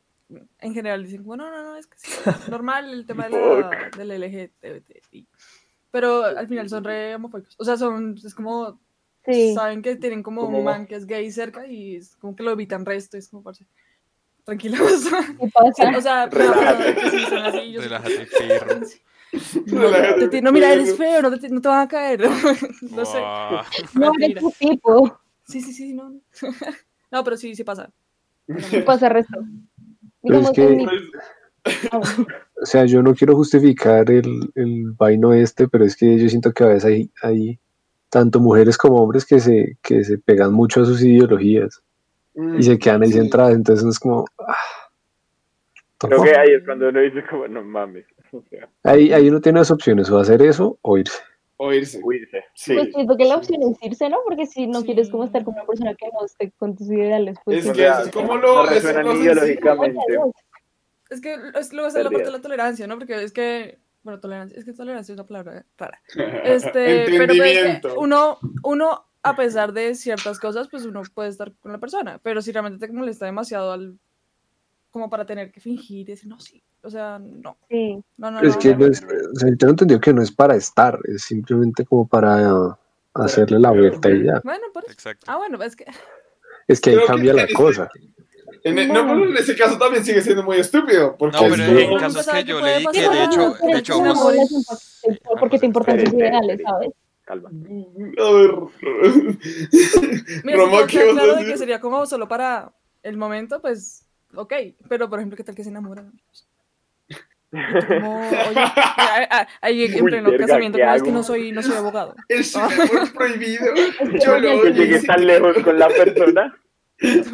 en 0.60 0.74
general 0.74 1.04
dicen, 1.04 1.24
bueno, 1.24 1.50
no, 1.50 1.64
no, 1.64 1.76
es 1.78 1.88
que 1.88 1.98
sí, 1.98 2.12
es 2.26 2.50
normal 2.50 2.94
el 2.94 3.06
tema 3.06 3.28
de 3.28 3.32
la, 3.32 3.90
del 3.98 4.12
LGTBI. 4.12 5.28
Pero 5.92 6.26
al 6.26 6.48
final 6.48 6.70
son 6.70 6.84
re 6.84 7.16
homofóbicos. 7.16 7.56
O 7.58 7.64
sea, 7.64 7.78
son, 7.78 8.16
es 8.24 8.36
como, 8.36 8.80
sí 9.26 9.54
saben 9.54 9.82
que 9.82 9.96
tienen 9.96 10.22
como 10.22 10.42
¿Cómo 10.42 10.58
un 10.60 10.64
man 10.66 10.86
que 10.86 10.96
es 10.96 11.06
gay 11.06 11.32
cerca 11.32 11.66
y 11.66 11.96
es 11.96 12.16
como 12.18 12.36
que 12.36 12.44
lo 12.44 12.52
evitan 12.52 12.86
resto, 12.86 13.18
es 13.18 13.30
como, 13.30 13.44
parce, 13.44 13.66
tranquilos. 14.44 14.80
¿qué 15.40 15.50
pasa? 15.54 15.98
o 15.98 16.02
sea, 16.02 16.30
pero, 16.30 16.54
pero 16.54 17.02
que 17.02 17.10
sí, 17.12 17.26
son 17.26 17.38
así, 17.40 17.72
yo 17.72 17.82
sé 17.82 17.88
Relájate, 17.88 18.28
perro. 18.38 18.80
No, 19.66 19.82
Relájate, 19.82 20.20
te- 20.22 20.28
te- 20.30 20.42
no, 20.42 20.54
mira, 20.54 20.72
eres 20.72 20.96
feo, 20.96 21.22
no 21.22 21.38
te, 21.38 21.50
no 21.50 21.60
te 21.60 21.68
van 21.68 21.82
a 21.82 21.88
caer. 21.88 22.22
no 22.22 23.06
sé. 23.06 23.20
No 23.94 24.14
eres 24.18 24.40
tu 24.40 24.52
tipo 24.52 25.20
Sí, 25.44 25.62
sí, 25.62 25.74
sí, 25.74 25.94
no. 25.94 26.22
No, 27.12 27.24
pero 27.24 27.38
sí, 27.38 27.56
sí 27.56 27.64
pasa. 27.64 27.90
¿qué 28.70 28.82
pasa 28.82 29.10
resto? 29.10 29.38
Pero 30.24 30.40
es 30.40 30.52
que- 30.52 30.68
mi-. 30.70 30.88
O 32.62 32.66
sea, 32.66 32.86
yo 32.86 33.02
no 33.04 33.14
quiero 33.14 33.36
justificar 33.36 34.10
el, 34.10 34.50
el 34.56 34.92
vaino 34.98 35.34
este, 35.34 35.68
pero 35.68 35.84
es 35.86 35.96
que 35.96 36.18
yo 36.18 36.30
siento 36.30 36.52
que 36.54 36.64
a 36.64 36.68
veces 36.68 36.86
hay, 36.86 37.12
hay 37.22 37.60
tanto 38.10 38.40
mujeres 38.40 38.78
como 38.78 39.02
hombres 39.04 39.26
que 39.26 39.40
se, 39.40 39.78
que 39.82 40.04
se 40.04 40.18
pegan 40.18 40.54
mucho 40.54 40.82
a 40.82 40.86
sus 40.86 41.02
ideologías 41.04 41.82
y 42.58 42.64
se 42.64 42.78
quedan 42.80 43.02
ahí 43.04 43.12
Sí. 43.12 43.18
centradas, 43.18 43.54
entonces 43.56 43.86
es 43.86 44.00
como... 44.00 44.26
ah, 44.48 44.56
Creo 46.00 46.22
que 46.24 46.38
ahí 46.38 46.52
es 46.54 46.64
cuando 46.64 46.88
uno 46.90 47.00
dice 47.02 47.24
como, 47.30 47.48
no 47.48 47.64
mames. 47.64 48.06
O 48.32 48.44
sea, 48.50 48.68
ahí, 48.84 49.12
ahí 49.14 49.30
uno 49.30 49.40
tiene 49.42 49.60
dos 49.60 49.72
opciones, 49.72 50.10
o 50.10 50.20
hacer 50.20 50.42
eso 50.42 50.78
o 50.82 50.98
irse. 50.98 51.18
Oírse. 51.58 52.00
huirse. 52.04 52.44
Sí. 52.54 52.76
Pues 52.76 52.94
siento 52.94 53.18
que 53.18 53.26
la 53.26 53.36
opción 53.36 53.62
es 53.64 53.78
irse, 53.82 54.10
¿no? 54.10 54.18
Porque 54.26 54.46
si 54.46 54.68
no 54.68 54.82
Sí. 54.82 54.86
quieres 54.88 55.10
como 55.10 55.24
estar 55.24 55.44
con 55.44 55.56
una 55.56 55.66
persona 55.66 55.96
que 55.96 56.08
no 56.14 56.26
esté 56.26 56.52
con 56.52 56.76
tus 56.76 56.88
ideales, 56.88 57.38
pues... 57.44 57.66
Es 57.66 57.72
O 57.72 57.74
que 57.74 57.88
es 57.88 58.10
como 58.14 58.36
no 58.36 58.42
lo... 58.42 58.64
es 58.66 58.84
resuenan 58.84 59.18
ideológicamente. 59.22 60.00
Es 61.10 61.22
que 61.22 61.36
es 61.56 61.74
luego 61.74 61.88
es 61.88 61.94
la 61.96 62.04
parte 62.10 62.26
de 62.26 62.32
la 62.32 62.42
tolerancia, 62.42 62.86
¿no? 62.86 62.98
Porque 62.98 63.24
es 63.24 63.32
que, 63.32 63.80
bueno, 64.04 64.20
tolerancia, 64.20 64.58
es 64.60 64.66
que 64.66 64.74
tolerancia 64.74 65.14
es 65.14 65.18
una 65.18 65.26
palabra 65.28 65.66
rara. 65.78 66.02
Este, 66.44 67.06
pero 67.08 67.34
pues, 67.36 67.82
uno, 67.98 68.38
uno, 68.64 69.06
a 69.24 69.36
pesar 69.36 69.74
de 69.74 69.96
ciertas 69.96 70.40
cosas, 70.40 70.68
pues 70.70 70.86
uno 70.86 71.02
puede 71.14 71.30
estar 71.30 71.54
con 71.62 71.72
la 71.72 71.80
persona, 71.80 72.20
pero 72.22 72.42
si 72.42 72.52
realmente 72.52 72.86
te 72.86 72.94
molesta 72.94 73.26
demasiado 73.26 73.72
al, 73.72 73.98
como 74.92 75.10
para 75.10 75.26
tener 75.26 75.52
que 75.52 75.60
fingir 75.62 76.02
y 76.02 76.12
decir, 76.12 76.30
no, 76.30 76.40
sí, 76.40 76.64
o 76.88 76.90
sea, 76.90 77.20
no, 77.20 77.58
Sí. 77.70 78.02
no, 78.18 78.32
no, 78.32 78.42
es 78.42 78.54
no, 78.56 78.60
que 78.60 78.70
no, 78.74 78.78
no 78.80 78.86
es, 78.88 79.04
o 79.04 79.36
sea, 79.40 79.50
yo 79.50 79.58
tengo 79.58 79.72
entendido 79.72 80.00
que 80.00 80.14
no 80.14 80.22
es 80.22 80.32
para 80.32 80.56
estar, 80.56 80.98
es 81.06 81.22
simplemente 81.24 81.86
como 81.86 82.08
para 82.08 82.54
uh, 82.54 82.76
hacerle 83.14 83.60
la 83.60 83.72
vuelta 83.72 84.10
y 84.10 84.24
ya. 84.26 84.42
Bueno, 84.44 84.66
por 84.74 84.84
eso. 84.84 84.94
Exacto. 84.94 85.26
Ah, 85.30 85.38
bueno, 85.38 85.62
es 85.62 85.76
que, 85.76 85.86
Es 86.68 86.82
que 86.82 86.90
ahí 86.92 86.96
Creo 86.96 87.08
que 87.08 87.14
cambia 87.14 87.34
la 87.34 87.42
en 87.42 87.48
ese- 87.48 87.54
cosa. 87.56 87.90
En, 88.64 88.80
el- 88.80 88.88
no, 88.92 89.06
pero 89.08 89.30
en 89.30 89.38
ese 89.38 89.56
caso 89.56 89.78
también 89.78 90.04
sigue 90.04 90.22
siendo 90.22 90.44
muy 90.44 90.58
estúpido. 90.58 91.16
Porque 91.18 91.38
No, 91.38 91.46
es 91.46 91.62
pero 91.62 91.80
en 91.80 91.90
Uno 91.92 92.00
casos 92.00 92.26
sabe 92.26 92.40
que 92.40 92.46
que 92.46 92.52
yo 92.52 92.62
leí 92.62 92.78
que 92.80 92.84
pasar. 92.86 93.12
de 93.12 93.24
hecho, 93.24 93.54
de 93.54 93.72
es 93.72 93.78
hecho 93.80 94.00
vos... 94.00 95.00
porque 95.40 95.60
te 95.60 95.66
importan 95.68 96.04
tus 96.04 96.14
ideales. 96.14 96.62
¿sabes? 96.64 96.90
Calma. 97.26 97.50
A 97.50 98.32
ver. 98.32 98.52
mira, 100.44 100.58
Roma, 100.58 100.88
¿qué 100.88 101.08
claro 101.12 101.36
de 101.36 101.46
que 101.46 101.58
sería 101.58 101.80
como 101.80 102.06
solo 102.06 102.28
para 102.28 102.72
el 103.04 103.18
momento, 103.18 103.62
pues, 103.62 104.06
ok, 104.36 104.54
pero 104.90 105.10
por 105.10 105.20
ejemplo, 105.20 105.38
¿qué 105.38 105.44
tal 105.44 105.56
que 105.56 105.64
se 105.64 105.70
enamoran? 105.70 106.12
Como, 107.50 108.20
oye, 108.20 108.56
ah, 108.56 109.48
ahí 109.62 109.86
en 109.86 110.04
Uy, 110.04 110.10
pleno 110.10 110.30
verga, 110.32 110.48
casamiento, 110.48 110.78
¿qué 110.78 110.84
como 110.84 110.96
es 110.96 111.04
que 111.04 111.12
no 111.12 111.24
soy, 111.24 111.52
no 111.52 111.64
soy 111.64 111.76
abogado. 111.76 112.16
Es 112.28 112.54
un 112.56 112.64
amor 112.64 113.14
prohibido. 113.14 113.66
Yo 114.26 114.38
lo 114.40 114.68
hice. 114.68 115.08
tan 115.08 115.26
lejos 115.26 115.58
con 115.64 115.80
la 115.80 115.88
persona. 115.88 116.58
Es 116.98 117.28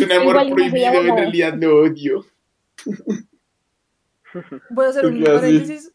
un 0.00 0.12
amor 0.12 0.36
Igual 0.36 0.50
no 0.50 0.54
prohibido, 0.54 0.92
en 0.92 1.16
realidad 1.16 1.54
no 1.54 1.70
odio. 1.70 2.24
Voy 4.70 4.86
a 4.86 4.88
hacer 4.88 5.06
un 5.06 5.18
¿Qué 5.18 5.24
paréntesis. 5.24 5.92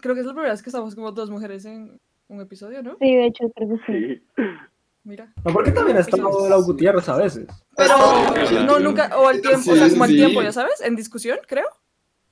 Creo 0.00 0.14
que 0.14 0.20
es 0.22 0.26
la 0.26 0.32
primera 0.32 0.52
vez 0.52 0.62
que 0.62 0.70
estamos 0.70 0.94
como 0.94 1.12
dos 1.12 1.28
mujeres 1.28 1.64
en 1.66 2.00
un 2.28 2.40
episodio, 2.40 2.82
¿no? 2.82 2.96
Sí, 2.98 3.14
de 3.14 3.26
hecho, 3.26 3.50
creo 3.54 3.68
que 3.68 3.76
sí. 3.86 4.22
Sí. 4.36 4.42
Mira. 5.04 5.32
No, 5.44 5.52
porque 5.52 5.72
también 5.72 5.96
ha 5.96 6.00
estado 6.00 6.48
la 6.48 6.56
Gutiérrez 6.56 7.08
a 7.08 7.16
veces. 7.16 7.46
Pero 7.76 7.94
no, 8.64 8.78
nunca, 8.78 9.10
o 9.18 9.26
al 9.26 9.40
tiempo, 9.40 9.62
Sí, 9.62 9.70
o 9.70 9.76
sea, 9.76 9.90
como 9.90 10.04
al 10.04 10.10
sí. 10.10 10.16
tiempo, 10.16 10.42
ya 10.42 10.52
sabes, 10.52 10.80
en 10.80 10.96
discusión, 10.96 11.38
creo. 11.46 11.66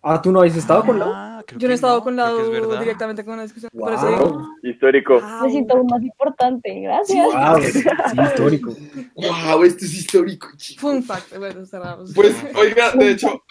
Ah, 0.03 0.21
¿tú 0.23 0.33
no 0.33 0.39
habéis 0.41 0.57
estado 0.57 0.85
con 0.85 0.99
la? 0.99 1.07
Ah, 1.39 1.45
Yo 1.57 1.69
no 1.69 1.73
he 1.73 1.75
estado 1.75 2.03
con 2.03 2.17
la 2.17 2.31
es 2.31 2.81
directamente 2.81 3.25
con 3.25 3.35
una 3.35 3.43
discusión. 3.43 3.71
Eso 3.75 4.17
Wow, 4.29 4.47
Histórico. 4.63 5.21
"Wow". 5.21 5.43
Me 5.45 5.51
siento 5.51 5.85
más 5.85 6.03
importante, 6.03 6.81
gracias. 6.81 7.27
wow, 7.27 7.63
sí, 7.63 7.83
histórico. 8.23 8.77
Wow, 9.17 9.63
esto 9.65 9.85
es 9.85 9.95
histórico, 9.95 10.49
chicos. 10.57 10.81
Fun 10.81 11.03
fact. 11.03 11.37
Bueno, 11.37 11.67
cerramos. 11.67 12.13
Pues, 12.15 12.35
oiga, 12.55 12.93
de 12.93 13.11
hecho, 13.11 13.43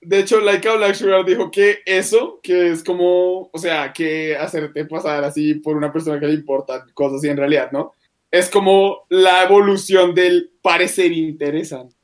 de 0.00 0.20
hecho, 0.20 0.40
Laika 0.40 0.76
Black 0.76 0.94
Sugar 0.94 1.24
dijo 1.24 1.50
que 1.50 1.78
eso, 1.84 2.40
que 2.42 2.70
es 2.70 2.82
como, 2.84 3.50
o 3.52 3.58
sea, 3.58 3.92
que 3.92 4.36
hacerte 4.36 4.84
pasar 4.86 5.24
así 5.24 5.54
por 5.54 5.76
una 5.76 5.92
persona 5.92 6.18
que 6.20 6.26
le 6.26 6.34
importan 6.34 6.82
cosas 6.94 7.22
y 7.24 7.28
en 7.28 7.36
realidad, 7.36 7.70
¿no? 7.72 7.92
Es 8.30 8.48
como 8.48 9.06
la 9.08 9.42
evolución 9.44 10.14
del 10.14 10.52
parecer 10.62 11.12
interesante. 11.12 11.96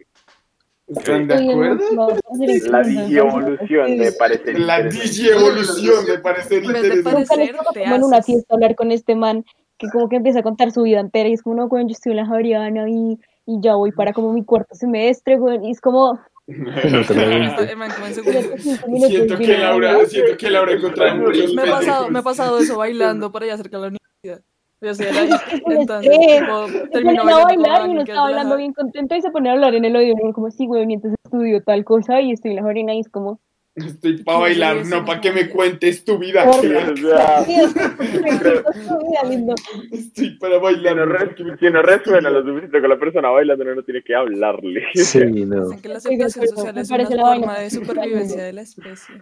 ¿Están 0.97 1.29
de 1.29 1.35
acuerdo? 1.35 1.85
La 2.71 2.83
digievolución 2.83 3.99
de 3.99 4.13
parecer 4.13 4.59
La 4.59 4.83
digievolución 4.83 6.07
de 6.07 6.19
parecer 6.19 6.65
interesante. 6.65 7.53
En 7.75 8.03
una 8.03 8.23
fiesta 8.23 8.55
hablar 8.55 8.75
con 8.75 8.91
este 8.93 9.15
man 9.15 9.45
que 9.79 9.89
como 9.89 10.09
que 10.09 10.17
empieza 10.17 10.41
a 10.41 10.43
contar 10.43 10.71
su 10.71 10.83
vida 10.83 11.01
entera 11.01 11.29
y 11.29 11.33
es 11.35 11.43
como, 11.43 11.57
no, 11.57 11.69
güey, 11.69 11.85
yo 11.85 11.93
estoy 11.93 12.13
en 12.13 12.17
la 12.19 12.27
Javeriana 12.27 12.89
y, 12.89 13.19
y 13.47 13.61
ya 13.61 13.75
voy 13.75 13.93
para 13.93 14.13
como 14.13 14.33
mi 14.33 14.45
cuarto 14.45 14.75
semestre, 14.75 15.37
güey, 15.37 15.67
y 15.67 15.71
es 15.73 15.81
como... 15.81 16.21
Siento 16.47 17.15
que 19.39 19.59
Laura, 19.59 20.05
siento 20.05 20.37
que 20.37 20.51
Laura 20.51 20.73
encontraba 20.73 21.15
muchos 21.15 21.55
Me 21.55 21.63
ha 21.63 21.65
pasado, 21.65 22.03
me 22.11 22.19
ha 22.19 22.23
pendejos. 22.23 22.25
pasado 22.25 22.59
eso 22.59 22.77
bailando 22.77 23.33
para 23.33 23.47
allá 23.47 23.57
cerca 23.57 23.79
de 23.79 23.83
la 23.83 23.89
universidad. 23.89 24.43
Yo 24.85 24.95
soy 24.95 25.07
un 25.65 25.73
entonces, 25.73 26.11
tipo, 26.13 26.53
a 26.53 26.67
bailando 26.93 27.45
bailar 27.45 27.89
y 27.89 27.91
uno 27.91 28.05
que 28.05 28.13
está 28.13 28.13
es 28.13 28.13
de 28.13 28.15
la 28.15 28.23
bailando 28.23 28.57
bien 28.59 28.73
contento 28.75 29.15
y 29.17 29.23
se 29.23 29.31
pone 29.31 29.49
a 29.49 29.53
hablar 29.53 29.75
en 29.75 29.85
el 29.87 29.97
oído, 29.97 30.15
como, 30.35 30.51
sí, 30.51 30.67
güey, 30.67 30.87
mientras 30.87 31.15
estudio 31.25 31.63
tal 31.63 31.85
cosa 31.85 32.21
y 32.21 32.33
estoy 32.33 32.51
en 32.51 32.57
la 32.57 32.63
Javeriana 32.63 32.95
y 32.95 33.01
es 33.01 33.09
como... 33.09 33.41
Estoy 33.77 34.23
para 34.23 34.39
bailar, 34.39 34.87
no 34.87 35.05
para 35.05 35.21
que 35.21 35.33
me 35.33 35.49
cuentes 35.49 36.05
tu 36.05 36.17
vida. 36.17 36.45
Estoy 36.45 36.69
para 40.39 40.59
bailar. 40.59 40.95
no, 40.95 40.95
no 40.95 41.07
re- 41.07 41.35
que 41.59 41.71
no 41.71 41.83
resuena 41.83 42.31
lo 42.31 42.43
suficiente 42.43 42.81
con 42.81 42.91
la 42.91 42.99
persona 42.99 43.31
bailando, 43.31 43.65
uno 43.65 43.75
no 43.75 43.83
tiene 43.83 44.03
que 44.05 44.15
hablarle. 44.15 44.85
Sí, 44.95 45.19
no. 45.47 45.71
Que 45.81 45.89
la 45.89 45.97
aceptación 45.97 46.47
social 46.47 46.75
me 46.75 46.83
es 46.83 46.91
una 46.91 46.99
parece 46.99 47.17
la 47.17 47.27
forma 47.27 47.59
de 47.59 47.71
supervivencia 47.71 48.45
de 48.45 48.53
la 48.53 48.61
especie. 48.63 49.15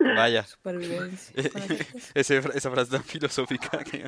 Vaya, 0.00 0.44
Supervivencia. 0.46 1.34
ese, 2.14 2.38
esa 2.38 2.70
frase 2.70 2.90
tan 2.90 3.02
filosófica. 3.04 3.78
que- 3.84 4.04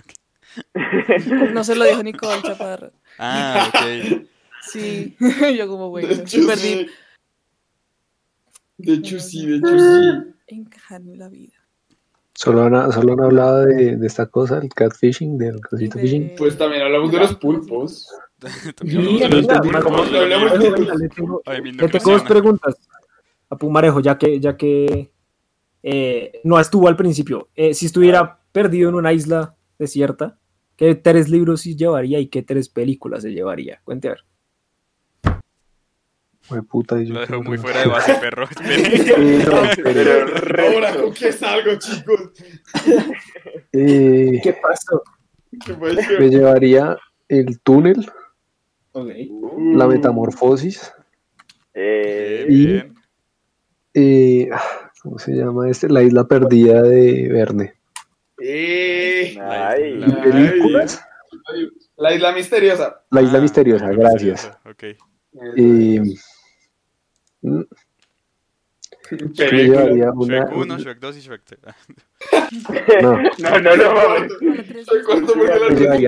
No 1.53 1.63
se 1.65 1.75
lo 1.75 1.85
dijo 1.85 2.03
Nicole 2.03 2.43
Chaparro. 2.43 2.91
Ah, 3.19 3.71
ok. 3.73 4.27
Sí, 4.71 5.17
yo 5.59 5.69
como 5.69 5.91
bueno, 5.91 6.09
De 6.09 6.15
hecho, 6.15 6.47
perdí. 6.47 6.63
sí. 6.63 6.87
De 8.79 8.93
hecho, 8.95 9.21
sí, 9.21 9.47
de 9.47 9.57
hecho, 9.59 9.79
sí. 9.79 10.35
Encajar 10.49 11.01
en 11.03 11.19
la 11.19 11.29
vida. 11.29 11.53
Solo 12.35 12.65
han, 12.65 12.91
solo 12.93 13.13
han 13.13 13.21
hablado 13.21 13.67
de, 13.67 13.97
de 13.97 14.07
esta 14.07 14.27
cosa, 14.27 14.59
el 14.59 14.69
catfishing, 14.71 15.37
del 15.39 15.61
cosito 15.61 15.99
Y 15.99 16.03
fishing. 16.03 16.29
de- 16.29 16.35
Pues 16.37 16.57
también 16.57 16.83
hablamos 16.83 17.13
de 17.13 17.19
los 17.19 17.35
pulpos. 17.37 18.09
De 18.43 18.49
de- 18.51 19.29
le 20.99 21.09
tengo- 21.09 22.13
dos 22.13 22.23
preguntas 22.25 22.75
a 23.51 23.57
Pumarejo, 23.57 24.01
ya 24.01 24.19
que, 24.19 24.41
ya 24.41 24.57
que 24.57 25.13
eh, 25.83 26.41
no 26.45 26.59
estuvo 26.61 26.89
al 26.89 26.97
principio. 26.97 27.49
Eh, 27.55 27.75
si 27.75 27.87
estuviera 27.87 28.41
perdido 28.53 28.89
en 28.89 28.95
una 28.95 29.13
isla 29.13 29.57
desierta, 29.79 30.39
¿qué 30.77 30.95
tres 30.95 31.29
libros 31.29 31.63
sí 31.63 31.77
llevaría 31.77 32.19
y 32.21 32.29
qué 32.29 32.43
tres 32.43 32.69
películas 32.69 33.23
se 33.23 33.31
llevaría? 33.31 33.81
Cuente 33.85 34.09
a 34.09 34.13
ver. 34.13 34.21
Fue 36.43 36.63
puta, 36.63 37.01
y 37.01 37.07
yo 37.07 37.15
Lo 37.15 37.21
dejo 37.21 37.29
creo 37.31 37.43
muy 37.45 37.59
fuera 37.59 37.81
de 37.81 37.87
base, 37.87 38.15
perro. 38.17 38.47
Ahora, 40.59 40.95
¿con 40.97 41.15
qué 41.15 41.33
salgo, 41.33 41.77
chicos? 41.79 42.21
eh, 43.73 44.41
¿Qué 44.43 44.53
pasó? 44.55 45.03
Me 46.19 46.29
llevaría 46.31 46.97
el 47.29 47.61
túnel, 47.61 48.11
Ok. 48.93 49.11
la 49.75 49.87
metamorfosis, 49.87 50.93
Eh, 51.75 52.47
Y- 52.49 52.67
Bien. 52.67 52.95
eh, 53.95 54.49
ah, 54.53 54.91
¿cómo 55.03 55.19
se 55.19 55.33
llama 55.33 55.69
este? 55.69 55.89
La 55.89 56.03
isla 56.03 56.25
perdida 56.25 56.83
de 56.83 57.29
Verne. 57.31 57.75
Eh, 58.41 59.37
ay, 59.41 60.03
¿Y 60.07 60.13
películas? 60.13 61.05
La 61.97 62.13
isla 62.15 62.33
misteriosa. 62.33 63.03
La 63.11 63.23
isla 63.23 63.39
Ah, 63.39 63.43
misteriosa, 63.43 63.87
la 63.87 63.93
gracias. 63.93 64.23
misteriosa, 64.23 64.61
Ok. 64.69 64.83
Eh, 65.59 66.03
Película. 69.37 69.85
llevaría 69.85 70.11
una, 70.13 70.39
Shrek 70.47 70.57
1, 70.57 70.79
Shrek 70.79 70.99
2 71.01 71.17
y 71.17 71.21
Shrek 71.21 71.43
3. 71.45 71.61
no, 73.03 73.21
no, 73.23 73.61
no, 73.61 73.77
no, 73.77 73.93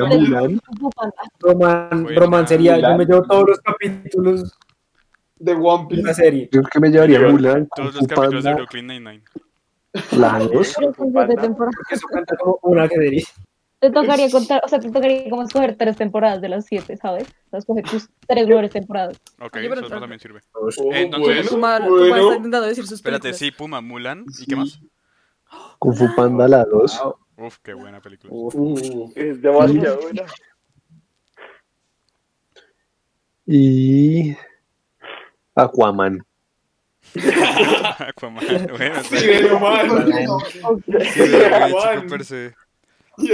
Mulan. 0.09 0.61
Roman. 1.41 2.07
Roman 2.17 2.49
sería, 2.49 2.79
yo 2.79 2.97
me 2.97 3.05
llevo 3.05 3.23
todos 3.25 3.49
los 3.49 3.61
capítulos 3.61 4.57
de 5.45 5.53
One 5.55 5.87
Piece. 5.89 6.15
serie. 6.15 6.49
yo 6.53 6.61
creo 6.63 6.71
que 6.73 6.81
me 6.81 6.91
llevaría 6.91 7.21
Mulan, 7.21 7.67
Kung 7.67 7.69
Todos 7.77 7.93
Fu 7.95 7.99
los 8.01 8.09
capítulos 8.09 8.45
de 8.45 8.55
Brooklyn 8.55 8.87
Nine-Nine. 8.87 9.23
la 10.13 10.39
dos, 10.41 10.69
eso 11.91 12.07
cuenta 12.11 12.37
como 12.37 12.59
una 12.63 12.89
serie. 12.89 13.25
Te 13.81 13.91
tocaría 13.91 14.31
contar, 14.31 14.63
o 14.65 14.69
sea, 14.69 14.79
te 14.81 14.91
tocaría 14.91 15.29
como 15.29 15.43
escoger 15.43 15.77
tres 15.77 15.97
temporadas 15.97 16.41
de 16.41 16.49
las 16.49 16.65
siete, 16.65 16.97
¿sabes? 16.97 17.25
O 17.47 17.51
sea, 17.51 17.59
escoger 17.59 17.85
tus 17.85 18.09
tres 18.27 18.47
mejores 18.49 18.71
temporadas. 18.71 19.21
Ok, 19.41 19.57
Oye, 19.57 19.69
pero 19.69 19.87
eso 19.87 20.01
también 20.01 20.19
sirve. 20.19 20.41
Oh, 20.55 20.69
Eh, 20.93 21.03
entonces- 21.03 21.51
bueno, 21.51 21.51
Puma, 21.51 21.79
Puma 21.87 22.19
está 22.19 22.37
intentando 22.37 22.67
decir 22.67 22.85
sus 22.85 22.93
Espérate, 22.95 23.23
películas. 23.25 23.39
sí, 23.39 23.51
Puma, 23.51 23.81
Mulan. 23.83 24.25
¿Y 24.41 24.47
qué 24.47 24.57
más? 24.57 24.81
Kung 25.79 25.95
Fu 25.95 26.07
Panda, 26.17 26.49
la 26.49 26.65
dos, 26.65 26.99
Uf, 27.37 27.59
qué 27.63 27.75
buena 27.75 28.01
película. 28.01 28.33
Uh, 28.33 29.13
Es 29.15 29.43
demasiado 29.43 30.01
buena. 30.01 30.23
y 33.47 34.35
Aquaman. 35.55 36.25
Aquaman, 37.99 38.45
bueno, 38.77 38.97
Aquaman. 38.97 39.05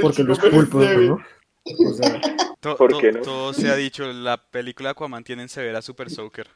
Porque 0.03 0.23
los 0.25 0.39
pulpos. 0.39 0.97
¿no? 0.97 1.19
O 1.65 1.93
sea, 1.95 2.21
To- 2.61 2.77
¿Por 2.77 2.91
to- 2.93 2.99
qué 2.99 3.13
no? 3.13 3.21
Todo 3.23 3.53
se 3.55 3.71
ha 3.71 3.77
dicho, 3.77 4.13
la 4.13 4.37
película 4.37 4.91
Aquaman 4.91 5.25
tiene 5.25 5.43
en 5.43 5.49
severa 5.49 5.81
Super 5.83 6.11
Soaker. 6.11 6.49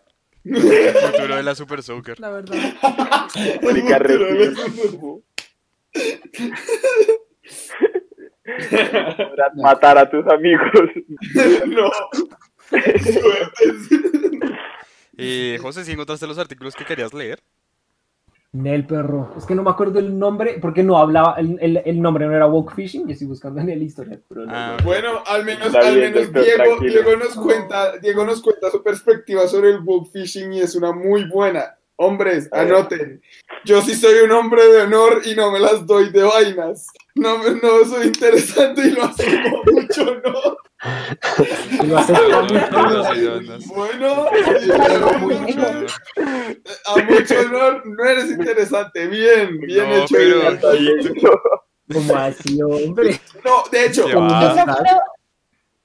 El 0.44 0.94
futuro 0.94 1.36
de 1.36 1.42
la 1.42 1.54
Super 1.54 1.82
Soaker. 1.82 2.18
La 2.18 2.30
verdad. 2.30 2.56
Matar 9.56 9.98
a 9.98 10.08
tus 10.10 10.26
amigos. 10.28 10.70
No. 11.66 11.90
Eh, 15.18 15.58
José, 15.60 15.84
¿sí 15.84 15.92
encontraste 15.92 16.26
los 16.26 16.38
artículos 16.38 16.74
que 16.74 16.84
querías 16.84 17.12
leer? 17.12 17.40
Nel 18.52 18.86
perro. 18.86 19.34
Es 19.36 19.44
que 19.44 19.54
no 19.54 19.62
me 19.62 19.70
acuerdo 19.70 19.98
el 19.98 20.18
nombre, 20.18 20.58
porque 20.60 20.82
no 20.82 20.96
hablaba, 20.96 21.34
el, 21.36 21.58
el, 21.60 21.82
el 21.84 22.00
nombre 22.00 22.26
no 22.26 22.34
era 22.34 22.46
Woke 22.46 22.74
Fishing, 22.74 23.06
yo 23.06 23.12
estoy 23.12 23.26
buscando 23.26 23.60
en 23.60 23.68
el 23.68 23.82
historial, 23.82 24.22
pero 24.26 24.46
no. 24.46 24.52
Ah, 24.54 24.76
no. 24.78 24.84
Bueno, 24.84 25.22
al 25.26 25.44
menos, 25.44 25.74
al 25.74 25.94
bien, 25.94 26.14
menos 26.14 26.32
Diego. 26.32 26.80
Diego 26.80 27.16
nos 27.16 27.34
cuenta, 27.34 27.98
Diego 27.98 28.24
nos 28.24 28.40
cuenta 28.40 28.70
su 28.70 28.82
perspectiva 28.82 29.46
sobre 29.48 29.70
el 29.70 29.80
book 29.80 30.10
fishing 30.10 30.52
y 30.54 30.60
es 30.60 30.74
una 30.74 30.92
muy 30.92 31.24
buena. 31.24 31.77
Hombres, 32.00 32.48
anoten. 32.52 33.20
Yo 33.64 33.82
sí 33.82 33.94
soy 33.96 34.20
un 34.20 34.30
hombre 34.30 34.64
de 34.66 34.82
honor 34.82 35.22
y 35.24 35.34
no 35.34 35.50
me 35.50 35.58
las 35.58 35.84
doy 35.84 36.10
de 36.10 36.22
vainas. 36.22 36.86
No, 37.16 37.38
no 37.38 37.84
soy 37.84 38.06
interesante 38.06 38.82
y 38.82 38.90
lo 38.92 39.02
asumo 39.04 39.62
mucho, 39.72 40.04
¿no? 40.24 40.56
Lo 41.88 41.98
acepto 41.98 42.42
mucho. 42.42 42.54
no, 42.70 42.86
no, 42.86 43.10
no, 43.10 43.40
no, 43.40 43.40
no. 43.40 43.58
Bueno, 43.74 44.26
a 46.86 46.96
mucho 47.02 47.40
honor, 47.40 47.82
no 47.84 48.04
eres 48.04 48.30
interesante. 48.30 49.08
Bien, 49.08 49.58
bien 49.58 49.88
No, 49.90 49.96
hecho. 49.96 50.14
pero-. 50.14 51.60
Como 51.92 52.14
así, 52.14 52.60
hombre. 52.62 53.20
No, 53.44 53.64
de 53.72 53.86
hecho. 53.86 54.08
Yo 54.08 54.18
creo, 54.20 55.00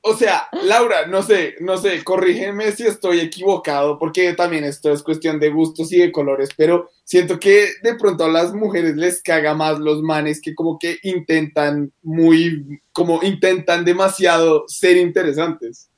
O 0.05 0.13
sea, 0.15 0.49
Laura, 0.63 1.07
no 1.07 1.23
sé, 1.23 1.55
no 1.61 1.77
sé, 1.77 2.03
corrígeme 2.03 2.73
si 2.73 2.83
estoy 2.85 3.21
equivocado, 3.21 3.97
porque 3.97 4.33
también 4.33 4.65
esto 4.65 4.91
es 4.91 5.01
cuestión 5.01 5.39
de 5.39 5.49
gustos 5.49 5.93
y 5.93 5.97
de 5.99 6.11
colores, 6.11 6.49
pero 6.57 6.89
siento 7.05 7.39
que 7.39 7.67
de 7.81 7.95
pronto 7.95 8.25
a 8.25 8.27
las 8.27 8.53
mujeres 8.53 8.97
les 8.97 9.23
caga 9.23 9.53
más 9.53 9.79
los 9.79 10.01
manes 10.01 10.41
que 10.41 10.53
como 10.55 10.77
que 10.77 10.97
intentan 11.03 11.93
muy, 12.01 12.81
como 12.91 13.23
intentan 13.23 13.85
demasiado 13.85 14.65
ser 14.67 14.97
interesantes. 14.97 15.89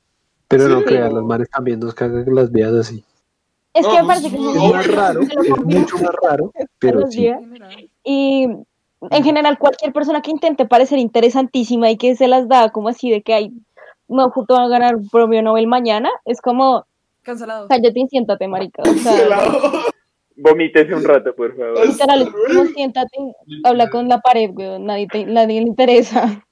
Pero 0.46 0.68
no 0.68 0.78
Sí. 0.78 0.84
creas, 0.84 1.12
los 1.12 1.24
manes 1.24 1.50
también 1.50 1.80
nos 1.80 1.92
cagan 1.92 2.32
las 2.32 2.52
veas 2.52 2.74
así. 2.74 3.02
es 3.74 3.82
No, 3.82 3.90
que 3.90 3.96
me 3.96 4.04
pues, 4.04 4.18
parece 4.22 4.30
que 4.36 4.40
no, 4.40 4.50
Es 4.52 4.56
Obvio. 4.56 4.72
más 4.74 4.86
raro, 4.86 5.20
es 5.22 5.64
mucho 5.64 5.98
más 5.98 6.14
raro, 6.22 6.52
pero 6.78 7.00
los 7.00 7.12
sí. 7.12 7.28
Y 8.04 8.46
en 9.10 9.24
general, 9.24 9.58
cualquier 9.58 9.92
persona 9.92 10.22
que 10.22 10.30
intente 10.30 10.64
parecer 10.64 11.00
interesantísima 11.00 11.90
y 11.90 11.96
que 11.96 12.14
se 12.14 12.28
las 12.28 12.46
da 12.48 12.70
como 12.70 12.88
así 12.88 13.10
de 13.10 13.22
que 13.22 13.34
hay, 13.34 13.52
no, 14.08 14.30
justo 14.30 14.54
van 14.54 14.64
a 14.64 14.68
ganar 14.68 14.96
un 14.96 15.08
premio 15.08 15.42
Nobel 15.42 15.66
mañana, 15.66 16.10
es 16.24 16.40
como, 16.40 16.86
Cancelado. 17.22 17.68
cállate 17.68 18.00
y 18.00 18.08
siéntate, 18.08 18.46
marica. 18.48 18.82
O 18.82 18.86
Se 18.86 18.98
sea, 18.98 19.38
Vomítese 20.38 20.94
un 20.94 21.02
rato, 21.02 21.34
por 21.34 21.56
favor. 21.56 21.86
literal, 21.86 22.30
siéntate, 22.74 23.16
habla 23.64 23.88
con 23.88 24.06
la 24.08 24.20
pared, 24.20 24.50
güey, 24.52 24.78
nadie, 24.80 25.08
te- 25.08 25.24
nadie 25.24 25.60
le 25.62 25.68
interesa. 25.68 26.44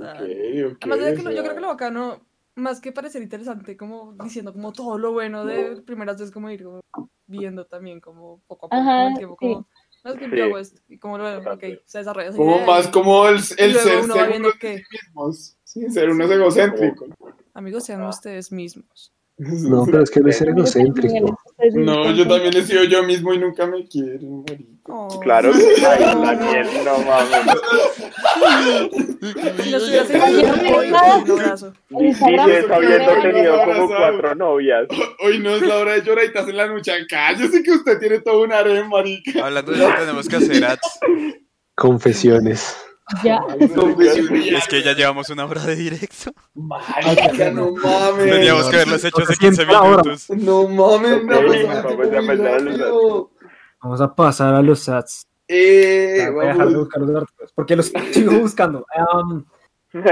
Ah. 0.00 0.14
Además 0.16 0.98
de 1.00 1.14
que 1.14 1.20
o 1.20 1.24
lo- 1.24 1.30
yo 1.32 1.42
creo 1.42 1.54
que 1.54 1.60
lo 1.60 1.66
bacano, 1.68 2.20
más 2.54 2.80
que 2.80 2.90
parecer 2.92 3.20
interesante, 3.22 3.76
como 3.76 4.14
diciendo 4.24 4.52
como 4.54 4.72
todo 4.72 4.96
lo 4.96 5.12
bueno 5.12 5.44
de 5.44 5.82
primeras 5.82 6.16
veces, 6.16 6.32
como 6.32 6.48
ir 6.50 6.64
como 6.64 6.80
viendo 7.26 7.66
también 7.66 8.00
como 8.00 8.40
poco 8.46 8.66
a 8.66 8.68
poco, 8.70 8.80
Ajá, 8.80 9.08
el 9.08 9.16
tiempo, 9.18 9.36
como, 9.36 9.66
no 10.04 10.12
es 10.12 10.18
que 10.18 10.28
Sí. 10.30 10.36
yo 10.36 10.44
hago 10.44 10.58
esto, 10.58 10.80
y 10.88 10.98
como 10.98 11.18
lo 11.18 11.38
ok, 11.38 11.64
se 11.84 11.98
desarrolla 11.98 12.28
esa 12.28 12.36
Como 12.36 12.56
idea, 12.56 12.66
más 12.66 12.86
y- 12.86 12.90
como 12.90 13.28
el, 13.28 13.36
el 13.36 13.74
ser 13.76 14.04
uno 14.04 14.16
va 14.16 14.26
viendo 14.26 14.52
que, 14.60 14.82
mismos, 14.90 15.56
sin 15.64 15.92
ser 15.92 16.10
unos 16.10 16.30
egocéntricos. 16.30 17.08
amigos, 17.54 17.84
sean 17.84 18.02
ustedes 18.04 18.50
mismos. 18.52 19.12
No, 19.38 19.86
pero 19.86 20.02
es 20.02 20.10
que 20.10 20.20
no 20.20 20.28
es 20.28 20.36
ser 20.36 20.50
egocéntrico. 20.50 21.38
No, 21.74 22.10
yo 22.12 22.28
también 22.28 22.56
he 22.56 22.62
sido 22.62 22.84
yo 22.84 23.02
mismo 23.02 23.32
y 23.32 23.38
nunca 23.38 23.66
me 23.66 23.86
quiero, 23.86 24.44
marica. 24.46 24.72
Oh. 24.84 25.20
Claro, 25.20 25.52
ay, 25.54 26.04
Daniel, 26.04 26.66
no 26.84 26.98
mames. 26.98 27.46
Nos 29.70 29.88
hubieras 29.88 30.10
Ay, 30.10 30.40
engañado 30.40 31.34
un 31.90 32.72
habiendo 32.72 33.22
tenido 33.22 33.64
como 33.64 33.86
cuatro 33.88 34.34
novias. 34.34 34.86
Hoy 35.24 35.38
no 35.38 35.50
es 35.50 35.62
la 35.62 35.78
hora 35.78 35.92
de 35.94 36.02
lloraditas 36.02 36.48
en 36.48 36.56
la 36.56 36.66
noche 36.66 36.92
acá. 36.92 37.32
Yo 37.38 37.48
sé 37.48 37.62
que 37.62 37.72
usted 37.72 37.98
tiene 38.00 38.20
todo 38.20 38.42
un 38.42 38.52
harem, 38.52 38.88
marica. 38.88 39.46
Hablando 39.46 39.72
de 39.72 39.78
eso, 39.78 39.94
tenemos 39.98 40.28
que 40.28 40.36
hacer 40.36 40.64
ads. 40.64 40.98
Confesiones. 41.76 42.76
Ya. 43.24 43.40
Es 43.58 44.68
que 44.68 44.82
ya 44.82 44.94
llevamos 44.94 45.28
una 45.30 45.44
hora 45.44 45.64
de 45.66 45.76
directo. 45.76 46.32
Marica, 46.54 47.50
no 47.50 47.72
mames. 47.72 48.30
Teníamos 48.30 48.68
que 48.68 48.76
haberlos 48.76 49.04
hecho 49.04 49.22
hace 49.22 49.36
15 49.36 49.56
Siempre 49.56 49.76
ahora. 49.76 50.02
minutos. 50.02 50.30
No 50.30 50.68
mames, 50.68 51.24
no 51.24 51.40
pues, 51.46 51.66
vamos 51.66 51.84
a 51.84 51.96
muy 51.96 52.06
empezar 52.06 52.46
a 52.46 52.58
los 52.60 52.78
rápido. 52.78 53.30
Vamos 53.82 54.00
a 54.00 54.14
pasar 54.14 54.54
a 54.54 54.62
los 54.62 54.80
sats. 54.80 55.26
Eh, 55.48 56.28
Voy 56.32 56.46
a 56.46 56.48
dejar 56.48 56.68
de 56.68 56.76
buscar 56.76 57.02
los 57.02 57.22
artículos, 57.22 57.52
porque 57.54 57.76
los 57.76 57.92
sigo 58.12 58.38
buscando. 58.38 58.86
Um, 59.12 59.44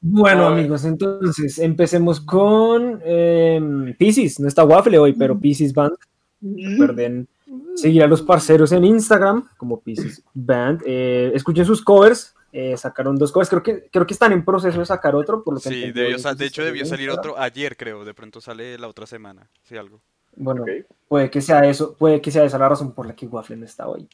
bueno, 0.00 0.46
amigos, 0.46 0.84
entonces 0.84 1.58
empecemos 1.58 2.20
con 2.20 3.00
eh, 3.04 3.94
Pisces. 3.98 4.40
No 4.40 4.48
está 4.48 4.64
Waffle 4.64 4.98
hoy, 4.98 5.12
pero 5.12 5.38
Pisces 5.38 5.74
Band. 5.74 5.96
Recuerden 6.40 7.28
seguir 7.74 8.02
a 8.02 8.06
los 8.06 8.22
parceros 8.22 8.72
en 8.72 8.84
Instagram 8.84 9.48
como 9.56 9.80
Pisces 9.80 10.22
Band. 10.34 10.82
Eh, 10.86 11.32
escuchen 11.34 11.64
sus 11.64 11.82
covers. 11.82 12.34
eh, 12.52 12.76
sacaron 12.76 13.16
dos 13.16 13.32
covers. 13.32 13.48
Creo 13.48 13.62
que, 13.62 13.88
creo 13.90 14.06
que 14.06 14.12
están 14.14 14.32
en 14.32 14.44
proceso 14.44 14.78
de 14.78 14.86
sacar 14.86 15.14
otro. 15.14 15.42
Por 15.42 15.54
lo 15.54 15.60
que 15.60 15.68
Sí, 15.70 15.74
entendí 15.84 16.00
debió 16.00 16.34
de 16.34 16.46
hecho 16.46 16.64
debió 16.64 16.84
salir 16.84 17.10
otro 17.10 17.38
ayer, 17.38 17.76
creo. 17.76 18.04
De 18.04 18.14
pronto 18.14 18.40
sale 18.40 18.78
la 18.78 18.88
otra 18.88 19.06
semana. 19.06 19.48
Sí, 19.62 19.76
algo. 19.76 20.00
Bueno, 20.36 20.64
puede 21.08 21.30
que 21.30 21.40
sea 21.40 21.64
eso, 21.66 21.94
puede 21.94 22.20
que 22.20 22.30
sea 22.30 22.44
esa 22.44 22.58
la 22.58 22.68
razón 22.68 22.92
por 22.92 23.06
la 23.06 23.14
que 23.14 23.26
Waffle 23.26 23.56
no 23.56 23.64
está 23.66 23.86
hoy. 23.86 24.08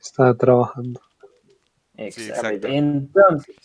Está 0.00 0.34
trabajando. 0.34 1.00
Exacto. 1.96 2.34
exacto. 2.34 2.68
Entonces. 2.68 3.56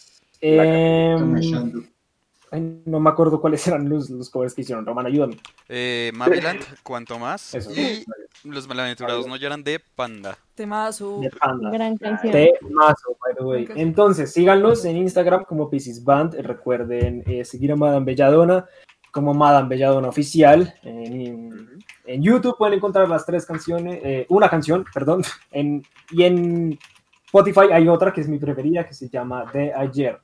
Ay, 2.53 2.81
no 2.85 2.99
me 2.99 3.09
acuerdo 3.09 3.41
cuáles 3.41 3.67
eran 3.67 3.89
los, 3.89 4.09
los 4.09 4.29
covers 4.29 4.53
que 4.53 4.61
hicieron. 4.61 4.85
Roman, 4.85 5.07
ayúdame. 5.07 5.37
Eh, 5.67 6.11
Maviland, 6.13 6.61
cuanto 6.83 7.19
más. 7.19 7.53
Eso. 7.55 7.71
Y 7.71 8.05
los 8.43 8.67
malaventurados 8.67 9.27
no 9.27 9.35
lloran 9.35 9.63
de 9.63 9.79
panda. 9.79 10.37
Temazo. 10.55 11.19
De 11.19 11.29
Panda. 11.31 11.71
Gran 11.71 11.97
canción. 11.97 12.31
Temazo, 12.31 13.17
by 13.21 13.35
the 13.35 13.43
way. 13.43 13.67
Entonces, 13.75 14.31
síganlos 14.31 14.85
en 14.85 14.97
Instagram 14.97 15.45
como 15.45 15.69
Pisces 15.69 16.03
Band. 16.03 16.35
Recuerden 16.35 17.23
eh, 17.25 17.43
seguir 17.43 17.71
a 17.71 17.75
Madame 17.75 18.05
Belladona 18.05 18.65
como 19.11 19.33
Madame 19.33 19.69
Belladona 19.69 20.09
Oficial. 20.09 20.73
En, 20.83 21.79
en 22.05 22.23
YouTube 22.23 22.57
pueden 22.57 22.75
encontrar 22.75 23.07
las 23.09 23.25
tres 23.25 23.45
canciones, 23.45 23.99
eh, 24.03 24.25
una 24.29 24.49
canción, 24.49 24.85
perdón. 24.93 25.23
En, 25.51 25.83
y 26.11 26.23
en 26.23 26.79
Spotify 27.25 27.71
hay 27.71 27.87
otra 27.87 28.13
que 28.13 28.21
es 28.21 28.27
mi 28.27 28.37
preferida, 28.37 28.85
que 28.85 28.93
se 28.93 29.09
llama 29.09 29.45
De 29.51 29.73
Ayer. 29.73 30.19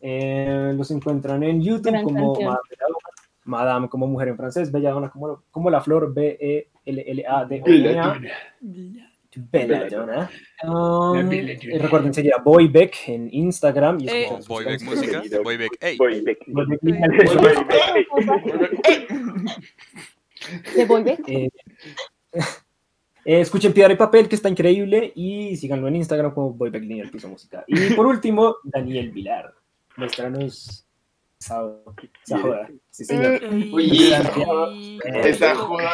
Eh, 0.00 0.72
los 0.76 0.90
encuentran 0.90 1.42
en 1.42 1.62
YouTube 1.62 1.92
Gran 1.92 2.04
como. 2.04 2.36
Madame 3.44 3.88
como 3.88 4.06
mujer 4.06 4.28
en 4.28 4.36
francés, 4.36 4.70
Belladona 4.70 5.10
como, 5.10 5.42
como 5.50 5.70
la 5.70 5.80
flor, 5.80 6.12
E 6.16 6.68
B-E-L-L-A-D-O-N-A. 6.84 8.20
Belladonna. 9.36 10.28
Um, 10.64 11.30
recuerden 11.78 12.12
seguir 12.12 12.34
a 12.34 12.42
Boybeck 12.42 13.08
en 13.08 13.28
Instagram 13.32 14.00
y 14.00 14.08
Eh. 14.08 14.28
Boybeck. 14.46 14.82
Música, 14.82 15.22
Boybeck. 15.42 15.78
Boybeck 20.88 21.28
eh, 21.28 21.50
escuchen 23.24 23.72
Piedra 23.72 23.92
y 23.92 23.96
Papel, 23.96 24.28
que 24.28 24.34
está 24.34 24.48
increíble, 24.48 25.12
y 25.14 25.56
síganlo 25.56 25.88
en 25.88 25.96
Instagram 25.96 26.32
como 26.34 26.52
Boybeck 26.52 26.82
Línea 26.82 27.04
del 27.04 27.12
Piso 27.12 27.28
Música. 27.28 27.64
Y 27.66 27.94
por 27.94 28.06
último, 28.06 28.56
Daniel 28.64 29.10
Vilar. 29.10 29.54
Muéstranos 29.96 30.86
esa, 31.40 31.62
esa 32.22 32.38
joda. 32.38 32.68
Sí, 32.90 33.04
señor. 33.04 33.40
Esa 35.04 35.54
joda. 35.54 35.90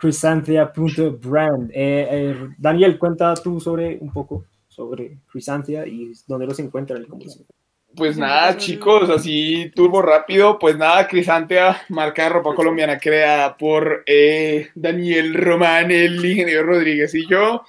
Chrysanthia.brand. 0.00 1.70
Eh, 1.70 2.08
eh, 2.10 2.48
Daniel, 2.58 2.98
cuenta 2.98 3.34
tú 3.34 3.60
sobre 3.60 3.98
un 4.00 4.12
poco 4.12 4.44
sobre 4.66 5.18
Chrysanthia 5.30 5.86
y 5.86 6.12
dónde 6.26 6.46
los 6.46 6.58
encuentran 6.58 7.02
y 7.02 7.06
cómo 7.06 7.22
encuentran. 7.22 7.46
Pues 7.94 8.16
nada, 8.16 8.56
chicos, 8.56 9.10
así 9.10 9.70
turbo 9.74 10.00
rápido. 10.00 10.58
Pues 10.58 10.78
nada, 10.78 11.06
Crisantea, 11.06 11.82
marca 11.90 12.22
de 12.22 12.30
ropa 12.30 12.54
colombiana 12.54 12.98
creada 12.98 13.54
por 13.56 14.02
eh, 14.06 14.70
Daniel 14.74 15.34
Román, 15.34 15.90
el 15.90 16.24
ingeniero 16.24 16.62
Rodríguez 16.62 17.14
y 17.14 17.26
yo. 17.28 17.64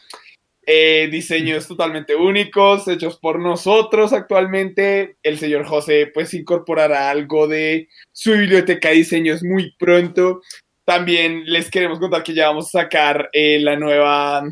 Eh, 0.66 1.09
diseños 1.11 1.68
totalmente 1.68 2.16
únicos, 2.16 2.88
hechos 2.88 3.18
por 3.18 3.39
nosotros 3.39 4.14
actualmente. 4.14 5.18
El 5.22 5.38
señor 5.38 5.66
José, 5.66 6.09
pues, 6.14 6.34
incorporará 6.34 7.09
algo 7.09 7.47
de 7.47 7.89
su 8.14 8.32
biblioteca 8.32 8.89
de 8.89 8.95
diseños 8.95 9.43
muy 9.43 9.76
pronto. 9.78 10.41
También 10.86 11.43
les 11.45 11.70
queremos 11.70 11.99
contar 11.99 12.24
que 12.24 12.34
ya 12.34 12.47
vamos 12.47 12.68
a 12.68 12.84
sacar 12.84 13.30
eh, 13.34 13.59
la 13.59 13.76
nueva, 13.76 14.43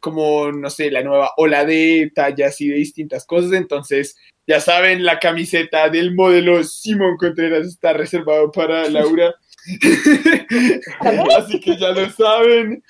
como, 0.00 0.52
no 0.52 0.70
sé, 0.70 0.90
la 0.90 1.02
nueva 1.02 1.30
ola 1.36 1.64
de 1.64 2.12
tallas 2.14 2.60
y 2.60 2.68
de 2.68 2.76
distintas 2.76 3.26
cosas. 3.26 3.52
Entonces, 3.52 4.16
ya 4.46 4.60
saben, 4.60 5.04
la 5.04 5.18
camiseta 5.18 5.88
del 5.88 6.14
modelo 6.14 6.62
Simón 6.62 7.16
Contreras 7.16 7.66
está 7.66 7.92
reservado 7.92 8.52
para 8.52 8.88
Laura. 8.90 9.34
Así 11.36 11.60
que 11.60 11.76
ya 11.76 11.90
lo 11.90 12.08
saben. 12.10 12.84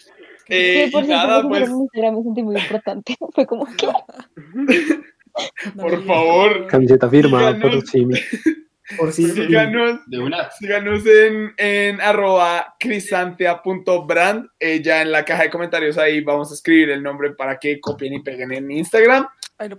Eh, 0.48 0.84
Sí, 0.86 0.90
por 0.92 1.02
y 1.02 1.06
cierto, 1.06 1.26
nada, 1.26 1.42
me 1.42 1.48
pues, 1.48 1.68
en 1.68 1.76
Instagram, 1.76 2.16
me 2.16 2.22
sentí 2.22 2.42
muy 2.42 2.56
importante. 2.56 3.16
Fue 3.34 3.46
como 3.46 3.66
que 3.76 3.88
por 5.76 6.04
favor, 6.04 6.66
Camiseta 6.66 7.08
firmada 7.08 7.54
Síganos. 7.54 7.74
por 7.74 7.86
Simi. 7.88 8.20
Por 8.96 9.12
si 9.12 9.28
síganos, 9.28 9.98
De 10.06 10.20
una. 10.20 10.48
síganos 10.52 11.04
en, 11.06 11.52
en 11.56 12.00
arroba 12.00 12.76
crisantea.brand. 12.78 14.46
Eh, 14.60 14.80
ya 14.80 15.02
en 15.02 15.10
la 15.10 15.24
caja 15.24 15.42
de 15.42 15.50
comentarios 15.50 15.98
ahí 15.98 16.20
vamos 16.20 16.52
a 16.52 16.54
escribir 16.54 16.90
el 16.90 17.02
nombre 17.02 17.32
para 17.32 17.58
que 17.58 17.80
copien 17.80 18.14
y 18.14 18.22
peguen 18.22 18.52
en 18.52 18.70
Instagram. 18.70 19.26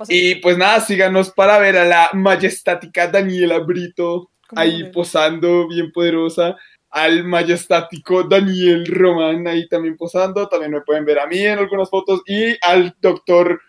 Y 0.09 0.35
pues 0.35 0.57
nada, 0.57 0.81
síganos 0.81 1.31
para 1.31 1.57
ver 1.59 1.77
a 1.77 1.85
la 1.85 2.09
majestática 2.13 3.07
Daniela 3.07 3.59
Brito 3.59 4.31
¿Cómo 4.47 4.61
ahí 4.61 4.91
posando, 4.91 5.67
bien 5.67 5.91
poderosa. 5.91 6.55
Al 6.97 7.23
majestático 7.25 8.23
Daniel 8.23 8.87
Román 8.87 9.47
ahí 9.47 9.67
también 9.67 9.95
posando. 9.95 10.47
También 10.47 10.71
me 10.71 10.81
pueden 10.81 11.05
ver 11.05 11.19
a 11.19 11.27
mí 11.27 11.37
en 11.37 11.59
algunas 11.59 11.91
fotos. 11.91 12.23
Y 12.25 12.57
al 12.61 12.95
doctor 12.99 13.61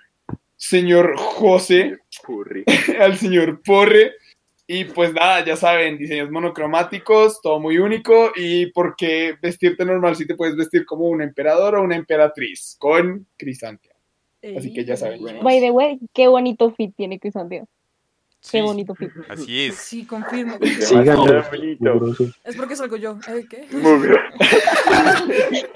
señor 0.56 1.14
José, 1.18 1.98
Curry. 2.26 2.64
al 2.98 3.18
señor 3.18 3.60
Porre. 3.62 4.12
Y 4.66 4.84
pues 4.86 5.12
nada, 5.12 5.44
ya 5.44 5.56
saben, 5.56 5.98
diseños 5.98 6.30
monocromáticos, 6.30 7.42
todo 7.42 7.60
muy 7.60 7.76
único. 7.76 8.32
Y 8.34 8.72
por 8.72 8.96
qué 8.96 9.34
vestirte 9.42 9.84
normal 9.84 10.16
si 10.16 10.26
te 10.26 10.34
puedes 10.34 10.56
vestir 10.56 10.86
como 10.86 11.04
un 11.08 11.20
emperador 11.20 11.74
o 11.74 11.82
una 11.82 11.96
emperatriz 11.96 12.76
con 12.78 13.26
Crisantia. 13.36 13.92
Así 14.56 14.72
que 14.72 14.86
ya 14.86 14.96
saben. 14.96 15.20
By 15.42 15.60
the 15.60 15.70
way, 15.70 15.98
qué 16.14 16.28
bonito 16.28 16.70
fit 16.70 16.94
tiene 16.96 17.18
Crisantea. 17.18 17.66
Qué 18.40 18.58
Sí, 18.58 18.60
bonito 18.60 18.94
fit. 18.94 19.10
Así 19.28 19.66
es. 19.66 19.74
Sí, 19.76 20.06
confirmo. 20.06 20.58
Síganlo. 20.80 21.44
Es 22.44 22.56
porque 22.56 22.76
salgo 22.76 22.96
yo. 22.96 23.18
¿Eh, 23.28 23.46
¿Qué? 23.50 23.66
Muy 23.72 24.06
bien. 24.08 24.16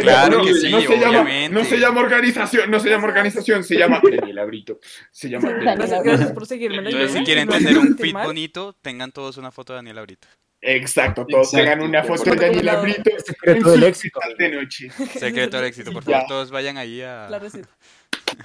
Claro 0.00 0.38
No, 0.38 0.44
que 0.44 0.54
sí, 0.54 0.70
no 0.70 0.80
se 0.80 0.96
llama, 0.98 1.20
obviamente. 1.22 1.54
no 1.54 1.64
se 1.64 1.78
llama 1.78 2.00
organización, 2.00 2.70
no 2.70 2.80
se 2.80 2.88
llama 2.90 3.08
organización, 3.08 3.64
se 3.64 3.76
llama 3.76 4.00
Daniela 4.10 4.44
Brito. 4.44 4.78
Se 5.10 5.28
llama 5.28 5.50
Gracias, 5.50 6.02
gracias 6.02 6.32
por 6.32 6.46
seguirme. 6.46 6.78
en 6.78 6.84
la 6.84 6.90
Entonces, 6.90 7.18
si 7.18 7.24
quieren 7.24 7.48
tener 7.48 7.78
un 7.78 7.96
fit 7.96 8.12
bonito, 8.14 8.76
tengan 8.82 9.12
todos 9.12 9.36
una 9.38 9.50
foto 9.50 9.72
de 9.72 9.78
Daniel 9.78 9.98
ahorita. 9.98 10.28
Exacto, 10.62 11.24
todos 11.26 11.54
Exacto. 11.54 11.70
tengan 11.70 11.88
una 11.88 12.04
foto 12.04 12.22
de 12.24 12.30
Por 12.30 12.40
Daniela 12.40 12.72
favor. 12.74 12.88
Brito. 12.90 13.10
El 13.16 13.22
secreto 13.24 13.58
en 13.58 13.64
del 13.72 13.80
su 13.80 13.86
éxito. 13.86 14.20
de 14.38 14.48
noche. 14.50 14.90
Secreto 15.18 15.56
del 15.56 15.66
éxito, 15.66 15.92
por 15.92 16.02
favor, 16.04 16.22
todos 16.28 16.50
vayan 16.50 16.76
ahí 16.76 17.00
a, 17.00 17.28
La 17.30 17.38
receta. 17.38 17.68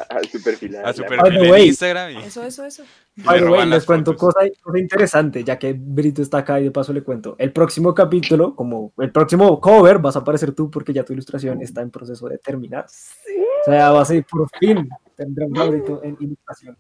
A 0.10 0.24
su 0.24 0.42
perfil. 0.44 0.76
a 0.78 0.94
su 0.94 1.02
By 1.02 1.10
perfil 1.10 1.34
the 1.40 1.46
en 1.46 1.52
way. 1.52 1.68
Instagram 1.68 2.12
y 2.12 2.18
Eso, 2.18 2.44
eso, 2.44 2.66
eso. 2.66 2.84
By 3.18 3.40
the 3.40 3.46
way, 3.48 3.68
les 3.68 3.86
cuento 3.86 4.16
cosa, 4.16 4.40
cosa 4.62 4.80
interesante, 4.80 5.44
ya 5.44 5.58
que 5.58 5.74
Brito 5.78 6.22
está 6.22 6.40
acá 6.40 6.60
y 6.60 6.66
de 6.66 6.72
paso 6.72 6.92
le 6.94 7.04
cuento. 7.04 7.36
El 7.40 7.52
próximo 7.52 7.94
capítulo, 7.94 8.56
como 8.56 8.94
el 8.98 9.12
próximo 9.12 9.60
cover, 9.62 10.00
vas 10.00 10.16
a 10.16 10.20
aparecer 10.20 10.54
tú 10.54 10.70
porque 10.70 10.94
ya 10.94 11.04
tu 11.04 11.14
ilustración 11.14 11.62
está 11.62 11.82
en 11.82 11.92
proceso 11.92 12.28
de 12.28 12.38
terminar. 12.38 12.86
O 12.86 13.66
sea, 13.66 13.92
va 13.92 14.02
a 14.02 14.06
ser 14.06 14.26
por 14.26 14.50
fin 14.60 14.90
tendremos 15.16 15.60
a 15.60 15.66
Brito 15.66 16.02
en 16.04 16.18
ilustración. 16.20 16.78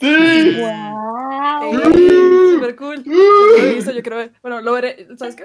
¡Sí! 0.00 0.56
¡Wow! 0.58 1.74
Eh, 1.74 2.54
Súper 2.54 2.76
cool. 2.76 3.04
Visto, 3.74 3.92
yo 3.92 4.02
ver. 4.02 4.32
Bueno, 4.42 4.60
lo 4.62 4.72
veré. 4.72 5.06
¿Sabes 5.18 5.36
qué? 5.36 5.44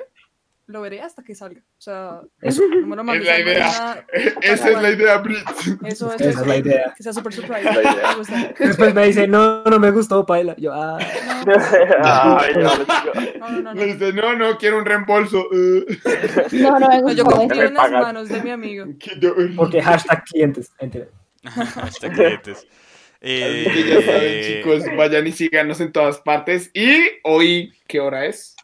Lo 0.68 0.82
veré 0.82 1.02
hasta 1.02 1.22
que 1.24 1.36
salga. 1.36 1.62
O 1.62 1.82
sea, 1.82 2.22
Eso. 2.42 2.64
no 2.68 2.88
me 2.88 2.96
lo 2.96 3.04
mandes 3.04 3.28
Es 3.28 3.28
la 3.28 3.40
idea. 3.40 3.68
mañana. 3.68 4.06
Esa 4.42 4.70
es 4.70 4.82
la 4.82 4.90
idea, 4.90 5.18
Brit. 5.20 5.38
Eso 5.86 6.12
es, 6.14 6.22
Esa 6.22 6.42
es 6.42 6.48
la 6.48 6.58
idea. 6.58 6.94
Que 6.98 7.04
sea 7.04 7.14
súper 7.14 7.34
surprise. 7.34 7.64
Me. 7.70 8.54
Después 8.68 8.94
me 8.94 9.06
dice, 9.08 9.28
no, 9.28 9.64
no 9.64 9.80
me 9.80 9.92
gustó, 9.92 10.26
paila. 10.26 10.56
Yo, 10.58 10.72
ah, 10.74 10.98
Ay, 12.42 12.54
no, 12.56 12.62
No, 13.40 13.50
no, 13.52 13.62
no. 13.62 13.74
No. 13.76 13.84
dice, 13.84 14.14
no, 14.14 14.36
no, 14.36 14.58
quiero 14.58 14.80
un 14.80 14.86
reembolso. 14.86 15.46
eh. 15.54 15.86
No, 16.54 16.80
no 16.80 16.90
me 16.90 17.02
No, 17.02 17.12
yo 17.12 17.24
confío 17.26 17.64
en 17.64 17.74
las 17.74 17.92
manos 17.92 18.30
de 18.30 18.42
mi 18.42 18.50
amigo. 18.50 18.86
Porque 19.56 19.82
hashtag 19.82 20.24
clientes. 20.26 20.72
Hasta 21.44 22.10
clientes. 22.12 22.66
Así 23.22 23.66
que 23.74 23.84
ya 23.88 24.02
saben, 24.02 24.22
Eh, 24.24 24.62
chicos, 24.64 24.84
vayan 24.98 25.26
y 25.28 25.32
síganos 25.32 25.80
en 25.82 25.92
todas 25.92 26.20
partes. 26.20 26.70
Y 26.74 27.02
hoy, 27.24 27.74
¿qué 27.88 28.00
hora 28.00 28.26
es? 28.26 28.56